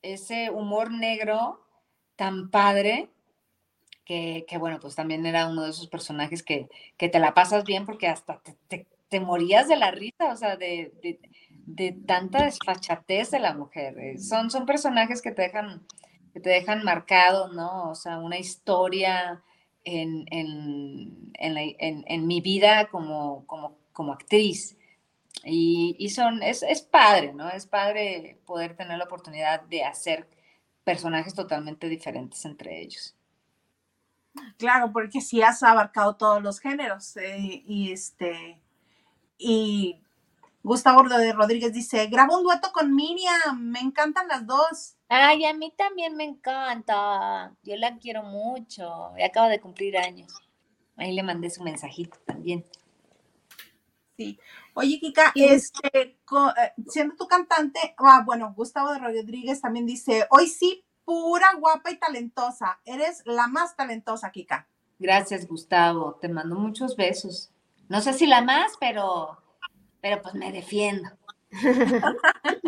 ese 0.05 0.51
humor 0.51 0.91
negro 0.91 1.61
tan 2.17 2.51
padre 2.51 3.11
que, 4.05 4.45
bueno, 4.59 4.79
pues 4.81 4.95
también 4.95 5.25
era 5.25 5.47
uno 5.47 5.63
de 5.63 5.71
esos 5.71 5.89
personajes 5.89 6.43
que, 6.43 6.69
te 6.99 7.19
la 7.19 7.35
pasas 7.35 7.65
bien 7.65 7.87
porque 7.87 8.07
hasta 8.07 8.41
te, 8.69 8.87
morías 9.21 9.69
de 9.69 9.77
la 9.77 9.93
risa, 9.93 10.33
o 10.33 10.37
sea, 10.37 10.57
de, 10.57 10.93
tanta 12.07 12.45
desfachatez 12.45 13.31
de 13.31 13.39
la 13.41 13.55
mujer. 13.55 13.99
Eh, 13.99 14.19
son, 14.19 14.51
son 14.51 14.67
personajes 14.67 15.23
que 15.23 15.31
te 15.31 15.43
dejan, 15.43 15.87
que 16.33 16.41
te 16.41 16.51
dejan 16.51 16.85
marcado, 16.85 17.49
¿no? 17.53 17.91
O 17.91 17.95
sea, 17.95 18.19
una 18.19 18.39
historia 18.39 19.43
en, 19.85 20.27
en, 20.31 21.33
en, 21.35 22.05
en 22.07 22.27
mi 22.27 22.41
vida 22.41 22.89
como, 22.91 23.47
como, 23.47 23.79
como 23.93 24.13
actriz. 24.13 24.77
Y, 25.45 25.97
y, 25.99 26.11
son, 26.11 26.43
es, 26.43 26.63
es 26.63 26.83
padre, 26.83 27.33
¿no? 27.33 27.51
Es 27.51 27.67
padre 27.67 28.41
poder 28.47 28.77
tener 28.77 28.99
la 28.99 29.05
oportunidad 29.05 29.63
de 29.63 29.85
hacer 29.85 30.29
personajes 30.85 31.35
totalmente 31.35 31.89
diferentes 31.89 32.45
entre 32.45 32.81
ellos. 32.81 33.15
Claro, 34.59 34.93
porque 34.93 35.21
sí 35.21 35.43
has 35.43 35.63
abarcado 35.63 36.17
todos 36.17 36.43
los 36.43 36.61
géneros. 36.61 37.17
Eh, 37.17 37.63
y 37.67 37.93
este, 37.93 38.61
y 39.39 40.01
Gustavo 40.63 41.03
de 41.09 41.33
Rodríguez 41.33 41.73
dice, 41.73 42.07
grabo 42.07 42.39
un 42.39 42.45
dueto 42.45 42.73
con 42.73 42.95
Miriam, 42.95 43.61
me 43.61 43.81
encantan 43.81 44.29
las 44.29 44.47
dos. 44.47 44.97
Ay, 45.09 45.45
a 45.45 45.55
mí 45.55 45.73
también 45.77 46.17
me 46.17 46.25
encanta. 46.25 47.55
Yo 47.63 47.77
la 47.77 47.99
quiero 47.99 48.23
mucho. 48.23 49.13
Acaba 49.23 49.49
de 49.49 49.61
cumplir 49.61 49.97
años. 49.99 50.33
Ahí 50.97 51.13
le 51.13 51.23
mandé 51.23 51.51
su 51.51 51.63
mensajito 51.63 52.19
también. 52.25 52.65
Sí. 54.17 54.39
Oye, 54.75 55.01
Kika, 55.01 55.33
este, 55.35 55.99
eh, 55.99 56.17
siendo 56.89 57.17
tu 57.17 57.27
cantante, 57.27 57.95
ah, 57.99 58.23
bueno, 58.25 58.55
Gustavo 58.57 58.93
de 58.93 58.99
Rodríguez 58.99 59.61
también 59.61 59.87
dice, 59.87 60.27
hoy 60.31 60.47
sí, 60.47 60.85
pura, 61.05 61.55
guapa 61.59 61.91
y 61.91 61.99
talentosa. 61.99 62.81
Eres 62.85 63.23
la 63.25 63.49
más 63.49 63.77
talentosa, 63.77 64.31
Kika. 64.31 64.69
Gracias, 64.99 65.47
Gustavo. 65.47 66.19
Te 66.21 66.29
mando 66.29 66.55
muchos 66.57 66.97
besos. 66.97 67.51
No 67.89 68.01
sé 68.01 68.13
si 68.13 68.27
la 68.27 68.41
más, 68.43 68.73
pero, 68.81 69.39
pero 70.01 70.23
pues 70.23 70.35
me 70.35 70.53
defiendo. 70.53 71.11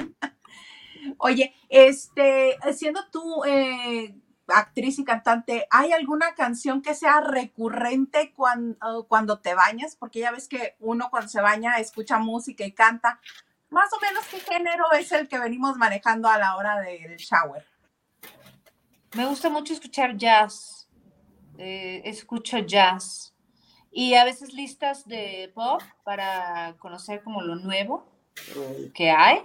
Oye, 1.18 1.54
este, 1.68 2.58
siendo 2.74 3.08
tú 3.10 3.44
eh, 3.44 4.14
actriz 4.48 4.98
y 4.98 5.04
cantante, 5.04 5.66
¿hay 5.70 5.92
alguna 5.92 6.34
canción 6.34 6.82
que 6.82 6.94
sea 6.94 7.20
recurrente 7.20 8.32
cuando, 8.34 9.06
cuando 9.08 9.38
te 9.40 9.54
bañas? 9.54 9.96
Porque 9.96 10.20
ya 10.20 10.30
ves 10.30 10.48
que 10.48 10.76
uno 10.80 11.10
cuando 11.10 11.28
se 11.28 11.40
baña 11.40 11.78
escucha 11.78 12.18
música 12.18 12.64
y 12.64 12.72
canta. 12.72 13.20
Más 13.70 13.92
o 13.92 14.00
menos, 14.00 14.24
¿qué 14.26 14.38
género 14.40 14.92
es 14.92 15.10
el 15.12 15.28
que 15.28 15.38
venimos 15.38 15.76
manejando 15.76 16.28
a 16.28 16.38
la 16.38 16.56
hora 16.56 16.80
del 16.80 17.16
shower? 17.16 17.66
Me 19.14 19.26
gusta 19.26 19.48
mucho 19.48 19.72
escuchar 19.72 20.16
jazz. 20.16 20.88
Eh, 21.58 22.02
escucho 22.04 22.58
jazz. 22.58 23.34
Y 23.90 24.14
a 24.14 24.24
veces 24.24 24.52
listas 24.52 25.06
de 25.08 25.50
pop 25.54 25.82
para 26.04 26.74
conocer 26.78 27.22
como 27.22 27.40
lo 27.42 27.56
nuevo 27.56 28.06
que 28.94 29.10
hay 29.10 29.42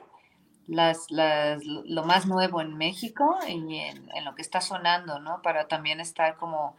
las, 0.71 1.07
lo 1.11 2.03
más 2.05 2.25
nuevo 2.25 2.61
en 2.61 2.77
México 2.77 3.37
y 3.45 3.77
en, 3.77 4.09
lo 4.23 4.35
que 4.35 4.41
está 4.41 4.61
sonando, 4.61 5.19
¿no? 5.19 5.41
Para 5.41 5.67
también 5.67 5.99
estar 5.99 6.37
como 6.37 6.77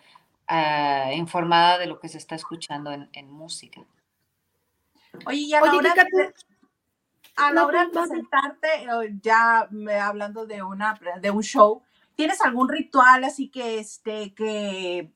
ah, 0.48 1.10
informada 1.14 1.76
de 1.76 1.86
lo 1.86 2.00
que 2.00 2.08
se 2.08 2.16
está 2.16 2.34
escuchando 2.34 2.90
en, 2.90 3.30
música. 3.30 3.82
Oye, 5.26 5.40
y 5.40 5.54
a 5.54 5.60
la 5.60 5.74
hora, 5.74 5.94
de, 5.94 6.34
a 7.36 7.52
la 7.52 7.66
hora 7.66 7.84
de 7.84 7.90
presentarte, 7.90 8.68
ya 9.20 9.68
hablando 10.00 10.46
de, 10.46 10.62
una, 10.62 10.98
de 11.20 11.30
un 11.30 11.42
show, 11.42 11.82
¿tienes 12.14 12.40
algún 12.40 12.70
ritual 12.70 13.24
así 13.24 13.50
que, 13.50 13.78
este, 13.78 14.32
que 14.32 15.12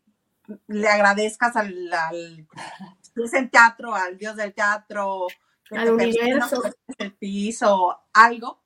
le 0.66 0.88
agradezcas 0.88 1.56
al, 1.56 1.90
al 1.94 2.46
en 3.32 3.50
teatro, 3.50 3.94
al 3.94 4.18
dios 4.18 4.36
del 4.36 4.52
teatro, 4.52 5.28
al 5.70 5.90
universo, 5.92 6.62
el 6.98 7.14
piso, 7.14 7.98
algo? 8.12 8.65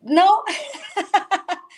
No, 0.00 0.44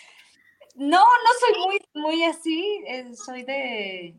no, 0.75 0.99
no 0.99 1.29
soy 1.39 1.59
muy, 1.65 1.81
muy 1.93 2.23
así, 2.23 2.83
eh, 2.87 3.13
soy 3.15 3.43
de, 3.43 4.15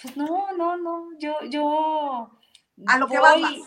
pues 0.00 0.16
no, 0.16 0.52
no, 0.52 0.76
no, 0.76 1.18
yo, 1.18 1.36
yo... 1.48 2.30
A 2.86 2.98
lo 2.98 3.08
que 3.08 3.18
voy, 3.18 3.64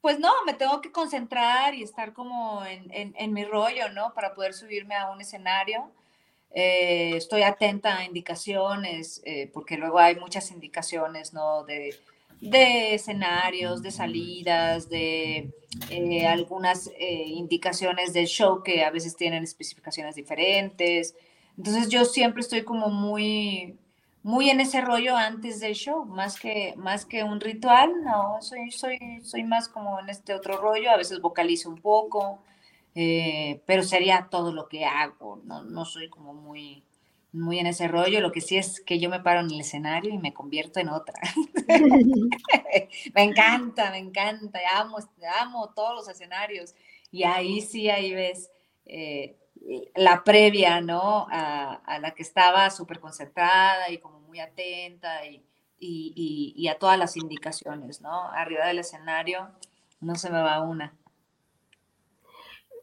Pues 0.00 0.20
no, 0.20 0.30
me 0.44 0.54
tengo 0.54 0.80
que 0.80 0.92
concentrar 0.92 1.74
y 1.74 1.82
estar 1.82 2.12
como 2.12 2.64
en, 2.64 3.32
mi 3.32 3.44
rollo, 3.44 3.88
¿no? 3.90 4.14
Para 4.14 4.34
poder 4.34 4.54
subirme 4.54 4.94
a 4.94 5.10
un 5.10 5.20
escenario. 5.20 5.90
Eh, 6.52 7.16
estoy 7.16 7.42
atenta 7.42 7.98
a 7.98 8.04
indicaciones, 8.04 9.20
eh, 9.24 9.50
porque 9.52 9.76
luego 9.76 9.98
hay 9.98 10.14
muchas 10.14 10.52
indicaciones, 10.52 11.32
¿no? 11.32 11.64
De, 11.64 11.98
de 12.40 12.94
escenarios, 12.94 13.82
de 13.82 13.90
salidas, 13.90 14.88
de 14.88 15.50
eh, 15.90 16.26
algunas 16.26 16.88
eh, 16.98 17.24
indicaciones 17.26 18.12
del 18.12 18.26
show 18.26 18.62
que 18.62 18.84
a 18.84 18.90
veces 18.90 19.16
tienen 19.16 19.42
especificaciones 19.42 20.14
diferentes. 20.14 21.14
Entonces 21.56 21.88
yo 21.88 22.04
siempre 22.04 22.42
estoy 22.42 22.62
como 22.62 22.88
muy, 22.88 23.78
muy 24.22 24.50
en 24.50 24.60
ese 24.60 24.80
rollo 24.80 25.16
antes 25.16 25.60
del 25.60 25.74
show, 25.74 26.04
más 26.04 26.38
que, 26.38 26.74
más 26.76 27.06
que 27.06 27.22
un 27.24 27.40
ritual, 27.40 28.02
no, 28.04 28.42
soy, 28.42 28.70
soy, 28.70 28.98
soy 29.22 29.44
más 29.44 29.68
como 29.68 30.00
en 30.00 30.08
este 30.08 30.34
otro 30.34 30.58
rollo, 30.58 30.90
a 30.90 30.96
veces 30.96 31.20
vocalizo 31.20 31.70
un 31.70 31.80
poco, 31.80 32.40
eh, 32.94 33.62
pero 33.66 33.82
sería 33.82 34.28
todo 34.30 34.52
lo 34.52 34.68
que 34.68 34.84
hago, 34.84 35.40
no, 35.44 35.62
no 35.62 35.84
soy 35.84 36.08
como 36.08 36.34
muy, 36.34 36.82
muy 37.36 37.58
en 37.58 37.66
ese 37.66 37.86
rollo. 37.88 38.20
Lo 38.20 38.32
que 38.32 38.40
sí 38.40 38.56
es 38.56 38.80
que 38.80 38.98
yo 38.98 39.08
me 39.08 39.20
paro 39.20 39.40
en 39.40 39.50
el 39.50 39.60
escenario 39.60 40.12
y 40.12 40.18
me 40.18 40.32
convierto 40.32 40.80
en 40.80 40.88
otra. 40.88 41.20
me 43.14 43.22
encanta, 43.22 43.90
me 43.90 43.98
encanta, 43.98 44.58
amo, 44.74 44.98
amo 45.40 45.72
todos 45.74 45.94
los 45.94 46.08
escenarios. 46.08 46.74
Y 47.10 47.24
ahí 47.24 47.60
sí, 47.60 47.88
ahí 47.88 48.12
ves 48.12 48.50
eh, 48.86 49.36
la 49.94 50.24
previa, 50.24 50.80
¿no? 50.80 51.26
A, 51.30 51.98
la 52.00 52.12
que 52.12 52.22
estaba 52.22 52.70
súper 52.70 53.00
concentrada 53.00 53.90
y 53.90 53.98
como 53.98 54.20
muy 54.20 54.40
atenta 54.40 55.24
y, 55.26 55.42
y, 55.78 56.68
a 56.68 56.78
todas 56.78 56.98
las 56.98 57.16
indicaciones, 57.16 58.00
¿no? 58.00 58.30
Arriba 58.30 58.66
del 58.66 58.80
escenario 58.80 59.50
no 60.00 60.14
se 60.14 60.30
me 60.30 60.40
va 60.40 60.62
una. 60.62 60.94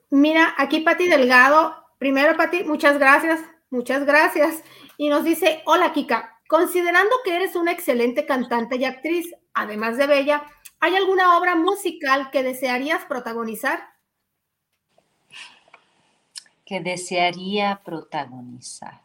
Mira, 0.09 0.53
aquí 0.57 0.81
Pati 0.81 1.07
Delgado. 1.07 1.75
Primero, 1.97 2.35
Pati, 2.35 2.63
muchas 2.63 2.99
gracias 2.99 3.39
Muchas 3.73 4.05
gracias. 4.05 4.63
Y 4.97 5.09
nos 5.09 5.23
dice, 5.23 5.63
hola 5.65 5.93
Kika, 5.93 6.39
considerando 6.47 7.09
que 7.25 7.35
eres 7.35 7.55
una 7.55 7.71
excelente 7.71 8.27
cantante 8.27 8.75
y 8.75 8.85
actriz, 8.85 9.33
además 9.55 9.97
de 9.97 10.05
bella, 10.05 10.43
¿hay 10.79 10.95
alguna 10.95 11.39
obra 11.39 11.55
musical 11.55 12.29
que 12.29 12.43
desearías 12.43 13.03
protagonizar? 13.05 13.79
Que 16.63 16.81
desearía 16.81 17.81
protagonizar. 17.83 19.01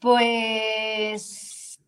Pues... 0.00 1.80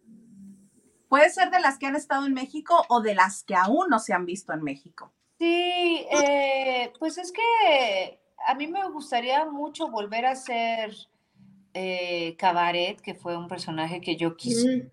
Puede 1.09 1.31
ser 1.31 1.53
de 1.53 1.61
las 1.61 1.79
que 1.79 1.87
han 1.87 1.95
estado 1.95 2.27
en 2.27 2.35
México 2.35 2.85
o 2.89 3.01
de 3.01 3.15
las 3.15 3.45
que 3.45 3.55
aún 3.55 3.87
no 3.89 4.01
se 4.01 4.13
han 4.13 4.27
visto 4.27 4.53
en 4.53 4.65
México. 4.65 5.13
Sí, 5.39 6.05
eh, 6.11 6.93
pues 6.99 7.17
es 7.19 7.31
que 7.31 8.24
a 8.47 8.55
mí 8.55 8.67
me 8.67 8.89
gustaría 8.91 9.45
mucho 9.47 9.89
volver 9.89 10.27
a 10.27 10.37
ser 10.37 10.95
eh, 11.73 12.37
Cabaret, 12.39 13.01
que 13.01 13.15
fue 13.15 13.37
un 13.37 13.49
personaje 13.49 14.01
que 14.01 14.17
yo 14.17 14.37
quise, 14.37 14.91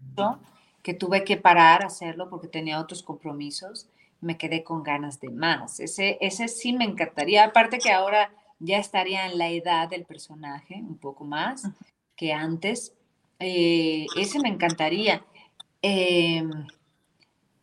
que 0.82 0.94
tuve 0.94 1.24
que 1.24 1.38
parar 1.38 1.84
a 1.84 1.88
hacerlo 1.88 2.30
porque 2.30 2.48
tenía 2.48 2.80
otros 2.80 3.04
compromisos. 3.04 3.88
Me 4.20 4.38
quedé 4.38 4.64
con 4.64 4.84
ganas 4.84 5.20
de 5.20 5.30
más. 5.30 5.80
Ese, 5.80 6.18
ese 6.22 6.48
sí 6.48 6.74
me 6.74 6.86
encantaría. 6.86 7.44
Aparte 7.44 7.80
que 7.80 7.92
ahora 7.92 8.32
ya 8.60 8.78
estaría 8.78 9.26
en 9.26 9.38
la 9.38 9.50
edad 9.50 9.90
del 9.90 10.06
personaje, 10.06 10.76
un 10.76 10.98
poco 10.98 11.24
más 11.24 11.68
que 12.16 12.34
antes. 12.34 12.94
Eh, 13.40 14.06
ese 14.18 14.40
me 14.40 14.50
encantaría. 14.50 15.24
Em, 15.82 16.68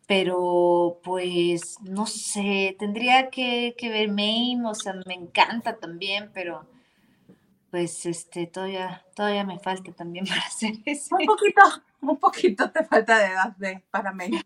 pero 0.09 1.01
pues 1.05 1.79
no 1.83 2.07
sé, 2.07 2.75
tendría 2.79 3.29
que, 3.29 3.75
ver 3.79 4.09
Maine, 4.09 4.67
o 4.67 4.75
sea, 4.75 4.95
me 5.05 5.13
encanta 5.13 5.77
también, 5.77 6.31
pero 6.33 6.67
pues 7.71 8.07
este, 8.07 8.47
todavía, 8.47 9.05
todavía 9.15 9.45
me 9.45 9.59
falta 9.59 9.93
también 9.93 10.25
para 10.29 10.41
hacer 10.41 10.73
eso. 10.87 11.15
Un 11.15 11.27
poquito, 11.27 11.61
un 12.01 12.17
poquito 12.17 12.71
te 12.71 12.87
falta 12.87 13.19
de 13.19 13.27
edad 13.27 13.57
de, 13.59 13.83
para 13.91 14.13
Maine. 14.13 14.43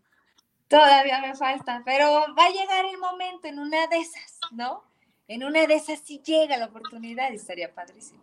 Todavía 0.67 1.21
me 1.21 1.33
falta, 1.33 1.81
pero 1.85 2.25
va 2.37 2.45
a 2.45 2.49
llegar 2.49 2.85
el 2.85 2.97
momento 2.97 3.47
en 3.47 3.57
una 3.57 3.87
de 3.87 3.99
esas, 3.99 4.39
¿no? 4.51 4.83
En 5.29 5.45
una 5.45 5.65
de 5.65 5.75
esas 5.75 5.99
sí 5.99 6.21
llega 6.25 6.57
la 6.57 6.65
oportunidad 6.65 7.31
y 7.31 7.35
estaría 7.35 7.73
padrísimo. 7.73 8.21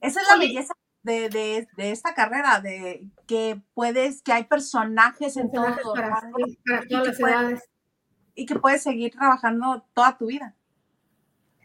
Esa 0.00 0.22
es 0.22 0.26
la 0.26 0.36
belleza 0.38 0.72
de, 1.02 1.66
esta 1.76 2.14
carrera, 2.14 2.60
de 2.60 3.06
que 3.26 3.60
puedes, 3.74 4.22
que 4.22 4.32
hay 4.32 4.44
personajes 4.44 5.36
en 5.36 5.50
todo, 5.50 5.64
para, 5.94 6.30
todas 6.88 7.18
las 7.20 7.68
y 8.34 8.46
que 8.46 8.58
puedes 8.58 8.82
seguir 8.82 9.12
trabajando 9.12 9.84
toda 9.94 10.16
tu 10.16 10.26
vida. 10.26 10.54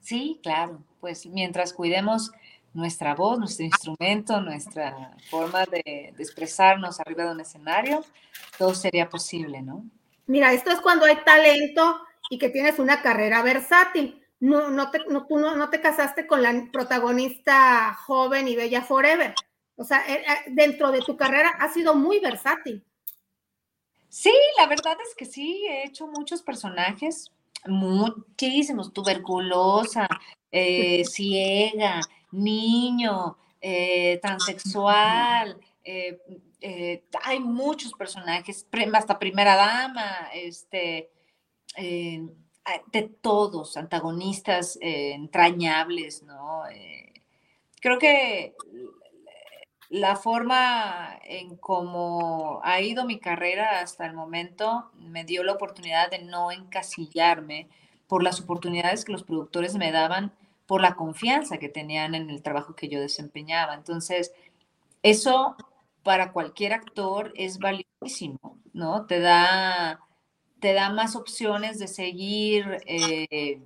Sí, 0.01 0.39
claro, 0.43 0.83
pues 0.99 1.25
mientras 1.25 1.73
cuidemos 1.73 2.31
nuestra 2.73 3.15
voz, 3.15 3.39
nuestro 3.39 3.65
instrumento, 3.65 4.41
nuestra 4.41 5.15
forma 5.29 5.65
de, 5.65 6.13
expresarnos 6.17 6.99
arriba 6.99 7.25
de 7.25 7.31
un 7.31 7.39
escenario, 7.39 8.05
todo 8.57 8.75
sería 8.75 9.09
posible, 9.09 9.61
¿no? 9.61 9.85
Mira, 10.27 10.53
esto 10.53 10.71
es 10.71 10.81
cuando 10.81 11.05
hay 11.05 11.17
talento 11.23 11.99
y 12.29 12.38
que 12.38 12.49
tienes 12.49 12.79
una 12.79 13.01
carrera 13.01 13.41
versátil 13.41 14.21
no, 14.39 14.69
no 14.69 14.91
te, 14.91 14.99
no, 15.09 15.25
tú 15.25 15.38
no, 15.38 15.69
te 15.69 15.81
casaste 15.81 16.27
con 16.27 16.43
la 16.43 16.69
protagonista 16.71 17.93
joven 18.05 18.47
y 18.47 18.55
bella 18.55 18.81
forever. 18.83 19.33
O 19.75 19.83
sea, 19.83 20.03
eh, 20.07 20.23
eh, 20.27 20.51
dentro 20.51 20.91
de 20.91 21.01
tu 21.01 21.17
carrera 21.17 21.49
has 21.59 21.73
sido 21.73 21.95
muy 21.95 22.19
versátil. 22.19 22.83
Sí, 24.09 24.33
la 24.57 24.67
verdad 24.67 24.97
es 25.07 25.15
que 25.15 25.25
sí, 25.25 25.65
he 25.67 25.85
hecho 25.85 26.07
muchos 26.07 26.41
personajes, 26.41 27.31
muchísimos, 27.65 28.93
tuberculosa, 28.93 30.07
eh, 30.51 31.03
ciega, 31.09 32.01
niño, 32.31 33.38
transexual, 34.21 35.59
hay 37.23 37.39
muchos 37.39 37.91
personajes, 37.93 38.65
hasta 38.93 39.19
primera 39.19 39.55
dama, 39.55 40.29
este, 40.33 41.11
de 42.91 43.03
todos, 43.03 43.78
antagonistas 43.78 44.78
entrañables, 44.82 46.24
¿no? 46.24 46.63
creo 47.80 47.99
que 47.99 48.55
la 49.89 50.15
forma 50.18 51.18
en 51.24 51.55
cómo 51.55 52.59
ha 52.63 52.82
ido 52.82 53.05
mi 53.05 53.20
carrera 53.20 53.80
hasta 53.80 54.05
el 54.05 54.13
momento 54.13 54.91
me 54.95 55.24
dio 55.24 55.43
la 55.43 55.53
oportunidad 55.53 56.09
de 56.09 56.20
no 56.20 56.51
encasillarme 56.51 57.70
por 58.07 58.24
las 58.24 58.41
oportunidades 58.41 59.05
que 59.05 59.11
los 59.13 59.24
productores 59.24 59.76
me 59.76 59.91
daban, 59.91 60.34
por 60.65 60.82
la 60.82 60.95
confianza 60.95 61.57
que 61.57 61.70
tenían 61.70 62.15
en 62.15 62.30
el 62.30 62.41
trabajo 62.41 62.76
que 62.76 62.89
yo 62.89 62.99
desempeñaba. 62.99 63.74
Entonces, 63.74 64.34
eso 65.03 65.55
para 66.03 66.32
cualquier 66.32 66.74
actor 66.74 67.32
es 67.36 67.59
valiosísimo, 67.59 68.57
¿no? 68.74 69.05
Te 69.05 69.20
da, 69.20 70.01
te 70.59 70.73
da 70.73 70.91
más 70.91 71.15
opciones 71.15 71.79
de 71.79 71.87
seguir. 71.87 72.79
Eh, 72.85 73.61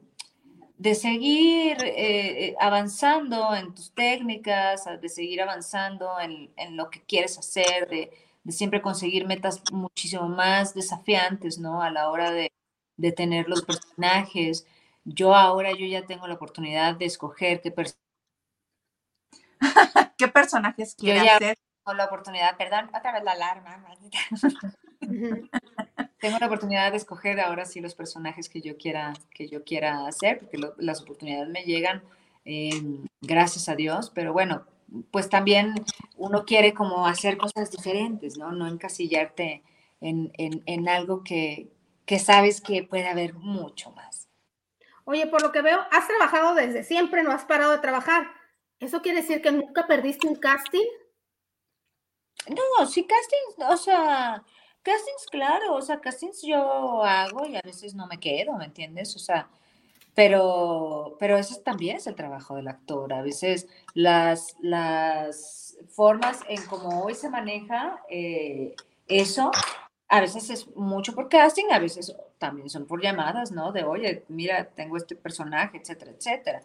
de 0.81 0.95
seguir 0.95 1.77
eh, 1.81 2.55
avanzando 2.59 3.53
en 3.53 3.75
tus 3.75 3.93
técnicas, 3.93 4.85
de 4.99 5.09
seguir 5.09 5.43
avanzando 5.43 6.19
en, 6.19 6.49
lo 6.75 6.89
que 6.89 7.03
quieres 7.03 7.37
hacer, 7.37 7.87
de, 7.87 8.09
siempre 8.49 8.81
conseguir 8.81 9.27
metas 9.27 9.61
muchísimo 9.71 10.27
más 10.27 10.73
desafiantes, 10.73 11.59
¿no? 11.59 11.83
A 11.83 11.91
la 11.91 12.09
hora 12.09 12.31
de, 12.31 12.51
tener 13.15 13.47
los 13.47 13.61
personajes. 13.61 14.65
Yo 15.03 15.35
ahora 15.35 15.71
yo 15.71 15.85
ya 15.85 16.07
tengo 16.07 16.27
la 16.27 16.33
oportunidad 16.33 16.95
de 16.95 17.05
escoger 17.05 17.61
qué, 17.61 17.71
¿Qué 20.17 20.27
personajes 20.29 20.95
quiero 20.95 21.21
hacer. 21.21 21.59
Tengo 21.85 21.95
la 21.95 22.05
oportunidad, 22.05 22.57
perdón, 22.57 22.89
otra 22.95 23.11
vez 23.11 23.23
la 23.23 23.33
alarma. 23.33 23.85
Tengo 26.21 26.37
la 26.39 26.45
oportunidad 26.45 26.91
de 26.91 26.97
escoger 26.97 27.39
ahora 27.41 27.65
sí 27.65 27.81
los 27.81 27.95
personajes 27.95 28.47
que 28.47 28.61
yo 28.61 28.77
quiera, 28.77 29.13
que 29.31 29.47
yo 29.47 29.63
quiera 29.63 30.07
hacer, 30.07 30.39
porque 30.39 30.59
las 30.77 31.01
oportunidades 31.01 31.49
me 31.49 31.63
llegan, 31.63 32.03
em, 32.45 33.07
gracias 33.21 33.67
a 33.67 33.75
Dios, 33.75 34.11
pero 34.13 34.31
bueno, 34.31 34.63
pues 35.09 35.29
también 35.29 35.73
uno 36.17 36.45
quiere 36.45 36.75
como 36.75 37.07
hacer 37.07 37.37
cosas 37.37 37.71
diferentes, 37.71 38.37
¿no? 38.37 38.51
No 38.51 38.67
encasillarte 38.67 39.63
en, 39.99 40.31
en, 40.37 40.89
algo 40.89 41.23
que, 41.23 41.71
que 42.05 42.19
sabes 42.19 42.61
que 42.61 42.83
puede 42.83 43.07
haber 43.07 43.33
mucho 43.33 43.91
más. 43.91 44.27
Oye, 45.05 45.25
por 45.25 45.41
lo 45.41 45.51
que 45.51 45.61
veo, 45.63 45.79
has 45.91 46.07
trabajado 46.07 46.53
desde 46.53 46.83
siempre, 46.83 47.23
no 47.23 47.31
has 47.31 47.45
parado 47.45 47.71
de 47.71 47.79
trabajar. 47.79 48.27
¿Eso 48.79 49.01
quiere 49.01 49.21
decir 49.21 49.41
que 49.41 49.51
nunca 49.51 49.87
perdiste 49.87 50.27
un 50.27 50.35
casting? 50.35 50.87
No, 52.47 52.85
sí, 52.85 53.05
casting, 53.05 53.63
o 53.71 53.77
sea, 53.77 54.43
Castings, 54.83 55.27
claro, 55.29 55.75
o 55.75 55.81
sea, 55.81 55.99
castings 55.99 56.41
yo 56.41 57.03
hago 57.03 57.45
y 57.45 57.55
a 57.55 57.61
veces 57.63 57.93
no 57.93 58.07
me 58.07 58.19
quedo, 58.19 58.53
¿me 58.55 58.65
entiendes? 58.65 59.15
O 59.15 59.19
sea, 59.19 59.47
pero, 60.15 61.15
pero 61.19 61.37
eso 61.37 61.61
también 61.61 61.97
es 61.97 62.07
el 62.07 62.15
trabajo 62.15 62.55
del 62.55 62.67
actor. 62.67 63.13
A 63.13 63.21
veces 63.21 63.67
las, 63.93 64.55
las 64.61 65.77
formas 65.89 66.41
en 66.49 66.65
cómo 66.65 67.03
hoy 67.03 67.13
se 67.15 67.29
maneja 67.29 68.01
eh, 68.09 68.75
eso, 69.07 69.51
a 70.09 70.21
veces 70.21 70.49
es 70.49 70.75
mucho 70.75 71.13
por 71.15 71.29
casting, 71.29 71.65
a 71.71 71.79
veces 71.79 72.15
también 72.39 72.69
son 72.69 72.87
por 72.87 73.01
llamadas, 73.03 73.51
¿no? 73.51 73.71
De, 73.71 73.83
oye, 73.83 74.25
mira, 74.29 74.65
tengo 74.65 74.97
este 74.97 75.15
personaje, 75.15 75.77
etcétera, 75.77 76.11
etcétera. 76.11 76.61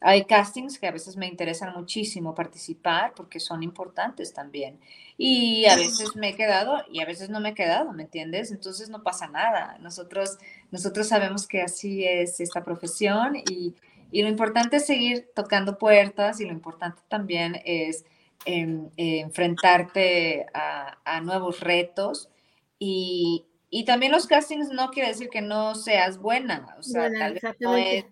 Hay 0.00 0.26
castings 0.26 0.78
que 0.78 0.86
a 0.86 0.92
veces 0.92 1.16
me 1.16 1.26
interesan 1.26 1.72
muchísimo 1.74 2.34
participar 2.34 3.14
porque 3.14 3.40
son 3.40 3.62
importantes 3.62 4.34
también. 4.34 4.78
Y 5.16 5.64
a 5.66 5.76
veces 5.76 6.14
me 6.16 6.30
he 6.30 6.36
quedado 6.36 6.84
y 6.92 7.00
a 7.00 7.06
veces 7.06 7.30
no 7.30 7.40
me 7.40 7.50
he 7.50 7.54
quedado, 7.54 7.92
¿me 7.92 8.02
entiendes? 8.02 8.50
Entonces 8.50 8.90
no 8.90 9.02
pasa 9.02 9.26
nada. 9.26 9.78
Nosotros, 9.80 10.38
nosotros 10.70 11.08
sabemos 11.08 11.46
que 11.46 11.62
así 11.62 12.04
es 12.04 12.40
esta 12.40 12.62
profesión 12.62 13.36
y, 13.36 13.74
y 14.12 14.22
lo 14.22 14.28
importante 14.28 14.76
es 14.76 14.86
seguir 14.86 15.30
tocando 15.34 15.78
puertas 15.78 16.40
y 16.40 16.44
lo 16.44 16.52
importante 16.52 17.00
también 17.08 17.60
es 17.64 18.04
em, 18.44 18.90
enfrentarte 18.96 20.46
a, 20.52 20.98
a, 21.04 21.20
nuevos 21.22 21.60
retos 21.60 22.28
y, 22.78 23.46
y, 23.70 23.84
también 23.86 24.12
los 24.12 24.26
castings 24.26 24.68
no 24.68 24.90
quiere 24.90 25.08
decir 25.08 25.30
que 25.30 25.40
no 25.40 25.74
seas 25.74 26.18
buena, 26.18 26.76
o 26.78 26.82
sea, 26.82 27.10
tal 27.10 27.32
vez 27.32 27.42
no 27.58 27.76
es 27.76 28.04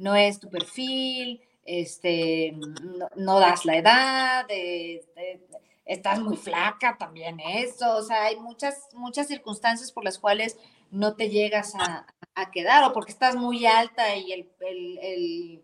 no 0.00 0.16
es 0.16 0.40
tu 0.40 0.48
perfil, 0.48 1.40
este, 1.64 2.56
no, 3.16 3.38
das 3.38 3.64
la 3.64 3.76
edad, 3.76 4.46
estás 5.84 6.20
muy 6.20 6.36
flaca 6.36 6.96
también 6.98 7.38
eso, 7.38 7.96
o 7.96 8.02
sea, 8.02 8.24
hay 8.24 8.36
muchas, 8.36 8.88
muchas 8.94 9.28
circunstancias 9.28 9.92
por 9.92 10.02
las 10.02 10.18
cuales 10.18 10.58
no 10.90 11.14
te 11.14 11.28
llegas 11.28 11.74
a, 11.76 12.06
quedar 12.52 12.82
o 12.84 12.94
porque 12.94 13.12
estás 13.12 13.36
muy 13.36 13.66
alta 13.66 14.16
y 14.16 14.32
el, 14.32 14.48
el, 15.02 15.62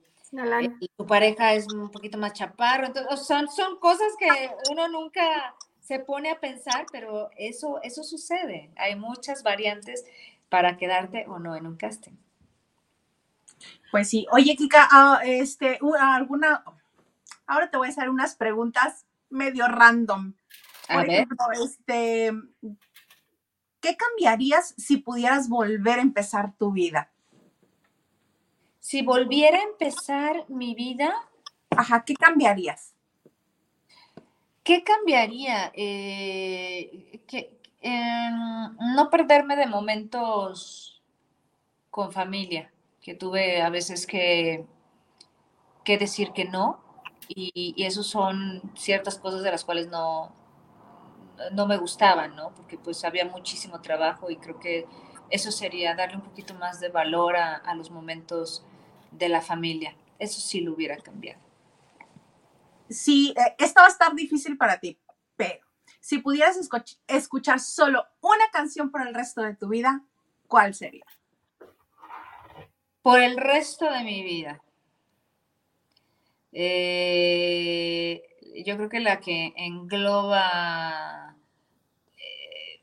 tu 0.94 1.06
pareja 1.06 1.54
es 1.54 1.72
un 1.72 1.90
poquito 1.90 2.18
más 2.18 2.34
chaparro, 2.34 2.84
entonces 2.84 3.26
son, 3.26 3.48
son 3.48 3.78
cosas 3.78 4.12
que 4.18 4.28
uno 4.70 4.86
nunca 4.86 5.54
se 5.80 6.00
pone 6.00 6.30
a 6.30 6.38
pensar, 6.38 6.84
pero 6.92 7.30
eso, 7.38 7.80
eso 7.82 8.04
sucede, 8.04 8.70
hay 8.76 8.94
muchas 8.94 9.42
variantes 9.42 10.04
para 10.50 10.76
quedarte 10.76 11.24
o 11.28 11.38
no 11.38 11.56
en 11.56 11.66
un 11.66 11.76
casting. 11.76 12.12
Pues 13.90 14.08
sí. 14.08 14.26
Oye, 14.32 14.56
Kika, 14.56 14.88
ah, 14.90 15.20
este, 15.24 15.78
alguna, 15.98 16.64
ahora 17.46 17.70
te 17.70 17.76
voy 17.76 17.88
a 17.88 17.90
hacer 17.90 18.08
unas 18.08 18.34
preguntas 18.34 19.06
medio 19.30 19.66
random. 19.68 20.34
Por 20.92 21.08
ejemplo, 21.08 21.38
este, 21.62 22.32
¿qué 23.80 23.96
cambiarías 23.96 24.74
si 24.76 24.98
pudieras 24.98 25.48
volver 25.48 25.98
a 25.98 26.02
empezar 26.02 26.52
tu 26.56 26.72
vida? 26.72 27.10
Si 28.80 29.02
volviera 29.02 29.58
a 29.58 29.62
empezar 29.62 30.44
mi 30.48 30.74
vida. 30.74 31.12
Ajá, 31.70 32.04
¿qué 32.04 32.14
cambiarías? 32.14 32.94
¿Qué 34.62 34.84
cambiaría? 34.84 35.72
Eh, 35.74 37.20
que, 37.26 37.58
em, 37.80 38.76
no 38.94 39.10
perderme 39.10 39.56
de 39.56 39.66
momentos 39.66 41.02
con 41.90 42.12
familia 42.12 42.70
que 43.06 43.14
tuve 43.14 43.62
a 43.62 43.70
veces 43.70 44.04
que, 44.04 44.66
que 45.84 45.96
decir 45.96 46.32
que 46.32 46.44
no, 46.44 46.80
y, 47.28 47.72
eso 47.78 48.02
son 48.02 48.60
ciertas 48.74 49.16
cosas 49.16 49.44
de 49.44 49.52
las 49.52 49.64
cuales 49.64 49.86
no, 49.86 50.34
no 51.52 51.68
me 51.68 51.76
gustaban, 51.76 52.34
¿no? 52.34 52.52
Porque 52.52 52.76
pues 52.76 53.04
había 53.04 53.24
muchísimo 53.24 53.80
trabajo 53.80 54.28
y 54.28 54.38
creo 54.38 54.58
que 54.58 54.86
eso 55.30 55.52
sería 55.52 55.94
darle 55.94 56.16
un 56.16 56.22
poquito 56.22 56.54
más 56.54 56.80
de 56.80 56.88
valor 56.88 57.36
a, 57.36 57.54
a 57.54 57.76
los 57.76 57.92
momentos 57.92 58.66
de 59.12 59.28
la 59.28 59.40
familia. 59.40 59.94
Eso 60.18 60.40
sí 60.40 60.60
lo 60.60 60.72
hubiera 60.72 60.96
cambiado. 60.96 61.40
Sí, 62.88 63.34
eh, 63.36 63.54
esto 63.58 63.82
va 63.82 63.86
a 63.86 63.90
estar 63.90 64.16
difícil 64.16 64.56
para 64.56 64.80
ti, 64.80 64.98
pero 65.36 65.64
si 66.00 66.18
pudieras 66.18 66.58
escuchar 67.06 67.60
solo 67.60 68.04
una 68.20 68.50
canción 68.52 68.90
por 68.90 69.06
el 69.06 69.14
resto 69.14 69.42
de 69.42 69.54
tu 69.54 69.68
vida, 69.68 70.02
¿cuál 70.48 70.74
sería? 70.74 71.04
Por 73.06 73.22
el 73.22 73.36
resto 73.36 73.88
de 73.88 74.02
mi 74.02 74.24
vida. 74.24 74.60
Eh, 76.50 78.20
yo 78.64 78.76
creo 78.76 78.88
que 78.88 78.98
la 78.98 79.20
que 79.20 79.52
engloba 79.54 81.36
eh, 82.16 82.82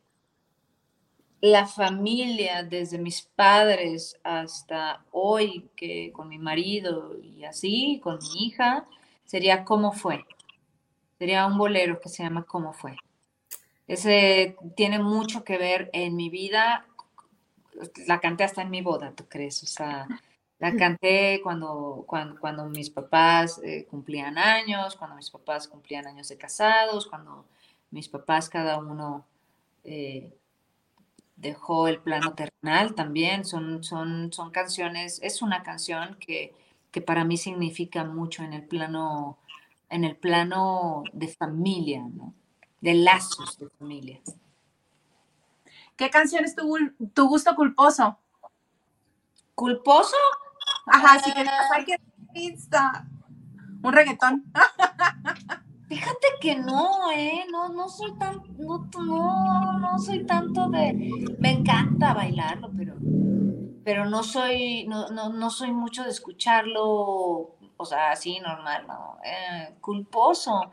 la 1.41 1.67
familia 1.67 2.63
desde 2.63 2.99
mis 2.99 3.24
padres 3.36 4.17
hasta 4.24 5.03
hoy, 5.11 5.69
que 5.76 6.13
con 6.13 6.30
mi 6.30 6.38
marido 6.38 7.19
y 7.21 7.43
así, 7.43 7.99
con 8.01 8.17
mi 8.19 8.45
hija, 8.45 8.88
sería 9.26 9.65
¿Cómo 9.65 9.91
fue? 9.91 10.24
Sería 11.19 11.45
un 11.45 11.57
bolero 11.57 11.99
que 11.99 12.07
se 12.07 12.24
llama 12.24 12.45
¿Cómo 12.45 12.71
fue? 12.71 12.95
Ese 13.88 14.55
tiene 14.78 14.99
mucho 14.99 15.43
que 15.43 15.57
ver 15.57 15.89
en 15.91 16.15
mi 16.15 16.30
vida 16.30 16.88
la 18.07 18.19
canté 18.19 18.43
hasta 18.43 18.61
en 18.61 18.69
mi 18.69 18.82
boda, 18.82 19.11
¿tú 19.11 19.26
crees? 19.28 19.63
O 19.63 19.67
sea, 19.67 20.07
la 20.59 20.76
canté 20.76 21.41
cuando, 21.43 22.05
cuando, 22.07 22.69
mis 22.69 22.89
papás 22.89 23.59
eh, 23.63 23.86
cumplían 23.89 24.38
años, 24.38 24.95
cuando 24.95 25.15
mis 25.15 25.30
papás 25.30 25.67
cumplían 25.67 26.07
años 26.07 26.30
de 26.30 26.38
casados, 26.38 27.07
cuando 27.07 27.45
mis 27.91 28.07
papás 28.07 28.49
cada 28.49 28.78
uno 28.78 29.26
eh, 29.84 30.34
dejó 31.36 31.88
el 31.88 31.99
plano 31.99 32.34
terrenal 32.34 32.95
también. 32.95 33.45
Son, 33.45 33.84
son, 33.84 34.32
son 34.32 34.51
canciones, 34.51 35.19
es 35.21 35.41
una 35.41 35.63
canción 35.63 36.17
que, 36.19 36.53
que, 36.91 37.01
para 37.01 37.26
mí 37.26 37.38
significa 37.38 38.03
mucho 38.03 38.43
en 38.43 38.53
el 38.53 38.63
plano 38.63 39.38
en 39.89 40.05
el 40.05 40.15
plano 40.15 41.03
de 41.13 41.28
familia, 41.28 42.01
¿no? 42.01 42.34
De 42.82 42.95
lazos 42.95 43.59
de 43.59 43.69
familia. 43.78 44.19
¿Qué 45.96 46.10
canción 46.10 46.44
es 46.46 46.56
tu, 46.56 46.76
tu 47.14 47.28
gusto 47.28 47.56
culposo? 47.56 48.18
¿Culposo? 49.56 50.18
Ajá, 50.88 51.20
sí 51.20 51.32
que 51.34 51.46
hay 51.74 51.86
que 51.86 51.98
un 53.84 53.94
reggaetón. 53.94 54.52
Fíjate 55.88 56.28
que 56.41 56.56
no, 56.56 57.12
eh, 57.12 57.46
no, 57.52 57.70
no 57.70 57.88
soy 57.88 58.18
tan, 58.18 58.41
no, 58.58 58.89
no, 58.98 59.80
no 59.80 60.00
soy 60.00 60.26
tanto 60.26 60.70
de, 60.70 61.12
me 61.38 61.52
encanta 61.52 62.14
bailarlo, 62.14 62.72
pero, 62.76 62.96
pero 63.84 64.06
no 64.06 64.24
soy, 64.24 64.88
no, 64.88 65.10
no, 65.10 65.30
no 65.30 65.50
soy 65.52 65.72
mucho 65.72 66.04
de 66.04 66.10
escucharlo, 66.10 67.58
o 67.78 67.86
sea, 67.86 68.12
así 68.12 68.39
normal, 68.39 68.88
no, 68.88 69.18
eh, 69.24 69.76
culposo. 69.82 70.72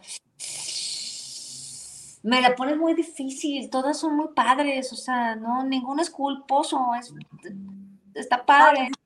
Me 2.23 2.41
la 2.41 2.55
pone 2.55 2.77
muy 2.77 2.95
difícil, 2.95 3.71
todas 3.71 3.99
son 3.99 4.17
muy 4.17 4.29
padres, 4.35 4.93
o 4.93 4.97
sea, 4.97 5.37
no, 5.37 5.65
ninguno 5.65 6.03
es 6.03 6.11
culposo, 6.11 6.91
es, 6.99 7.15
está 8.15 8.45
padre. 8.45 8.91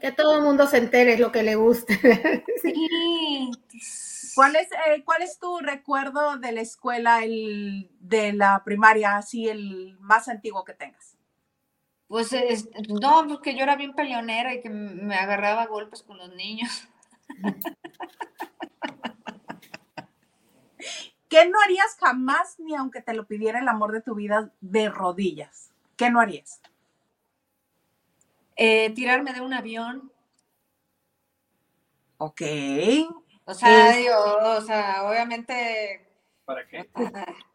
Que 0.00 0.10
todo 0.10 0.38
el 0.38 0.42
mundo 0.42 0.66
se 0.66 0.78
entere 0.78 1.16
lo 1.18 1.30
que 1.30 1.44
le 1.44 1.54
guste. 1.54 2.44
Sí. 2.62 3.50
¿Cuál 4.34 4.56
es, 4.56 4.72
eh, 4.72 5.04
¿Cuál 5.04 5.22
es 5.22 5.38
tu 5.38 5.58
recuerdo 5.58 6.38
de 6.38 6.52
la 6.52 6.62
escuela, 6.62 7.22
el, 7.22 7.90
de 8.00 8.32
la 8.32 8.62
primaria, 8.64 9.16
así 9.16 9.48
el 9.48 9.96
más 10.00 10.28
antiguo 10.28 10.64
que 10.64 10.72
tengas? 10.72 11.16
Pues 12.08 12.34
no, 13.00 13.26
porque 13.28 13.54
yo 13.56 13.62
era 13.62 13.76
bien 13.76 13.94
peleonera 13.94 14.54
y 14.54 14.60
que 14.60 14.70
me 14.70 15.16
agarraba 15.16 15.66
golpes 15.66 16.02
con 16.02 16.18
los 16.18 16.34
niños. 16.34 16.88
¿Qué 21.32 21.48
no 21.48 21.58
harías 21.64 21.96
jamás 21.98 22.58
ni 22.58 22.74
aunque 22.74 23.00
te 23.00 23.14
lo 23.14 23.26
pidiera 23.26 23.58
el 23.58 23.66
amor 23.66 23.90
de 23.92 24.02
tu 24.02 24.14
vida 24.14 24.52
de 24.60 24.90
rodillas? 24.90 25.72
¿Qué 25.96 26.10
no 26.10 26.20
harías? 26.20 26.60
Eh, 28.54 28.90
tirarme 28.90 29.32
de 29.32 29.40
un 29.40 29.54
avión. 29.54 30.12
Ok. 32.18 32.42
O 33.46 33.54
sea, 33.54 33.92
digo, 33.92 34.14
o 34.14 34.60
sea, 34.60 35.04
obviamente. 35.04 36.06
¿Para 36.44 36.68
qué? 36.68 36.90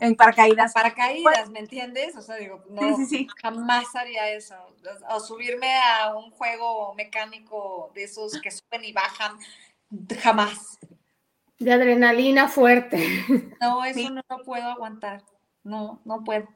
En 0.00 0.14
paracaídas. 0.14 0.72
Paracaídas, 0.72 1.50
¿me 1.50 1.58
entiendes? 1.58 2.16
O 2.16 2.22
sea, 2.22 2.36
digo, 2.36 2.64
no, 2.70 2.96
jamás 3.42 3.94
haría 3.96 4.30
eso. 4.30 4.54
O 5.10 5.20
subirme 5.20 5.78
a 5.78 6.16
un 6.16 6.30
juego 6.30 6.94
mecánico 6.94 7.90
de 7.94 8.04
esos 8.04 8.40
que 8.40 8.50
suben 8.50 8.82
y 8.82 8.92
bajan, 8.92 9.38
jamás. 10.22 10.78
De 11.60 11.72
adrenalina 11.72 12.48
fuerte. 12.48 13.06
No, 13.60 13.84
eso 13.84 14.10
no 14.10 14.22
lo 14.28 14.42
puedo 14.44 14.66
aguantar. 14.66 15.22
No, 15.62 16.00
no 16.04 16.24
puedo. 16.24 16.48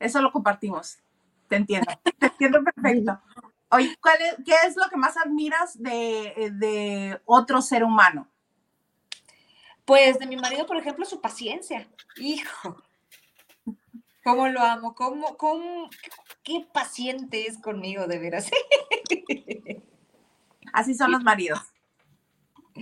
Eso 0.00 0.20
lo 0.20 0.32
compartimos. 0.32 0.98
Te 1.48 1.56
entiendo. 1.56 1.90
Te 2.18 2.26
entiendo 2.26 2.62
perfecto. 2.64 3.20
Oye, 3.70 3.96
¿qué 4.44 4.54
es 4.66 4.76
lo 4.76 4.88
que 4.90 4.96
más 4.96 5.16
admiras 5.16 5.80
de, 5.80 6.50
de 6.54 7.20
otro 7.24 7.62
ser 7.62 7.84
humano? 7.84 8.28
Pues 9.84 10.18
de 10.18 10.26
mi 10.26 10.36
marido, 10.36 10.66
por 10.66 10.76
ejemplo, 10.76 11.04
su 11.04 11.20
paciencia. 11.20 11.88
Hijo, 12.16 12.82
cómo 14.24 14.48
lo 14.48 14.60
amo, 14.60 14.94
cómo, 14.96 15.36
cómo, 15.36 15.88
qué 16.42 16.66
paciente 16.72 17.46
es 17.46 17.58
conmigo, 17.58 18.08
de 18.08 18.18
veras. 18.18 18.50
Así 20.72 20.94
son 20.94 21.12
los 21.12 21.22
maridos. 21.22 21.60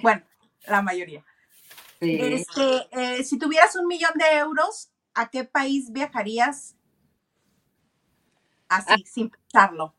Bueno, 0.03 0.23
la 0.67 0.83
mayoría. 0.83 1.25
Este, 2.01 2.89
eh, 2.93 3.25
si 3.25 3.39
tuvieras 3.39 3.75
un 3.77 3.87
millón 3.87 4.13
de 4.15 4.39
euros, 4.39 4.91
¿a 5.15 5.29
qué 5.29 5.45
país 5.45 5.93
viajarías? 5.93 6.77
Así, 8.69 8.93
ah. 8.93 8.97
sin 9.05 9.31
pensarlo. 9.31 9.95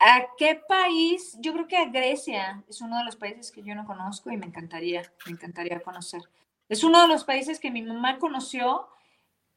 ¿A 0.00 0.26
qué 0.36 0.60
país? 0.68 1.36
Yo 1.40 1.52
creo 1.52 1.66
que 1.66 1.76
a 1.76 1.86
Grecia 1.86 2.62
es 2.68 2.80
uno 2.80 2.98
de 2.98 3.04
los 3.04 3.16
países 3.16 3.50
que 3.50 3.62
yo 3.62 3.74
no 3.74 3.84
conozco 3.86 4.30
y 4.30 4.36
me 4.36 4.46
encantaría, 4.46 5.02
me 5.26 5.32
encantaría 5.32 5.80
conocer. 5.80 6.22
Es 6.68 6.84
uno 6.84 7.02
de 7.02 7.08
los 7.08 7.24
países 7.24 7.58
que 7.58 7.70
mi 7.70 7.82
mamá 7.82 8.18
conoció 8.18 8.88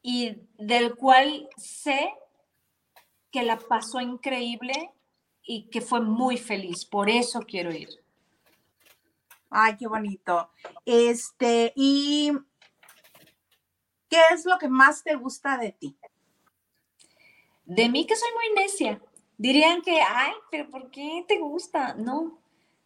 y 0.00 0.38
del 0.58 0.96
cual 0.96 1.48
sé 1.56 2.12
que 3.30 3.42
la 3.42 3.58
pasó 3.58 4.00
increíble 4.00 4.90
y 5.44 5.68
que 5.70 5.80
fue 5.80 6.00
muy 6.00 6.38
feliz. 6.38 6.84
Por 6.84 7.08
eso 7.08 7.40
quiero 7.40 7.72
ir. 7.72 8.01
Ay, 9.54 9.76
qué 9.76 9.86
bonito. 9.86 10.50
Este, 10.86 11.74
¿y 11.76 12.32
qué 14.08 14.20
es 14.32 14.46
lo 14.46 14.58
que 14.58 14.68
más 14.68 15.04
te 15.04 15.14
gusta 15.14 15.58
de 15.58 15.72
ti? 15.72 15.96
De 17.64 17.88
mí 17.90 18.06
que 18.06 18.16
soy 18.16 18.30
muy 18.34 18.62
necia. 18.62 19.00
Dirían 19.36 19.82
que, 19.82 20.00
ay, 20.00 20.32
pero 20.50 20.70
¿por 20.70 20.90
qué 20.90 21.24
te 21.28 21.38
gusta? 21.38 21.94
No, 21.94 22.38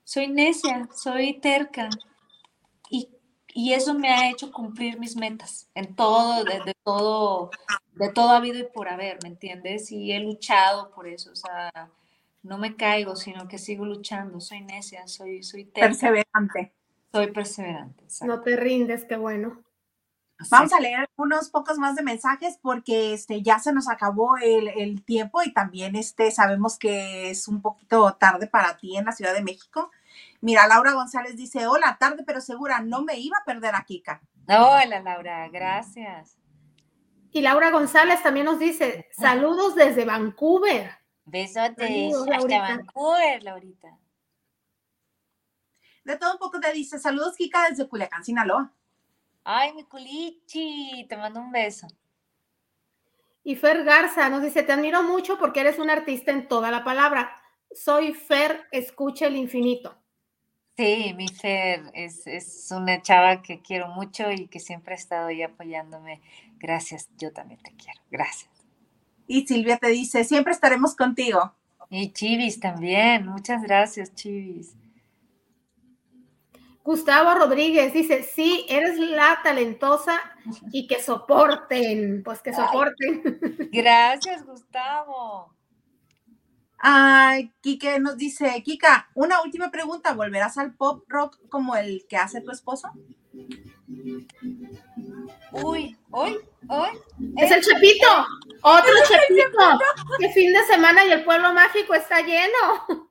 soy 0.03 0.27
necia, 0.27 0.89
soy 0.95 1.39
terca. 1.41 1.89
Y, 2.91 3.73
eso 3.73 3.95
me 3.95 4.11
ha 4.11 4.31
hecho 4.31 4.53
cumplir 4.53 4.99
mis 4.99 5.17
metas 5.17 5.71
en 5.75 5.97
todo, 5.97 6.45
de, 6.45 6.75
todo, 6.85 7.51
de 7.95 8.11
todo 8.11 8.29
habido 8.29 8.59
y 8.59 8.65
por 8.65 8.87
haber, 8.87 9.19
¿me 9.23 9.31
entiendes? 9.31 9.91
Y 9.91 10.13
he 10.13 10.21
luchado 10.21 10.91
por 10.91 11.09
eso, 11.09 11.31
o 11.33 11.37
sea, 11.37 11.91
no 12.47 12.59
me 12.59 12.77
caigo, 12.77 13.17
sino 13.17 13.49
que 13.49 13.59
sigo 13.59 13.85
luchando. 13.85 14.41
Soy 14.41 14.63
necia, 14.63 15.07
soy, 15.07 15.43
soy 15.43 15.65
terca. 15.65 15.89
Perseverante. 15.89 16.73
Soy 17.13 17.33
perseverante. 17.33 18.05
No 18.23 18.41
te 18.41 18.57
rindes, 18.57 19.05
qué 19.05 19.17
bueno. 19.17 19.63
Vamos 20.51 20.73
a 20.75 20.81
leer 20.81 21.09
unos 21.17 21.49
pocos 21.49 21.79
más 21.79 21.97
de 21.97 22.03
mensajes 22.03 22.59
porque 22.61 23.15
este, 23.15 23.43
ya 23.43 23.59
se 23.59 23.73
nos 23.73 23.89
acabó 23.89 24.37
el, 24.37 25.03
tiempo 25.05 25.43
y 25.43 25.53
también 25.53 25.97
este, 25.97 26.31
sabemos 26.31 26.79
que 26.79 27.31
es 27.31 27.49
un 27.49 27.63
poquito 27.63 28.13
tarde 28.21 28.47
para 28.47 28.77
ti 28.77 28.97
en 28.97 29.07
la 29.07 29.13
Ciudad 29.13 29.33
de 29.33 29.43
México. 29.43 29.91
Mira, 30.43 30.67
Laura 30.67 30.93
González 30.93 31.37
dice, 31.37 31.67
hola, 31.67 31.97
tarde 31.99 32.23
pero 32.27 32.43
segura, 32.43 32.81
no 32.81 33.03
me 33.03 33.19
iba 33.19 33.39
a 33.39 33.45
perder 33.45 33.75
a 33.75 33.85
Kika. 33.85 34.21
Hola, 34.47 35.01
Laura, 35.01 35.49
gracias. 35.49 36.37
Y 37.33 37.41
Laura 37.41 37.71
González 37.71 38.23
también 38.23 38.47
nos 38.47 38.59
dice, 38.59 39.09
saludos 39.13 39.75
desde 39.75 40.05
Vancouver. 40.05 41.06
Besotes 41.27 42.15
hasta 42.33 42.59
Vancouver, 42.61 43.43
Laurita. 43.43 43.99
De 46.05 46.17
todo 46.17 46.33
un 46.33 46.39
poco 46.39 46.61
te 46.61 46.73
dice, 46.73 47.01
saludos 47.01 47.37
Kika 47.37 47.69
desde 47.69 47.89
Culiacán, 47.89 48.25
Sinaloa. 48.25 48.73
Ay, 49.43 49.73
mi 49.75 49.85
culichi, 49.85 51.05
te 51.09 51.17
mando 51.17 51.41
un 51.41 51.51
beso. 51.51 51.89
Y 53.43 53.57
Fer 53.57 53.85
Garza 53.85 54.29
nos 54.29 54.43
dice, 54.43 54.63
te 54.63 54.73
admiro 54.73 55.03
mucho 55.03 55.39
porque 55.39 55.61
eres 55.61 55.79
un 55.79 55.91
artista 55.91 56.31
en 56.31 56.49
toda 56.49 56.71
la 56.71 56.85
palabra. 56.85 57.37
Soy 57.73 58.15
Fer, 58.15 58.67
escucha 58.71 59.27
el 59.27 59.37
infinito. 59.37 59.97
Sí, 60.77 61.15
mi 61.17 61.29
Fer 61.29 61.91
es, 61.95 62.27
es, 62.27 62.69
una 62.71 63.03
chava 63.03 63.43
que 63.43 63.63
quiero 63.63 63.89
mucho 63.89 64.31
y 64.31 64.47
que 64.47 64.61
siempre 64.61 64.95
ha 64.95 64.99
estado 64.99 65.29
ahí 65.29 65.43
apoyándome. 65.43 66.23
Gracias, 66.59 67.09
yo 67.17 67.33
también 67.33 67.61
te 67.63 67.73
quiero. 67.75 68.01
Gracias. 68.11 68.56
Y 69.27 69.47
Silvia 69.47 69.79
te 69.79 69.89
dice, 69.89 70.25
siempre 70.25 70.53
estaremos 70.53 70.95
contigo. 70.95 71.53
Y 71.91 72.13
Chivis 72.13 72.61
también. 72.61 73.27
Muchas 73.27 73.63
gracias, 73.63 74.15
Chivis. 74.15 74.75
Gustavo 76.87 77.35
Rodríguez 77.35 77.93
dice, 77.93 78.23
sí, 78.23 78.65
eres 78.69 78.97
la 78.99 79.41
talentosa 79.43 80.21
y 80.71 80.87
que 80.87 81.03
soporten, 81.03 82.23
pues 82.23 82.41
que 82.41 82.55
soporten. 82.55 83.69
Gracias, 83.73 84.47
Gustavo. 84.47 85.53
Ay, 86.79 87.53
Kike 87.61 87.99
nos 87.99 88.17
dice, 88.17 88.63
Kika, 88.63 89.11
una 89.15 89.43
última 89.43 89.73
pregunta, 89.73 90.13
¿volverás 90.15 90.59
al 90.59 90.75
pop 90.75 91.05
rock 91.09 91.39
como 91.49 91.75
el 91.75 92.07
que 92.09 92.19
hace 92.19 92.41
tu 92.41 92.53
esposo? 92.53 92.93
Uy, 95.53 95.97
hoy, 96.11 96.39
hoy. 96.69 96.91
Es 97.37 97.51
el 97.51 97.63
Chapito, 97.63 98.07
otro 98.63 98.93
Chapito. 99.09 99.79
Que 100.19 100.29
fin 100.31 100.53
de 100.53 100.63
semana 100.65 101.05
y 101.05 101.13
el 101.13 101.25
pueblo 101.25 101.53
mágico 101.53 101.95
está 101.95 102.21
lleno. 102.21 103.09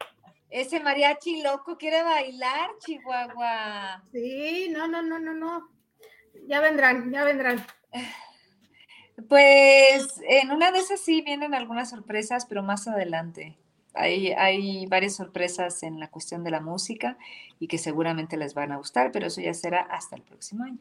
Ese 0.49 0.79
mariachi 0.79 1.41
loco 1.41 1.77
quiere 1.77 2.03
bailar, 2.03 2.71
Chihuahua. 2.79 4.03
Sí, 4.11 4.69
no, 4.69 4.87
no, 4.87 5.01
no, 5.01 5.19
no, 5.19 5.33
no. 5.33 5.69
Ya 6.47 6.59
vendrán, 6.59 7.11
ya 7.11 7.23
vendrán. 7.23 7.65
Pues 9.29 10.19
en 10.27 10.51
una 10.51 10.73
de 10.73 10.79
esas 10.79 10.99
sí 10.99 11.21
vienen 11.21 11.53
algunas 11.53 11.89
sorpresas, 11.89 12.45
pero 12.45 12.63
más 12.63 12.85
adelante. 12.89 13.57
Hay, 13.95 14.31
hay 14.33 14.85
varias 14.87 15.15
sorpresas 15.15 15.83
en 15.83 15.99
la 15.99 16.09
cuestión 16.09 16.43
de 16.43 16.51
la 16.51 16.61
música 16.61 17.17
y 17.59 17.67
que 17.67 17.77
seguramente 17.77 18.37
les 18.37 18.53
van 18.53 18.71
a 18.71 18.77
gustar, 18.77 19.11
pero 19.11 19.27
eso 19.27 19.41
ya 19.41 19.53
será 19.53 19.81
hasta 19.81 20.15
el 20.15 20.21
próximo 20.21 20.63
año. 20.63 20.79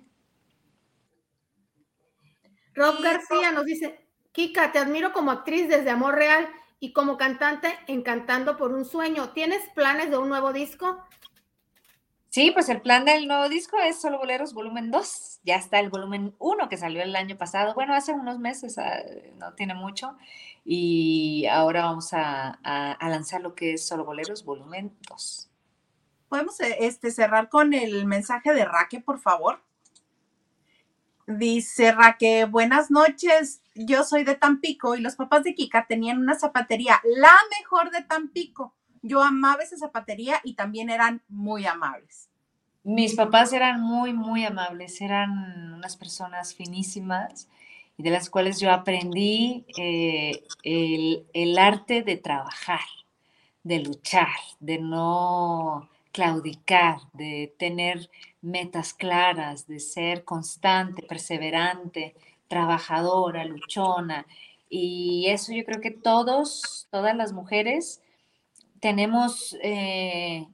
Rob 2.75 3.01
García 3.03 3.53
nos 3.53 3.65
dice, 3.65 4.05
Kika, 4.33 4.73
te 4.73 4.79
admiro 4.79 5.13
como 5.13 5.31
actriz 5.31 5.69
desde 5.69 5.91
Amor 5.91 6.17
Real 6.17 6.49
y 6.81 6.93
como 6.93 7.17
cantante 7.17 7.69
Encantando 7.87 8.57
por 8.57 8.73
un 8.73 8.85
sueño. 8.85 9.31
¿Tienes 9.31 9.63
planes 9.75 10.11
de 10.11 10.19
un 10.19 10.29
nuevo 10.29 10.53
disco? 10.53 11.03
Sí, 12.35 12.51
pues 12.51 12.69
el 12.69 12.81
plan 12.81 13.05
del 13.05 13.29
nuevo 13.29 13.49
disco 13.49 13.77
es 13.79 14.01
Solo 14.01 14.19
Boleros 14.19 14.55
volumen 14.55 14.91
2. 14.91 15.43
Ya 15.45 15.55
está 15.55 15.79
el 15.79 15.89
volumen 15.89 16.35
1 16.41 16.69
que 16.69 16.77
salió 16.77 17.01
el 17.01 17.15
año 17.15 17.39
pasado. 17.39 17.75
Bueno, 17.75 17.95
hace 17.95 18.11
unos 18.11 18.41
meses, 18.41 18.77
ah, 18.77 19.05
no 19.39 19.55
tiene 19.55 19.75
mucho. 19.75 20.17
Y 20.65 21.47
ahora 21.47 21.85
vamos 21.85 22.13
a, 22.13 22.59
lanzar 23.01 23.41
lo 23.41 23.55
que 23.55 23.75
es 23.75 23.87
Solo 23.87 24.05
Boleros 24.05 24.45
volumen 24.45 24.97
2. 25.09 25.49
¿Podemos 26.29 26.59
eh, 26.59 26.77
este, 26.81 27.13
cerrar 27.13 27.49
con 27.49 27.73
el 27.73 28.05
mensaje 28.05 28.53
de 28.53 28.65
Raque, 28.65 28.99
por 28.99 29.21
favor? 29.21 29.63
Dice 31.29 31.93
Raque, 31.93 32.47
buenas 32.47 32.91
noches. 32.91 33.63
Yo 33.77 34.03
soy 34.03 34.25
de 34.25 34.35
Tampico 34.35 34.97
y 34.97 35.01
los 35.01 35.15
papás 35.15 35.45
de 35.45 35.55
Kika 35.55 35.87
tenían 35.87 36.19
una 36.19 36.35
zapatería, 36.35 37.01
la 37.05 37.37
mejor 37.61 37.93
de 37.93 38.03
Tampico 38.03 38.75
yo 39.05 39.23
amaba 39.23 39.63
esa 39.63 39.77
zapatería 39.77 40.41
y 40.45 40.55
también 40.55 40.89
eran 40.89 41.23
muy 41.29 41.67
amables. 41.67 42.31
Mis 42.85 43.15
papás 43.15 43.53
eran 43.53 43.83
muy, 43.83 44.15
muy 44.15 44.45
amables, 44.45 45.01
eran 45.03 45.75
unas 45.75 45.97
personas 45.97 46.55
finísimas 46.55 47.49
y 47.99 48.03
de 48.03 48.11
las 48.11 48.31
cuales 48.31 48.59
yo 48.61 48.73
aprendí 48.73 49.67
eh, 49.79 50.43
el, 50.63 51.59
arte 51.59 52.03
de 52.03 52.17
trabajar, 52.17 52.81
de 53.63 53.81
luchar, 53.81 54.37
de 54.61 54.79
no 54.79 55.91
claudicar, 56.11 56.97
de 57.13 57.55
tener 57.59 58.09
metas 58.41 58.95
claras, 58.95 59.67
de 59.67 59.81
ser 59.81 60.25
constante, 60.25 61.03
perseverante, 61.03 62.15
trabajadora, 62.49 63.45
luchona. 63.45 64.27
Y 64.71 65.27
eso 65.29 65.53
yo 65.53 65.63
creo 65.65 65.83
que 65.83 65.91
todos, 65.91 66.89
todas 66.91 67.15
las 67.15 67.35
mujeres 67.35 68.01
tenemos 68.85 69.57
eh, 69.63 70.47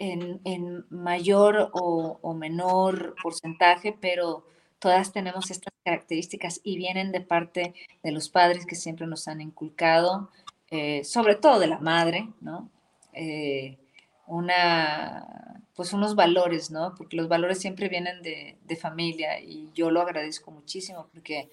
en, 0.00 0.84
mayor 0.90 1.70
o, 1.72 2.34
menor 2.34 3.14
porcentaje, 3.22 3.96
pero 4.00 4.44
todas 4.80 5.12
tenemos 5.12 5.52
estas 5.52 5.72
características 5.84 6.60
y 6.64 6.76
vienen 6.76 7.12
de 7.12 7.20
parte 7.20 7.72
de 8.02 8.10
los 8.10 8.28
padres 8.28 8.66
que 8.66 8.74
siempre 8.74 9.06
nos 9.06 9.28
han 9.28 9.40
inculcado, 9.40 10.30
eh, 10.72 11.04
sobre 11.04 11.36
todo 11.36 11.60
de 11.60 11.68
la 11.68 11.78
madre, 11.78 12.28
¿no? 12.40 12.68
Eh, 13.12 13.78
una, 14.26 15.62
pues 15.76 15.92
unos 15.92 16.16
valores, 16.16 16.72
¿no? 16.72 16.96
Porque 16.96 17.16
los 17.16 17.28
valores 17.28 17.60
siempre 17.60 17.88
vienen 17.88 18.20
de, 18.22 18.76
familia 18.76 19.40
y 19.40 19.68
yo 19.74 19.92
lo 19.92 20.00
agradezco 20.00 20.50
muchísimo 20.50 21.06
porque 21.12 21.48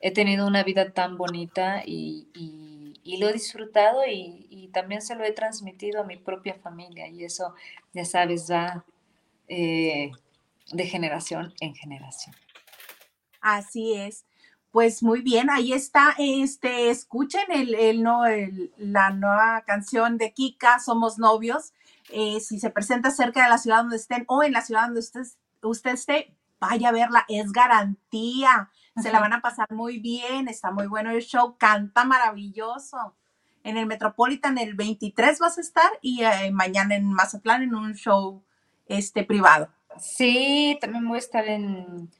he 0.00 0.12
tenido 0.12 0.46
una 0.46 0.62
vida 0.62 0.92
tan 0.92 1.16
bonita 1.16 1.82
y 1.84 2.28
lo 3.18 3.28
he 3.28 3.32
disfrutado 3.32 4.02
y, 4.06 4.70
también 4.72 5.00
se 5.00 5.14
lo 5.14 5.24
he 5.24 5.32
transmitido 5.32 6.02
a 6.02 6.04
mi 6.04 6.18
propia 6.18 6.54
familia 6.54 7.08
y 7.08 7.24
eso, 7.24 7.54
ya 7.94 8.04
sabes, 8.04 8.50
va 8.50 8.84
eh, 9.48 10.10
de 10.70 10.84
generación 10.84 11.54
en 11.60 11.74
generación. 11.74 12.34
Así 13.40 13.94
es. 13.94 14.26
Pues 14.70 15.02
muy 15.02 15.22
bien, 15.22 15.48
ahí 15.48 15.72
está. 15.72 16.14
Este, 16.18 16.90
escuchen 16.90 17.44
el, 17.50 18.02
no, 18.02 18.24
la 18.76 19.10
nueva 19.10 19.62
canción 19.66 20.18
de 20.18 20.34
Kika, 20.34 20.78
Somos 20.78 21.18
Novios. 21.18 21.72
Eh, 22.10 22.40
si 22.40 22.60
se 22.60 22.68
presenta 22.68 23.10
cerca 23.10 23.44
de 23.44 23.48
la 23.48 23.56
ciudad 23.56 23.78
donde 23.78 23.96
estén 23.96 24.24
o 24.28 24.42
en 24.42 24.52
la 24.52 24.60
ciudad 24.60 24.82
donde 24.82 25.00
usted, 25.00 25.22
usted 25.62 25.92
esté, 25.92 26.35
vaya 26.60 26.88
a 26.88 26.92
verla, 26.92 27.24
es 27.28 27.52
garantía 27.52 28.70
se 29.02 29.12
la 29.12 29.20
van 29.20 29.32
a 29.34 29.42
pasar 29.42 29.70
muy 29.72 29.98
bien, 29.98 30.48
está 30.48 30.70
muy 30.70 30.86
bueno 30.86 31.10
el 31.10 31.22
show, 31.22 31.56
canta 31.58 32.04
maravilloso. 32.04 33.14
En 33.62 33.76
el 33.76 33.86
Metropolitan 33.86 34.58
el 34.58 34.74
23 34.74 35.38
vas 35.38 35.58
a 35.58 35.60
estar 35.60 35.90
y 36.00 36.22
eh, 36.22 36.50
mañana 36.52 36.94
en 36.94 37.12
Mazatlán 37.12 37.62
en 37.62 37.74
un 37.74 37.94
show 37.94 38.42
este 38.86 39.24
privado. 39.24 39.68
Sí, 39.98 40.78
también 40.80 41.06
voy 41.06 41.16
a 41.16 41.18
estar 41.18 41.46
en, 41.46 42.10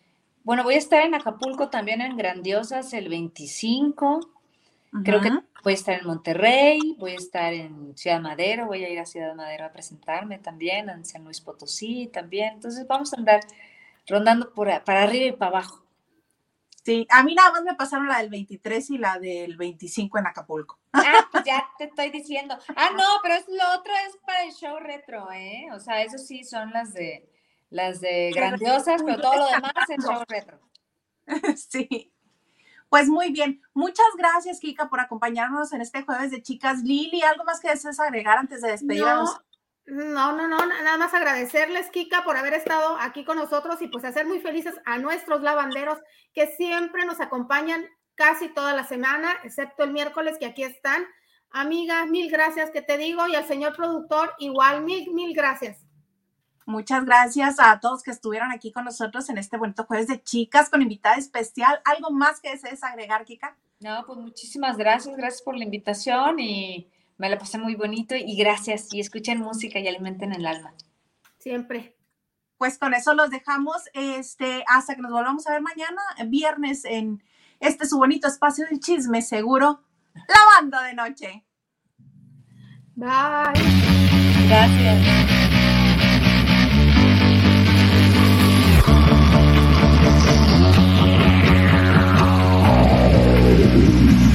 bueno, 0.42 0.64
voy 0.64 0.74
a 0.74 0.78
estar 0.78 1.02
en 1.02 1.14
Acapulco 1.14 1.68
también 1.68 2.02
en 2.02 2.16
Grandiosas 2.16 2.92
el 2.92 3.08
25. 3.08 4.20
Creo 5.04 5.20
que 5.20 5.30
voy 5.62 5.72
a 5.72 5.76
estar 5.76 5.98
en 5.98 6.06
Monterrey, 6.06 6.96
voy 6.98 7.12
a 7.12 7.16
estar 7.16 7.52
en 7.52 7.96
Ciudad 7.96 8.20
Madero, 8.20 8.66
voy 8.66 8.82
a 8.82 8.88
ir 8.88 8.98
a 8.98 9.04
Ciudad 9.04 9.34
Madero 9.34 9.66
a 9.66 9.72
presentarme 9.72 10.38
también, 10.38 10.88
en 10.88 11.04
San 11.04 11.24
Luis 11.24 11.40
Potosí 11.40 12.08
también. 12.12 12.54
Entonces 12.54 12.86
vamos 12.86 13.12
a 13.12 13.16
andar 13.16 13.40
rondando 14.06 14.52
por, 14.52 14.68
para 14.84 15.02
arriba 15.02 15.26
y 15.26 15.32
para 15.32 15.58
abajo. 15.58 15.86
Sí, 16.84 17.04
a 17.10 17.24
mí 17.24 17.34
nada 17.34 17.50
más 17.50 17.64
me 17.64 17.74
pasaron 17.74 18.06
la 18.06 18.18
del 18.18 18.30
23 18.30 18.90
y 18.90 18.98
la 18.98 19.18
del 19.18 19.56
25 19.56 20.18
en 20.18 20.26
Acapulco. 20.28 20.78
Ah, 20.92 21.28
pues 21.30 21.44
ya 21.44 21.68
te 21.76 21.84
estoy 21.84 22.10
diciendo. 22.10 22.56
Ah, 22.74 22.90
no, 22.96 23.04
pero 23.22 23.34
es, 23.34 23.46
lo 23.48 23.78
otro 23.78 23.92
es 24.06 24.16
para 24.24 24.44
el 24.44 24.52
show 24.52 24.78
retro, 24.78 25.30
¿eh? 25.30 25.68
O 25.72 25.78
sea, 25.78 26.02
eso 26.02 26.16
sí 26.16 26.42
son 26.42 26.70
las 26.70 26.94
de 26.94 27.28
las 27.70 28.00
de 28.00 28.32
grandiosas, 28.34 29.02
pero 29.02 29.20
todo 29.20 29.36
lo 29.36 29.46
demás 29.46 29.72
es 29.88 30.04
show 30.04 30.22
retro. 30.28 30.60
Sí. 31.56 32.12
Pues 32.88 33.08
muy 33.08 33.32
bien. 33.32 33.60
Muchas 33.74 34.06
gracias, 34.16 34.60
Kika, 34.60 34.88
por 34.88 35.00
acompañarnos 35.00 35.72
en 35.72 35.80
este 35.80 36.02
jueves 36.02 36.30
de 36.30 36.42
chicas. 36.42 36.82
Lili, 36.82 37.22
¿algo 37.22 37.44
más 37.44 37.60
que 37.60 37.68
desees 37.68 37.98
agregar 37.98 38.38
antes 38.38 38.62
de 38.62 38.70
despedirnos? 38.70 39.34
No, 39.34 39.40
no, 39.86 40.48
no, 40.48 40.66
nada 40.66 40.96
más 40.96 41.14
agradecerles, 41.14 41.90
Kika, 41.90 42.24
por 42.24 42.36
haber 42.36 42.54
estado 42.54 42.96
aquí 43.00 43.24
con 43.24 43.36
nosotros 43.36 43.80
y 43.82 43.88
pues 43.88 44.04
hacer 44.04 44.26
muy 44.26 44.40
felices 44.40 44.74
a 44.84 44.98
nuestros 44.98 45.42
lavanderos 45.42 45.98
que 46.34 46.48
siempre 46.48 47.04
nos 47.06 47.20
acompañan 47.20 47.86
casi 48.16 48.48
toda 48.48 48.74
la 48.74 48.84
semana, 48.84 49.30
excepto 49.44 49.84
el 49.84 49.92
miércoles 49.92 50.38
que 50.38 50.46
aquí 50.46 50.64
están. 50.64 51.04
Amiga, 51.50 52.04
mil 52.06 52.30
gracias 52.30 52.70
que 52.70 52.82
te 52.82 52.98
digo 52.98 53.28
y 53.28 53.36
al 53.36 53.46
señor 53.46 53.76
productor 53.76 54.34
igual, 54.38 54.82
mil, 54.82 55.12
mil 55.12 55.34
gracias. 55.34 55.86
Muchas 56.66 57.04
gracias 57.04 57.60
a 57.60 57.78
todos 57.78 58.02
que 58.02 58.10
estuvieron 58.10 58.50
aquí 58.50 58.72
con 58.72 58.84
nosotros 58.84 59.28
en 59.30 59.38
este 59.38 59.56
bonito 59.56 59.84
jueves 59.84 60.08
de 60.08 60.20
chicas 60.20 60.68
con 60.68 60.82
invitada 60.82 61.14
especial. 61.14 61.80
¿Algo 61.84 62.10
más 62.10 62.40
que 62.40 62.50
desees 62.50 62.82
agregar, 62.82 63.24
Kika? 63.24 63.56
No, 63.78 64.02
pues 64.04 64.18
muchísimas 64.18 64.76
gracias, 64.76 65.16
gracias 65.16 65.42
por 65.42 65.56
la 65.56 65.62
invitación 65.62 66.40
y 66.40 66.90
me 67.18 67.28
la 67.28 67.38
pasé 67.38 67.58
muy 67.58 67.74
bonito 67.74 68.14
y 68.14 68.36
gracias. 68.36 68.92
Y 68.92 69.00
escuchen 69.00 69.40
música 69.40 69.78
y 69.78 69.88
alimenten 69.88 70.32
el 70.32 70.46
alma. 70.46 70.74
Siempre. 71.38 71.96
Pues 72.58 72.78
con 72.78 72.94
eso 72.94 73.14
los 73.14 73.30
dejamos 73.30 73.76
este, 73.92 74.64
hasta 74.66 74.94
que 74.94 75.02
nos 75.02 75.12
volvamos 75.12 75.46
a 75.46 75.52
ver 75.52 75.62
mañana, 75.62 76.00
viernes, 76.26 76.84
en 76.84 77.22
este 77.60 77.86
su 77.86 77.98
bonito 77.98 78.28
espacio 78.28 78.66
de 78.70 78.80
chisme 78.80 79.20
seguro, 79.22 79.82
lavando 80.14 80.80
de 80.80 80.94
noche. 80.94 81.44
Bye. 82.94 83.52
Gracias. 84.48 85.35